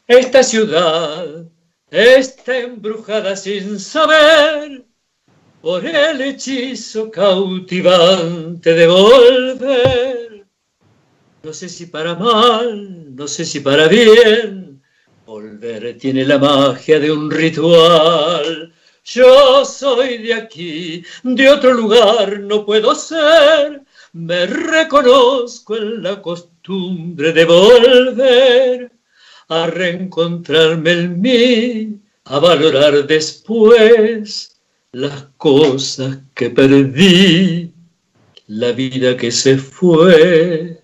esta 0.07 0.43
ciudad 0.43 1.25
está 1.91 2.57
embrujada 2.57 3.35
sin 3.35 3.79
saber 3.79 4.85
por 5.61 5.85
el 5.85 6.21
hechizo 6.21 7.09
cautivante 7.11 8.73
de 8.73 8.87
volver. 8.87 10.45
No 11.43 11.53
sé 11.53 11.69
si 11.69 11.87
para 11.87 12.15
mal, 12.15 13.15
no 13.15 13.27
sé 13.27 13.45
si 13.45 13.59
para 13.61 13.87
bien, 13.87 14.81
volver 15.25 15.97
tiene 15.97 16.25
la 16.25 16.37
magia 16.37 16.99
de 16.99 17.11
un 17.11 17.31
ritual. 17.31 18.73
Yo 19.03 19.65
soy 19.65 20.19
de 20.19 20.33
aquí, 20.33 21.03
de 21.23 21.49
otro 21.49 21.73
lugar 21.73 22.39
no 22.41 22.65
puedo 22.65 22.93
ser, 22.93 23.81
me 24.13 24.45
reconozco 24.45 25.77
en 25.77 26.03
la 26.03 26.21
costumbre 26.21 27.31
de 27.33 27.45
volver 27.45 28.98
a 29.49 29.65
reencontrarme 29.65 30.91
en 30.91 31.21
mí, 31.21 31.99
a 32.25 32.39
valorar 32.39 33.07
después 33.07 34.55
las 34.91 35.23
cosas 35.37 36.19
que 36.35 36.51
perdí, 36.51 37.71
la 38.45 38.71
vida 38.71 39.17
que 39.17 39.31
se 39.31 39.57
fue. 39.57 40.81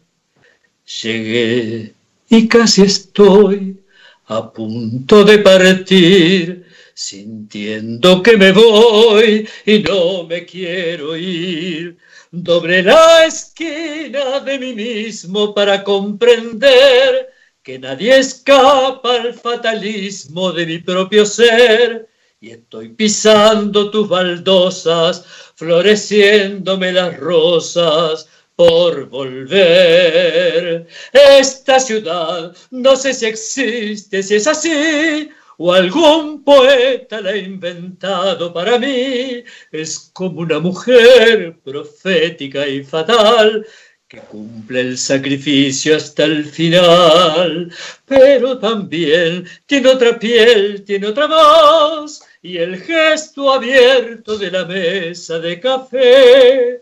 Llegué 1.04 1.94
y 2.30 2.48
casi 2.48 2.82
estoy 2.82 3.80
a 4.26 4.52
punto 4.52 5.24
de 5.24 5.38
partir, 5.40 6.66
sintiendo 6.96 8.24
que 8.24 8.36
me 8.36 8.52
voy 8.52 9.48
y 9.66 9.80
no 9.80 10.24
me 10.24 10.44
quiero 10.44 11.16
ir. 11.16 11.98
Doble 12.32 12.82
la 12.82 13.26
esquina 13.28 14.40
de 14.40 14.58
mí 14.58 14.74
mismo 14.74 15.54
para 15.54 15.84
comprender 15.84 17.35
que 17.66 17.80
nadie 17.80 18.20
escapa 18.20 19.16
al 19.16 19.34
fatalismo 19.34 20.52
de 20.52 20.68
mi 20.68 20.78
propio 20.78 21.26
ser. 21.26 22.08
Y 22.40 22.52
estoy 22.52 22.90
pisando 22.90 23.90
tus 23.90 24.08
baldosas, 24.08 25.26
floreciéndome 25.56 26.92
las 26.94 27.18
rosas 27.18 28.30
por 28.56 29.10
volver. 29.10 30.86
Esta 31.12 31.80
ciudad, 31.80 32.56
no 32.70 32.96
sé 32.96 33.16
si 33.16 33.26
existe, 33.26 34.22
si 34.22 34.36
es 34.36 34.46
así, 34.46 35.32
o 35.58 35.74
algún 35.74 36.44
poeta 36.44 37.20
la 37.20 37.32
ha 37.32 37.38
inventado 37.38 38.54
para 38.54 38.78
mí. 38.78 39.44
Es 39.72 40.12
como 40.14 40.42
una 40.42 40.60
mujer 40.60 41.58
profética 41.64 42.68
y 42.68 42.84
fatal 42.84 43.66
que 44.08 44.20
cumple 44.20 44.82
el 44.82 44.98
sacrificio 45.00 45.96
hasta 45.96 46.26
el 46.26 46.46
final, 46.46 47.74
pero 48.06 48.60
también 48.60 49.48
tiene 49.66 49.90
otra 49.90 50.20
piel, 50.20 50.84
tiene 50.84 51.08
otra 51.08 51.26
voz 51.26 52.22
y 52.44 52.58
el 52.58 52.78
gesto 52.78 53.52
abierto 53.52 54.38
de 54.38 54.52
la 54.52 54.66
mesa 54.66 55.40
de 55.40 55.60
café, 55.60 56.82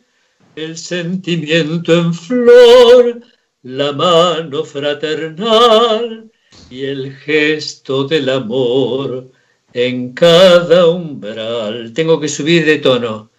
el 0.58 0.78
sentimiento 0.78 1.94
en 1.94 2.14
flor, 2.14 3.22
la 3.62 3.94
mano 3.94 4.66
fraternal 4.66 6.30
y 6.70 6.84
el 6.84 7.16
gesto 7.16 8.04
del 8.04 8.28
amor 8.28 9.32
en 9.72 10.14
cada 10.14 10.88
umbral. 10.88 11.94
Tengo 11.94 12.20
que 12.20 12.28
subir 12.28 12.66
de 12.66 12.80
tono. 12.80 13.33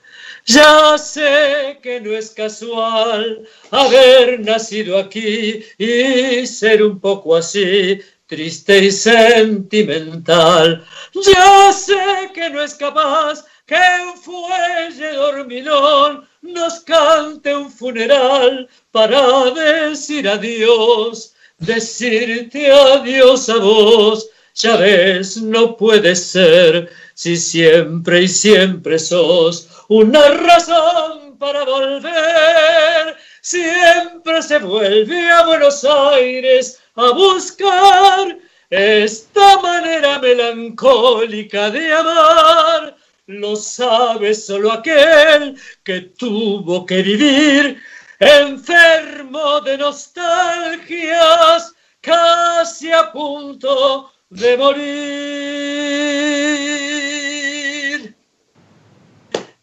Ya 0.46 0.98
sé 0.98 1.78
que 1.82 2.00
no 2.00 2.12
es 2.12 2.30
casual 2.30 3.48
haber 3.70 4.40
nacido 4.40 4.98
aquí 4.98 5.64
y 5.78 6.46
ser 6.46 6.82
un 6.82 7.00
poco 7.00 7.36
así, 7.36 8.00
triste 8.26 8.84
y 8.84 8.90
sentimental. 8.90 10.84
Ya 11.14 11.72
sé 11.72 12.30
que 12.34 12.50
no 12.50 12.62
es 12.62 12.74
capaz 12.74 13.44
que 13.66 13.80
un 14.06 14.18
fuelle 14.18 15.12
dormilón 15.14 16.28
nos 16.42 16.80
cante 16.80 17.56
un 17.56 17.70
funeral 17.70 18.68
para 18.90 19.50
decir 19.50 20.28
adiós 20.28 21.34
decirte 21.58 22.70
adiós 22.70 23.48
a 23.48 23.58
vos. 23.58 24.28
Ya 24.56 24.76
ves, 24.76 25.36
no 25.38 25.76
puede 25.76 26.14
ser 26.14 26.88
si 27.14 27.36
siempre 27.36 28.22
y 28.22 28.28
siempre 28.28 29.00
sos 29.00 29.68
una 29.88 30.28
razón 30.28 31.36
para 31.38 31.64
volver. 31.64 33.16
Siempre 33.40 34.40
se 34.42 34.60
vuelve 34.60 35.28
a 35.28 35.44
Buenos 35.44 35.84
Aires 35.84 36.80
a 36.94 37.10
buscar 37.10 38.38
esta 38.70 39.60
manera 39.60 40.20
melancólica 40.20 41.70
de 41.70 41.92
amar. 41.92 42.96
Lo 43.26 43.56
sabe 43.56 44.36
solo 44.36 44.70
aquel 44.70 45.58
que 45.82 46.00
tuvo 46.00 46.86
que 46.86 47.02
vivir 47.02 47.82
enfermo 48.20 49.60
de 49.62 49.78
nostalgias, 49.78 51.74
casi 52.00 52.92
a 52.92 53.10
punto 53.10 54.13
de 54.30 54.56
morir. 54.56 55.14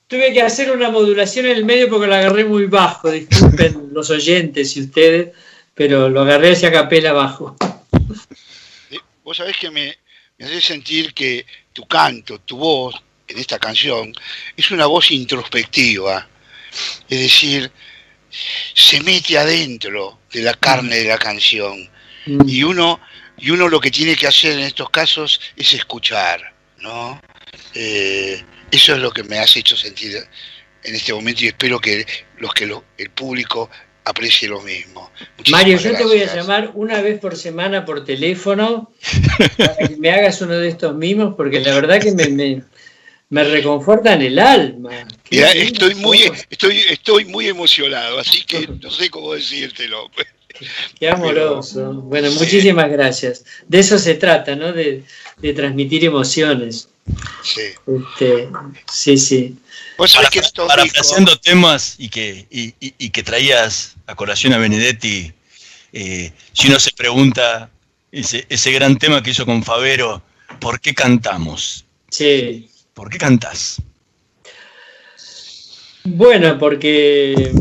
Tuve 0.07 0.33
que 0.33 0.41
hacer 0.41 0.71
una 0.71 0.89
modulación 0.89 1.45
en 1.45 1.53
el 1.57 1.65
medio 1.65 1.89
porque 1.89 2.07
lo 2.07 2.15
agarré 2.15 2.43
muy 2.43 2.65
bajo, 2.65 3.11
disculpen 3.11 3.89
los 3.93 4.09
oyentes 4.09 4.75
y 4.75 4.81
ustedes, 4.81 5.29
pero 5.73 6.09
lo 6.09 6.21
agarré 6.21 6.51
hacia 6.51 6.71
capela 6.71 7.11
abajo. 7.11 7.55
Eh, 8.89 8.97
Vos 9.23 9.37
sabés 9.37 9.57
que 9.57 9.71
me, 9.71 9.97
me 10.37 10.45
hace 10.45 10.59
sentir 10.59 11.13
que 11.13 11.45
tu 11.71 11.87
canto, 11.87 12.39
tu 12.39 12.57
voz 12.57 12.95
en 13.27 13.39
esta 13.39 13.57
canción 13.57 14.13
es 14.57 14.71
una 14.71 14.85
voz 14.85 15.11
introspectiva. 15.11 16.27
Es 17.09 17.19
decir, 17.19 17.71
se 18.73 19.01
mete 19.01 19.37
adentro 19.37 20.19
de 20.31 20.41
la 20.41 20.53
carne 20.53 20.97
de 20.97 21.07
la 21.07 21.17
canción. 21.17 21.89
Mm. 22.25 22.47
Y 22.47 22.63
uno, 22.63 22.99
y 23.41 23.49
uno 23.49 23.67
lo 23.67 23.79
que 23.81 23.91
tiene 23.91 24.15
que 24.15 24.27
hacer 24.27 24.53
en 24.53 24.59
estos 24.59 24.89
casos 24.89 25.41
es 25.55 25.73
escuchar, 25.73 26.53
¿no? 26.79 27.19
Eh, 27.73 28.41
eso 28.71 28.93
es 28.95 28.99
lo 29.01 29.11
que 29.11 29.23
me 29.23 29.39
has 29.39 29.55
hecho 29.57 29.75
sentir 29.75 30.15
en 30.83 30.95
este 30.95 31.13
momento 31.13 31.43
y 31.43 31.47
espero 31.47 31.79
que 31.79 32.05
los 32.37 32.53
que 32.53 32.65
lo- 32.65 32.85
el 32.97 33.09
público 33.09 33.69
aprecie 34.05 34.47
lo 34.47 34.61
mismo. 34.61 35.11
Muchísimas 35.37 35.61
Mario, 35.61 35.77
yo 35.79 35.95
te 35.97 36.03
voy 36.05 36.21
a 36.21 36.33
llamar 36.35 36.71
una 36.73 37.01
vez 37.01 37.19
por 37.19 37.35
semana 37.35 37.85
por 37.85 38.03
teléfono 38.05 38.91
para 39.57 39.75
que 39.87 39.95
me 39.97 40.11
hagas 40.11 40.41
uno 40.41 40.53
de 40.57 40.69
estos 40.69 40.95
mimos, 40.95 41.35
porque 41.35 41.59
la 41.59 41.75
verdad 41.75 42.01
que 42.01 42.11
me, 42.11 42.27
me, 42.29 42.63
me 43.29 43.43
reconfortan 43.43 44.21
el 44.23 44.39
alma. 44.39 45.07
Estoy 45.29 45.95
muy, 45.95 46.31
estoy, 46.49 46.79
estoy 46.89 47.25
muy 47.25 47.47
emocionado, 47.47 48.17
así 48.19 48.43
que 48.43 48.67
no 48.67 48.89
sé 48.89 49.09
cómo 49.09 49.33
decírtelo. 49.33 50.09
Qué 50.99 51.09
amoroso. 51.09 51.93
Bueno, 51.93 52.31
muchísimas 52.31 52.89
gracias. 52.89 53.43
De 53.67 53.79
eso 53.79 53.97
se 53.97 54.15
trata, 54.15 54.55
¿no? 54.55 54.71
De, 54.73 55.03
de 55.37 55.53
transmitir 55.53 56.05
emociones. 56.05 56.87
Sí. 57.43 57.61
Este, 57.87 58.47
sí, 58.91 59.17
sí. 59.17 59.55
Sabés 59.97 60.13
Parafra- 60.29 60.29
que 60.31 60.67
parafraseando 60.67 61.35
temas 61.37 61.95
y 61.97 62.09
que, 62.09 62.45
y, 62.49 62.73
y- 62.79 62.93
y 62.97 63.09
que 63.09 63.23
traías 63.23 63.95
a 64.07 64.15
colación 64.15 64.53
a 64.53 64.57
Benedetti, 64.57 65.31
eh, 65.93 66.31
si 66.53 66.67
uno 66.69 66.79
se 66.79 66.91
pregunta, 66.91 67.69
ese, 68.11 68.45
ese 68.49 68.71
gran 68.71 68.97
tema 68.97 69.21
que 69.21 69.31
hizo 69.31 69.45
con 69.45 69.63
Favero, 69.63 70.21
¿por 70.59 70.79
qué 70.79 70.93
cantamos? 70.93 71.85
Sí. 72.09 72.69
¿Por 72.93 73.09
qué 73.09 73.17
cantás? 73.17 73.81
Bueno, 76.03 76.57
porque 76.57 77.51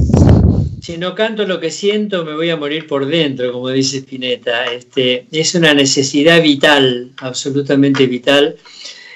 si 0.91 0.99
no 0.99 1.15
canto 1.15 1.47
lo 1.47 1.61
que 1.61 1.71
siento, 1.71 2.25
me 2.25 2.35
voy 2.35 2.51
a 2.51 2.57
morir 2.57 2.89
por 2.89 3.07
dentro, 3.07 3.53
como 3.53 3.69
dice 3.69 3.99
Spinetta. 3.99 4.65
Este, 4.73 5.27
es 5.31 5.55
una 5.55 5.73
necesidad 5.73 6.43
vital, 6.43 7.13
absolutamente 7.19 8.07
vital. 8.07 8.57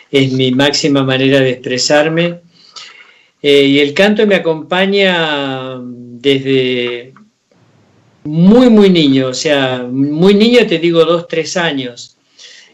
Es 0.09 0.31
mi 0.31 0.53
máxima 0.53 1.03
manera 1.03 1.41
de 1.41 1.51
expresarme. 1.51 2.43
Eh, 3.43 3.64
y 3.64 3.81
el 3.81 3.93
canto 3.93 4.25
me 4.25 4.37
acompaña 4.37 5.81
desde 5.83 7.12
muy, 8.22 8.70
muy 8.70 8.89
niño, 8.89 9.27
o 9.29 9.35
sea, 9.35 9.85
muy 9.91 10.35
niño 10.35 10.66
te 10.68 10.79
digo 10.79 11.05
dos, 11.05 11.27
tres 11.27 11.57
años. 11.57 12.16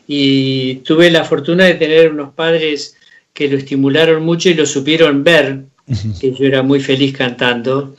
Y 0.06 0.76
tuve 0.84 1.10
la 1.10 1.24
fortuna 1.24 1.64
de 1.64 1.74
tener 1.74 2.12
unos 2.12 2.34
padres 2.34 2.96
que 3.32 3.48
lo 3.48 3.56
estimularon 3.56 4.22
mucho 4.22 4.50
y 4.50 4.54
lo 4.54 4.66
supieron 4.66 5.24
ver, 5.24 5.64
que 6.20 6.34
yo 6.34 6.44
era 6.44 6.62
muy 6.62 6.80
feliz 6.80 7.16
cantando. 7.16 7.96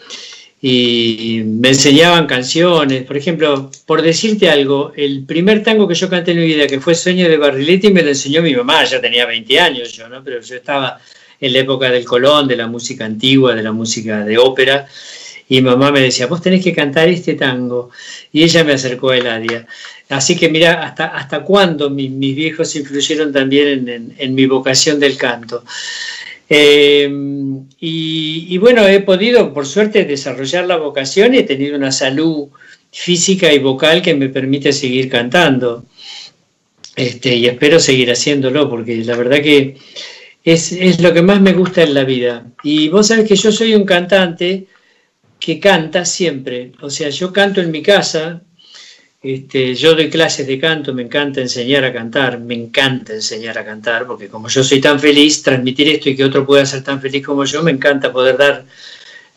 Y 0.63 1.41
me 1.43 1.69
enseñaban 1.69 2.27
canciones, 2.27 3.03
por 3.03 3.17
ejemplo, 3.17 3.71
por 3.87 4.01
decirte 4.03 4.47
algo, 4.49 4.93
el 4.95 5.23
primer 5.25 5.63
tango 5.63 5.87
que 5.87 5.95
yo 5.95 6.07
canté 6.07 6.31
en 6.31 6.39
mi 6.39 6.45
vida, 6.45 6.67
que 6.67 6.79
fue 6.79 6.93
Sueño 6.93 7.27
de 7.27 7.37
Barriletti, 7.37 7.91
me 7.91 8.03
lo 8.03 8.09
enseñó 8.09 8.43
mi 8.43 8.55
mamá, 8.55 8.83
ya 8.85 9.01
tenía 9.01 9.25
20 9.25 9.59
años 9.59 9.91
yo, 9.93 10.07
¿no? 10.07 10.23
Pero 10.23 10.39
yo 10.41 10.55
estaba 10.55 10.99
en 11.39 11.53
la 11.53 11.59
época 11.59 11.89
del 11.89 12.05
Colón, 12.05 12.47
de 12.47 12.55
la 12.57 12.67
música 12.67 13.05
antigua, 13.05 13.55
de 13.55 13.63
la 13.63 13.71
música 13.71 14.23
de 14.23 14.37
ópera, 14.37 14.87
y 15.49 15.61
mamá 15.61 15.91
me 15.91 16.01
decía, 16.01 16.27
vos 16.27 16.41
tenés 16.41 16.63
que 16.63 16.73
cantar 16.73 17.09
este 17.09 17.33
tango. 17.33 17.89
Y 18.31 18.43
ella 18.43 18.63
me 18.63 18.73
acercó 18.73 19.09
a 19.09 19.17
Eladia. 19.17 19.65
Así 20.09 20.37
que 20.37 20.47
mira, 20.49 20.83
hasta, 20.83 21.07
hasta 21.07 21.41
cuándo 21.43 21.89
mi- 21.89 22.07
mis 22.09 22.35
viejos 22.35 22.73
influyeron 22.75 23.33
también 23.33 23.67
en, 23.67 23.89
en- 23.89 24.15
en 24.17 24.35
mi 24.35 24.45
vocación 24.45 24.99
del 24.99 25.17
canto. 25.17 25.63
Y, 26.53 28.47
y 28.49 28.57
bueno, 28.57 28.85
he 28.87 28.99
podido, 28.99 29.53
por 29.53 29.65
suerte, 29.65 30.05
desarrollar 30.05 30.65
la 30.65 30.77
vocación 30.77 31.33
y 31.33 31.37
he 31.37 31.43
tenido 31.43 31.77
una 31.77 31.91
salud 31.91 32.49
física 32.91 33.53
y 33.53 33.59
vocal 33.59 34.01
que 34.01 34.13
me 34.13 34.29
permite 34.29 34.73
seguir 34.73 35.09
cantando. 35.09 35.85
Este, 36.95 37.35
y 37.35 37.47
espero 37.47 37.79
seguir 37.79 38.11
haciéndolo, 38.11 38.69
porque 38.69 38.97
la 38.97 39.15
verdad 39.15 39.41
que 39.41 39.77
es, 40.43 40.71
es 40.73 41.01
lo 41.01 41.13
que 41.13 41.21
más 41.21 41.41
me 41.41 41.53
gusta 41.53 41.83
en 41.83 41.93
la 41.93 42.03
vida. 42.03 42.45
Y 42.63 42.89
vos 42.89 43.07
sabés 43.07 43.27
que 43.27 43.35
yo 43.35 43.51
soy 43.51 43.73
un 43.73 43.85
cantante 43.85 44.67
que 45.39 45.59
canta 45.59 46.05
siempre. 46.05 46.73
O 46.81 46.89
sea, 46.89 47.09
yo 47.09 47.31
canto 47.31 47.61
en 47.61 47.71
mi 47.71 47.81
casa, 47.81 48.41
este, 49.21 49.75
yo 49.75 49.93
doy 49.93 50.09
clases 50.09 50.47
de 50.47 50.59
canto, 50.59 50.93
me 50.93 51.03
encanta 51.03 51.41
enseñar 51.41 51.83
a 51.85 51.93
cantar, 51.93 52.39
me 52.39 52.55
encanta 52.55 53.13
enseñar 53.13 53.57
a 53.57 53.65
cantar, 53.65 54.07
porque 54.07 54.27
como 54.27 54.47
yo 54.49 54.63
soy 54.63 54.81
tan 54.81 54.99
feliz, 54.99 55.43
transmitir 55.43 55.89
esto 55.89 56.09
y 56.09 56.15
que 56.15 56.23
otro 56.25 56.45
pueda 56.45 56.65
ser 56.65 56.83
tan 56.83 56.99
feliz 56.99 57.23
como 57.25 57.45
yo, 57.45 57.61
me 57.61 57.71
encanta 57.71 58.11
poder 58.11 58.37
dar 58.37 58.65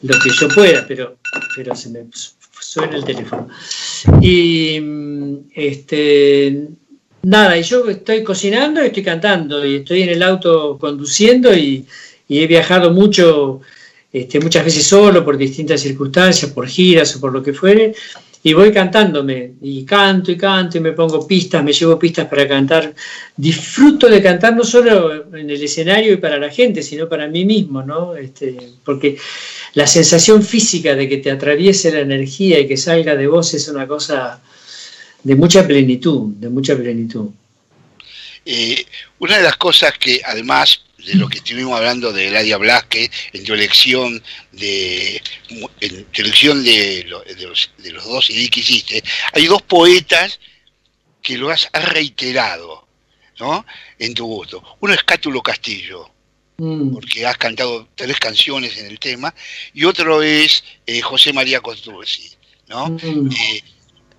lo 0.03 0.18
que 0.18 0.30
yo 0.30 0.49
pueda, 0.49 0.85
pero, 0.87 1.18
pero 1.55 1.74
se 1.76 1.91
me 1.91 2.01
su- 2.12 2.30
suena 2.61 2.97
el 2.97 3.05
teléfono. 3.05 3.49
Y 4.22 4.80
este, 5.55 6.66
nada, 7.22 7.57
y 7.59 7.62
yo 7.62 7.89
estoy 7.89 8.22
cocinando 8.24 8.82
y 8.82 8.87
estoy 8.87 9.03
cantando, 9.03 9.64
y 9.66 9.76
estoy 9.76 10.03
en 10.03 10.11
el 10.11 10.22
auto 10.22 10.78
conduciendo 10.78 11.55
y, 11.55 11.87
y 12.28 12.43
he 12.43 12.47
viajado 12.47 12.91
mucho, 12.91 13.61
este, 14.12 14.41
muchas 14.41 14.64
veces 14.64 14.87
solo 14.87 15.24
por 15.24 15.37
distintas 15.37 15.80
circunstancias, 15.80 16.51
por 16.53 16.66
giras 16.66 17.14
o 17.16 17.20
por 17.20 17.32
lo 17.32 17.43
que 17.43 17.53
fuere, 17.53 17.95
y 18.47 18.53
voy 18.53 18.70
cantándome, 18.72 19.55
y 19.62 19.86
canto 19.86 20.30
y 20.30 20.36
canto, 20.36 20.76
y 20.76 20.80
me 20.82 20.92
pongo 20.92 21.26
pistas, 21.26 21.64
me 21.64 21.72
llevo 21.72 21.99
pistas 21.99 22.28
para 22.28 22.47
cantar. 22.47 22.95
Disfruto 23.34 24.07
de 24.07 24.22
cantar 24.22 24.55
no 24.55 24.62
solo 24.62 25.34
en 25.34 25.49
el 25.49 25.62
escenario 25.62 26.12
y 26.12 26.18
para 26.18 26.38
la 26.38 26.51
gente, 26.51 26.82
sino 26.82 27.09
para 27.09 27.26
mí 27.26 27.47
mismo, 27.47 27.82
¿no? 27.82 28.14
Este, 28.14 28.55
porque 28.84 29.16
la 29.72 29.86
sensación 29.86 30.42
física 30.42 30.95
de 30.95 31.09
que 31.09 31.16
te 31.16 31.30
atraviese 31.30 31.90
la 31.90 32.01
energía 32.01 32.61
y 32.61 32.68
que 32.68 32.76
salga 32.76 33.16
de 33.16 33.26
vos 33.26 33.55
es 33.55 33.66
una 33.68 33.88
cosa 33.88 34.42
de 35.22 35.34
mucha 35.36 35.66
plenitud, 35.66 36.34
de 36.34 36.51
mucha 36.51 36.76
plenitud. 36.76 37.30
Eh, 38.45 38.84
una 39.20 39.38
de 39.38 39.42
las 39.42 39.57
cosas 39.57 39.95
que 39.99 40.20
además 40.22 40.82
de 41.05 41.14
lo 41.16 41.28
que 41.28 41.38
estuvimos 41.38 41.76
hablando 41.76 42.12
de 42.12 42.28
Eladia 42.28 42.57
Blasque 42.57 43.11
en 43.32 43.44
tu 43.44 43.55
elección 43.55 44.22
de 44.52 45.22
en 45.80 46.05
tu 46.07 46.22
elección 46.22 46.64
de, 46.64 47.05
lo- 47.07 47.22
de 47.22 47.46
los, 47.46 47.70
de 47.78 47.92
los 47.92 48.05
dos 48.05 48.26
CD 48.26 48.48
que 48.48 48.61
hiciste, 48.61 49.02
hay 49.32 49.46
dos 49.46 49.62
poetas 49.62 50.40
que 51.22 51.36
lo 51.38 51.50
has 51.50 51.68
reiterado, 51.72 52.86
¿no? 53.40 53.64
En 53.98 54.14
tu 54.14 54.26
gusto. 54.26 54.62
Uno 54.80 54.92
es 54.94 55.02
Cátulo 55.05 55.42
Castillo, 55.42 56.11
Mm. 56.57 56.92
porque 56.94 57.26
has 57.26 57.36
cantado 57.36 57.88
tres 57.96 58.16
canciones 58.20 58.76
en 58.78 58.86
el 58.86 59.00
tema, 59.00 59.34
y 59.72 59.84
otro 59.86 60.22
es 60.22 60.62
eh, 60.86 61.00
José 61.00 61.32
María 61.32 61.61
Contursi, 61.61 62.30
¿no? 62.68 62.90
Mm. 62.90 63.28
Eh, 63.32 63.62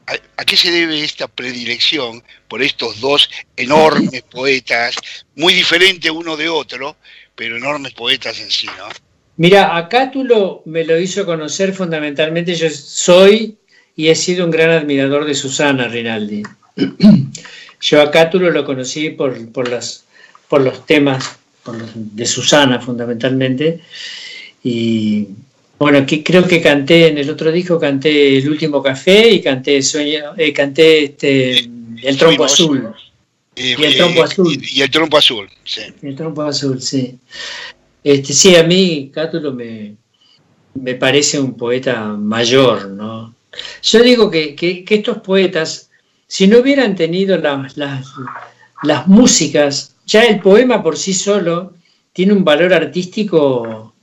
¿a, 0.08 0.14
a 0.41 0.45
qué 0.45 0.58
se 0.58 0.72
debe 0.72 1.03
esta 1.03 1.28
predilección 1.28 2.24
por 2.47 2.62
estos 2.62 2.99
dos 2.99 3.30
enormes 3.58 4.22
poetas, 4.32 4.95
muy 5.36 5.53
diferentes 5.53 6.10
uno 6.12 6.36
de 6.38 6.49
otro, 6.49 6.95
pero 7.36 7.58
enormes 7.58 7.93
poetas 7.93 8.39
en 8.39 8.49
sí, 8.51 8.68
¿no? 8.78 8.88
Mira, 9.38 9.76
a 9.76 9.89
Cátulo 9.89 10.62
me 10.66 10.86
lo 10.86 10.97
hizo 10.99 11.26
conocer 11.26 11.74
fundamentalmente, 11.74 12.56
yo 12.56 12.70
soy 12.70 13.58
y 13.97 14.08
he 14.08 14.16
sido 14.16 14.45
un 14.45 14.51
gran 14.51 14.70
admirador 14.72 15.26
de 15.26 15.36
Susana 15.36 15.88
Rinaldi. 15.88 16.43
Yo 17.82 18.01
a 18.01 18.10
Cátulo 18.10 18.49
lo 18.49 18.66
conocí 18.66 19.10
por, 19.12 19.51
por, 19.51 19.70
las, 19.70 20.06
por 20.47 20.62
los 20.62 20.86
temas 20.86 21.38
por 21.64 21.76
los- 21.78 21.91
de 21.93 22.26
Susana 22.26 22.80
fundamentalmente 22.80 23.82
y, 24.64 25.28
Bueno, 25.78 26.05
que 26.05 26.23
creo 26.23 26.47
que 26.47 26.61
canté 26.61 27.07
en 27.07 27.17
el 27.17 27.30
otro 27.30 27.51
disco, 27.51 27.80
canté 27.80 28.38
El 28.38 28.49
último 28.49 28.82
café 28.82 29.30
y 29.30 29.41
canté 29.41 29.82
Sueño, 29.82 30.34
eh, 30.38 30.53
canté 30.53 31.03
este, 31.05 31.59
El 32.01 32.17
trompo 32.17 32.45
azul. 32.45 32.93
Y, 33.55 33.71
el 33.84 33.95
trompo 33.95 34.23
azul. 34.23 34.57
Y, 34.61 34.82
el 34.82 34.89
trompo 34.91 35.17
azul, 35.17 35.49
sí. 35.63 35.82
El 36.01 36.15
trompo 36.15 36.41
azul, 36.43 36.82
sí. 36.82 37.17
Este, 38.03 38.34
sí, 38.34 38.55
a 38.55 38.63
mí 38.63 39.11
Cátulo 39.13 39.51
me, 39.53 39.95
me 40.76 40.95
parece 40.95 41.39
un 41.39 41.55
poeta 41.57 42.03
mayor, 42.05 42.89
¿no? 42.89 43.34
Yo 43.82 44.03
digo 44.03 44.30
que, 44.30 44.55
que- 44.55 44.84
que 44.84 44.95
estos 44.95 45.17
poetas, 45.19 45.89
si 46.28 46.47
no 46.47 46.59
hubieran 46.59 46.95
tenido 46.95 47.38
las, 47.38 47.78
las, 47.78 48.05
las 48.84 49.07
músicas, 49.07 49.95
ya 50.05 50.23
el 50.23 50.39
poema 50.39 50.84
por 50.84 50.97
sí 50.97 51.13
solo 51.13 51.73
tiene 52.13 52.34
un 52.34 52.43
valor 52.43 52.73
artístico, 52.73 53.95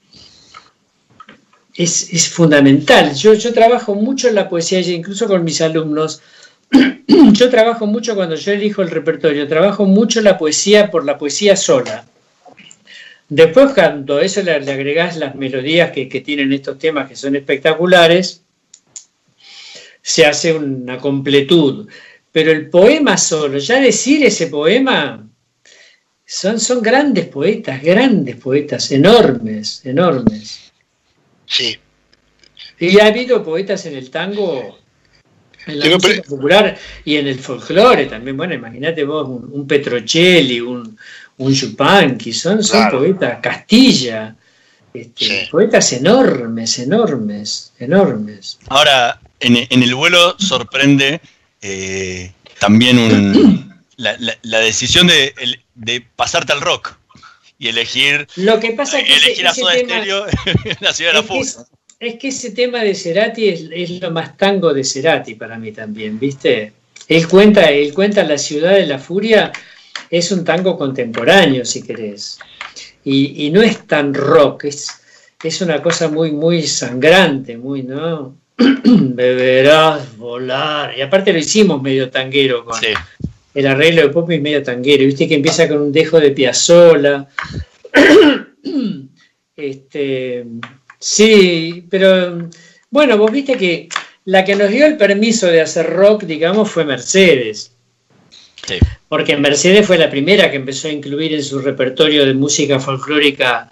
es, 1.74 2.12
es 2.12 2.28
fundamental. 2.28 3.14
Yo, 3.14 3.34
yo 3.34 3.52
trabajo 3.52 3.94
mucho 3.94 4.28
en 4.28 4.34
la 4.34 4.48
poesía, 4.48 4.80
incluso 4.80 5.26
con 5.26 5.44
mis 5.44 5.60
alumnos. 5.60 6.22
Yo 7.32 7.50
trabajo 7.50 7.86
mucho 7.86 8.14
cuando 8.14 8.34
yo 8.34 8.52
elijo 8.52 8.80
el 8.80 8.90
repertorio, 8.90 9.46
trabajo 9.46 9.84
mucho 9.84 10.22
la 10.22 10.38
poesía 10.38 10.90
por 10.90 11.04
la 11.04 11.18
poesía 11.18 11.54
sola. 11.56 12.06
Después, 13.28 13.72
cuando 13.74 14.20
eso 14.20 14.42
le, 14.42 14.58
le 14.60 14.72
agregás 14.72 15.16
las 15.18 15.34
melodías 15.34 15.90
que, 15.90 16.08
que 16.08 16.20
tienen 16.22 16.52
estos 16.52 16.78
temas 16.78 17.08
que 17.08 17.16
son 17.16 17.36
espectaculares, 17.36 18.42
se 20.00 20.24
hace 20.24 20.54
una 20.54 20.98
completud. 20.98 21.88
Pero 22.32 22.50
el 22.50 22.70
poema 22.70 23.18
solo, 23.18 23.58
ya 23.58 23.80
decir 23.80 24.24
ese 24.24 24.46
poema, 24.46 25.28
son, 26.24 26.58
son 26.58 26.82
grandes 26.82 27.26
poetas, 27.26 27.82
grandes 27.82 28.36
poetas, 28.36 28.90
enormes, 28.90 29.84
enormes. 29.84 30.71
Sí. 31.53 31.78
Y 32.78 32.98
ha 32.98 33.07
habido 33.07 33.44
poetas 33.44 33.84
en 33.86 33.94
el 33.96 34.11
tango, 34.11 34.78
en 35.66 35.78
la 35.78 35.84
Pero, 35.84 35.96
música 35.96 36.14
pero- 36.22 36.28
popular 36.36 36.78
y 37.05 37.16
en 37.16 37.26
el 37.28 37.38
folclore 37.38 38.07
también. 38.07 38.36
Bueno, 38.36 38.55
imagínate 38.55 39.05
vos 39.05 39.28
un, 39.28 39.48
un 39.53 39.66
Petrocelli, 39.66 40.61
un, 40.61 40.96
un 41.38 41.53
Yupanqui, 41.53 42.32
son, 42.32 42.62
son 42.64 42.80
Claro. 42.80 42.98
poetas, 43.00 43.38
Castilla, 43.42 44.34
este, 44.94 45.24
Sí. 45.26 45.48
poetas 45.50 45.92
enormes, 45.92 46.78
enormes, 46.78 47.72
enormes. 47.78 48.59
Ahora, 48.68 49.20
en, 49.38 49.57
en 49.68 49.82
el 49.82 49.94
vuelo 49.94 50.36
sorprende 50.38 51.20
eh, 51.61 52.32
también 52.59 52.98
un- 52.98 53.82
la, 53.96 54.16
la- 54.18 54.36
la 54.42 54.59
decisión 54.59 55.07
de, 55.07 55.34
de 55.74 56.00
pasarte 56.16 56.53
al 56.53 56.61
rock 56.61 56.96
y 57.62 57.68
elegir, 57.68 58.26
Lo 58.36 58.58
que 58.58 58.72
pasa 58.72 58.98
es 58.98 59.06
que 59.06 59.14
ese- 59.14 59.26
elegir 59.26 59.46
a 59.46 59.50
ese 59.50 59.62
tema- 59.86 60.26
la 60.80 60.92
ciudad 60.92 61.12
de 61.12 61.18
la 61.18 61.22
fuga. 61.22 61.40
es, 61.42 61.58
es 62.00 62.14
que 62.18 62.28
ese 62.28 62.50
tema 62.50 62.80
de 62.82 62.94
Cerati 62.94 63.48
es, 63.48 63.64
es 63.72 63.90
lo 64.00 64.10
más 64.10 64.36
tango 64.36 64.74
de 64.74 64.82
Cerati 64.82 65.36
para 65.36 65.56
mí 65.58 65.70
también, 65.70 66.18
¿viste? 66.18 66.72
Él 67.06 67.28
cuenta, 67.28 67.70
él 67.70 67.94
cuenta 67.94 68.24
La 68.24 68.36
ciudad 68.38 68.72
de 68.72 68.86
la 68.86 68.98
furia, 68.98 69.52
es 70.10 70.32
un 70.32 70.44
tango 70.44 70.76
contemporáneo, 70.76 71.64
si 71.64 71.82
querés. 71.84 72.38
Y, 73.04 73.46
y 73.46 73.50
no 73.50 73.62
es 73.62 73.86
tan 73.86 74.12
rock, 74.12 74.64
es, 74.64 74.88
es 75.42 75.60
una 75.60 75.80
cosa 75.82 76.08
muy, 76.08 76.32
muy 76.32 76.66
sangrante, 76.66 77.56
muy, 77.56 77.82
¿no? 77.84 78.36
Beberás 78.84 80.16
volar. 80.16 80.96
Y 80.96 81.02
aparte 81.02 81.32
lo 81.32 81.38
hicimos 81.38 81.80
medio 81.82 82.10
tanguero 82.10 82.64
con, 82.64 82.78
Sí. 82.80 82.88
El 83.55 83.66
arreglo 83.66 84.03
de 84.03 84.09
pop 84.09 84.30
es 84.30 84.40
medio 84.40 84.62
tanguero, 84.62 85.05
viste 85.05 85.28
que 85.28 85.34
empieza 85.36 85.68
con 85.68 85.82
un 85.82 85.92
dejo 85.92 86.18
de 86.20 86.30
Piazzola. 86.30 87.28
este, 89.57 90.44
sí, 90.98 91.84
pero 91.90 92.48
bueno, 92.90 93.16
vos 93.18 93.30
viste 93.30 93.57
que 93.57 93.88
la 94.24 94.44
que 94.44 94.55
nos 94.55 94.70
dio 94.70 94.86
el 94.86 94.96
permiso 94.96 95.46
de 95.48 95.61
hacer 95.61 95.86
rock, 95.86 96.24
digamos, 96.24 96.70
fue 96.70 96.84
Mercedes. 96.84 97.72
Sí. 98.66 98.74
Porque 99.09 99.36
Mercedes 99.36 99.86
fue 99.86 99.98
la 99.98 100.09
primera 100.09 100.50
que 100.50 100.57
empezó 100.57 100.88
a 100.88 100.92
incluir 100.92 101.34
en 101.34 101.42
su 101.42 101.59
repertorio 101.59 102.24
de 102.24 102.34
música 102.34 102.78
folclórica 102.78 103.68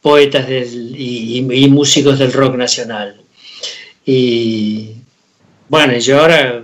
poetas 0.00 0.48
del- 0.48 0.94
y, 0.96 1.38
y- 1.40 1.64
y 1.64 1.68
músicos 1.68 2.18
del 2.18 2.32
rock 2.32 2.56
nacional. 2.56 3.20
Y 4.06 4.92
bueno, 5.68 5.96
yo 5.98 6.20
ahora 6.20 6.62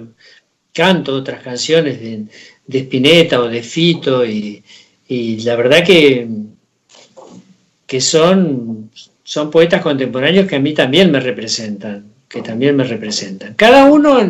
canto 0.73 1.15
otras 1.15 1.43
canciones 1.43 2.01
de, 2.01 2.25
de 2.67 2.79
Spinetta 2.79 3.41
o 3.41 3.49
de 3.49 3.63
Fito 3.63 4.25
y, 4.25 4.63
y 5.09 5.41
la 5.43 5.57
verdad 5.57 5.85
que, 5.85 6.29
que 7.91 8.01
son, 8.01 8.89
son 9.25 9.51
poetas 9.51 9.83
contemporáneos 9.83 10.47
que 10.47 10.55
a 10.55 10.61
mí 10.61 10.73
también 10.73 11.11
me 11.11 11.19
representan, 11.19 12.13
que 12.29 12.41
también 12.41 12.77
me 12.77 12.85
representan. 12.85 13.55
Cada 13.55 13.87
uno 13.87 14.21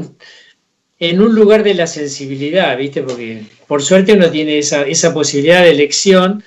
en, 0.98 1.20
un 1.20 1.34
lugar 1.34 1.62
de 1.62 1.74
la 1.74 1.86
sensibilidad, 1.86 2.76
¿viste? 2.78 3.02
Porque 3.02 3.42
por 3.66 3.82
suerte 3.82 4.14
uno 4.14 4.30
tiene 4.30 4.58
esa, 4.58 4.84
esa 4.84 5.12
posibilidad 5.12 5.62
de 5.62 5.72
elección 5.72 6.42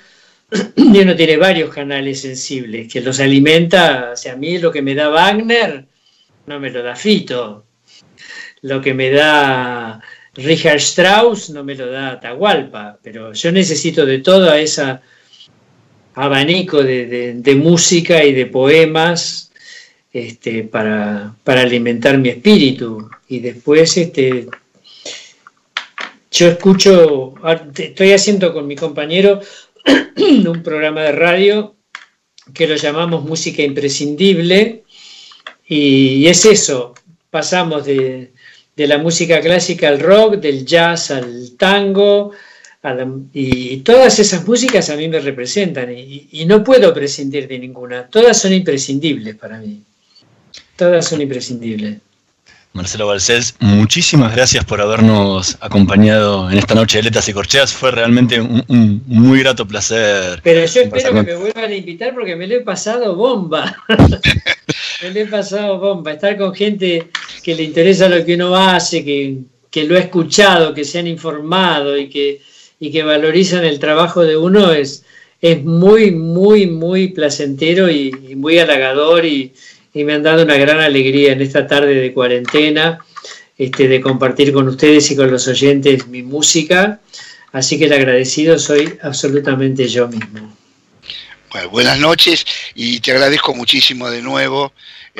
y 0.76 0.98
uno 0.98 1.14
tiene 1.14 1.36
varios 1.36 1.72
canales 1.72 2.20
sensibles 2.20 2.92
que 2.92 3.00
los 3.00 3.20
alimenta. 3.20 4.10
O 4.12 4.16
sea, 4.16 4.32
a 4.32 4.36
mí 4.36 4.58
lo 4.58 4.72
que 4.72 4.82
me 4.82 4.96
da 4.96 5.08
Wagner 5.10 5.86
no 6.46 6.58
me 6.58 6.70
lo 6.70 6.82
da 6.82 6.96
Fito. 6.96 7.63
Lo 8.64 8.80
que 8.80 8.94
me 8.94 9.10
da 9.10 10.00
Richard 10.36 10.80
Strauss 10.80 11.50
no 11.50 11.62
me 11.62 11.74
lo 11.74 11.90
da 11.90 12.12
Atahualpa. 12.12 12.98
Pero 13.02 13.34
yo 13.34 13.52
necesito 13.52 14.06
de 14.06 14.20
todo 14.20 14.52
ese 14.54 14.98
abanico 16.14 16.82
de, 16.82 17.60
música 17.62 18.24
y 18.24 18.32
de 18.32 18.46
poemas 18.46 19.52
este, 20.10 20.64
para, 20.64 21.34
alimentar 21.44 22.16
mi 22.16 22.30
espíritu. 22.30 23.10
Y 23.28 23.40
después 23.40 23.98
este, 23.98 24.46
yo 26.30 26.48
escucho, 26.48 27.34
estoy 27.76 28.12
haciendo 28.12 28.54
con 28.54 28.66
mi 28.66 28.76
compañero 28.76 29.40
un 30.16 30.62
programa 30.62 31.02
de 31.02 31.12
radio 31.12 31.76
que 32.54 32.66
lo 32.66 32.76
llamamos 32.76 33.24
Música 33.24 33.62
Imprescindible 33.62 34.84
y 35.66 36.26
es 36.26 36.44
eso, 36.44 36.94
pasamos 37.30 37.86
de, 37.86 38.32
de 38.76 38.86
la 38.86 38.98
música 38.98 39.40
clásica 39.40 39.88
al 39.88 40.00
rock, 40.00 40.36
del 40.36 40.64
jazz 40.64 41.10
al 41.10 41.52
tango, 41.56 42.32
y 43.32 43.78
todas 43.78 44.18
esas 44.18 44.46
músicas 44.46 44.90
a 44.90 44.96
mí 44.96 45.08
me 45.08 45.20
representan 45.20 45.90
y 45.90 46.44
no 46.46 46.62
puedo 46.62 46.92
prescindir 46.92 47.48
de 47.48 47.58
ninguna, 47.58 48.06
todas 48.08 48.38
son 48.38 48.52
imprescindibles 48.52 49.36
para 49.36 49.58
mí, 49.58 49.82
todas 50.76 51.08
son 51.08 51.22
imprescindibles. 51.22 51.96
Marcelo 52.74 53.06
Balcés, 53.06 53.54
muchísimas 53.60 54.34
gracias 54.34 54.64
por 54.64 54.80
habernos 54.80 55.56
acompañado 55.60 56.50
en 56.50 56.58
esta 56.58 56.74
noche 56.74 56.98
de 56.98 57.04
Letas 57.04 57.28
y 57.28 57.32
Corcheas. 57.32 57.72
Fue 57.72 57.92
realmente 57.92 58.40
un, 58.40 58.64
un 58.66 59.00
muy 59.06 59.38
grato 59.38 59.64
placer. 59.64 60.40
Pero 60.42 60.66
yo 60.66 60.80
espero 60.80 61.14
que 61.14 61.22
me 61.22 61.36
vuelvan 61.36 61.70
a 61.70 61.74
invitar 61.74 62.12
porque 62.12 62.34
me 62.34 62.48
lo 62.48 62.56
he 62.56 62.60
pasado 62.62 63.14
bomba. 63.14 63.76
me 65.02 65.10
lo 65.10 65.20
he 65.20 65.26
pasado 65.26 65.78
bomba. 65.78 66.14
Estar 66.14 66.36
con 66.36 66.52
gente 66.52 67.10
que 67.44 67.54
le 67.54 67.62
interesa 67.62 68.08
lo 68.08 68.24
que 68.24 68.34
uno 68.34 68.56
hace, 68.56 69.04
que, 69.04 69.38
que 69.70 69.84
lo 69.84 69.94
ha 69.94 70.00
escuchado, 70.00 70.74
que 70.74 70.84
se 70.84 70.98
han 70.98 71.06
informado 71.06 71.96
y 71.96 72.08
que, 72.08 72.42
y 72.80 72.90
que 72.90 73.04
valorizan 73.04 73.64
el 73.64 73.78
trabajo 73.78 74.22
de 74.22 74.36
uno 74.36 74.72
es, 74.72 75.04
es 75.40 75.62
muy, 75.62 76.10
muy, 76.10 76.66
muy 76.66 77.06
placentero 77.12 77.88
y, 77.88 78.12
y 78.30 78.34
muy 78.34 78.58
halagador 78.58 79.24
y, 79.24 79.52
y 79.94 80.04
me 80.04 80.14
han 80.14 80.22
dado 80.22 80.42
una 80.42 80.56
gran 80.56 80.80
alegría 80.80 81.32
en 81.32 81.40
esta 81.40 81.66
tarde 81.66 81.94
de 81.94 82.12
cuarentena 82.12 82.98
este, 83.56 83.86
de 83.86 84.00
compartir 84.00 84.52
con 84.52 84.66
ustedes 84.68 85.10
y 85.12 85.16
con 85.16 85.30
los 85.30 85.46
oyentes 85.46 86.08
mi 86.08 86.22
música. 86.22 87.00
Así 87.52 87.78
que 87.78 87.84
el 87.84 87.92
agradecido 87.92 88.58
soy 88.58 88.98
absolutamente 89.00 89.86
yo 89.86 90.08
mismo. 90.08 90.56
Bueno, 91.52 91.70
buenas 91.70 92.00
noches 92.00 92.44
y 92.74 92.98
te 92.98 93.12
agradezco 93.12 93.54
muchísimo 93.54 94.10
de 94.10 94.20
nuevo. 94.22 94.72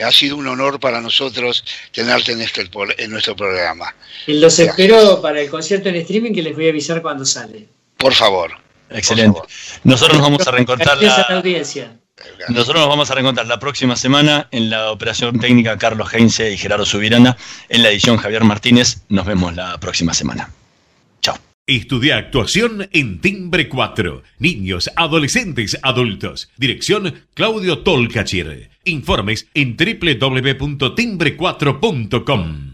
Ha 0.05 0.11
sido 0.11 0.37
un 0.37 0.49
honor 0.49 0.81
para 0.81 1.01
nosotros 1.01 1.65
tenerte 1.93 2.33
en, 2.33 2.41
este, 2.41 2.69
en 2.99 3.11
nuestro 3.13 3.37
programa. 3.37 3.95
Y 4.27 4.41
los 4.41 4.59
espero 4.59 5.23
para 5.23 5.41
el 5.41 5.49
concierto 5.49 5.89
en 5.89 5.95
streaming 5.95 6.33
que 6.33 6.43
les 6.43 6.57
voy 6.57 6.67
a 6.67 6.71
avisar 6.71 7.01
cuando 7.01 7.25
sale. 7.25 7.69
Por 7.97 8.13
favor. 8.13 8.51
Excelente. 8.91 9.39
Por 9.39 9.49
Nosotros 9.85 10.19
nos 10.19 10.27
vamos 10.27 10.47
a 10.49 10.51
reencontrar 10.51 10.99
Gracias 10.99 11.27
a 11.29 11.33
la, 11.33 11.39
audiencia. 11.39 11.97
Nosotros 12.49 12.81
nos 12.81 12.89
vamos 12.89 13.11
a 13.11 13.15
reencontrar 13.15 13.47
la 13.47 13.59
próxima 13.59 13.97
semana 13.97 14.49
en 14.51 14.71
la 14.71 14.91
operación 14.91 15.39
técnica 15.39 15.77
Carlos 15.79 16.13
Heinze 16.13 16.53
y 16.53 16.59
Gerardo 16.59 16.85
Subirana, 16.85 17.37
en 17.69 17.83
la 17.83 17.91
edición 17.91 18.17
Javier 18.17 18.45
Martínez. 18.45 19.03
Nos 19.09 19.27
vemos 19.27 19.55
la 19.55 19.79
próxima 19.79 20.15
semana. 20.15 20.51
Chao. 21.21 21.37
Estudia 21.67 22.19
actuación 22.19 22.89
en 22.93 23.21
Timbre 23.21 23.69
4. 23.69 24.23
Niños, 24.39 24.91
adolescentes, 24.97 25.79
adultos. 25.83 26.51
Dirección 26.57 27.27
Claudio 27.35 27.79
Tolcachir. 27.79 28.71
Informes 28.85 29.49
en 29.55 29.77
www.timbre4.com. 29.77 32.74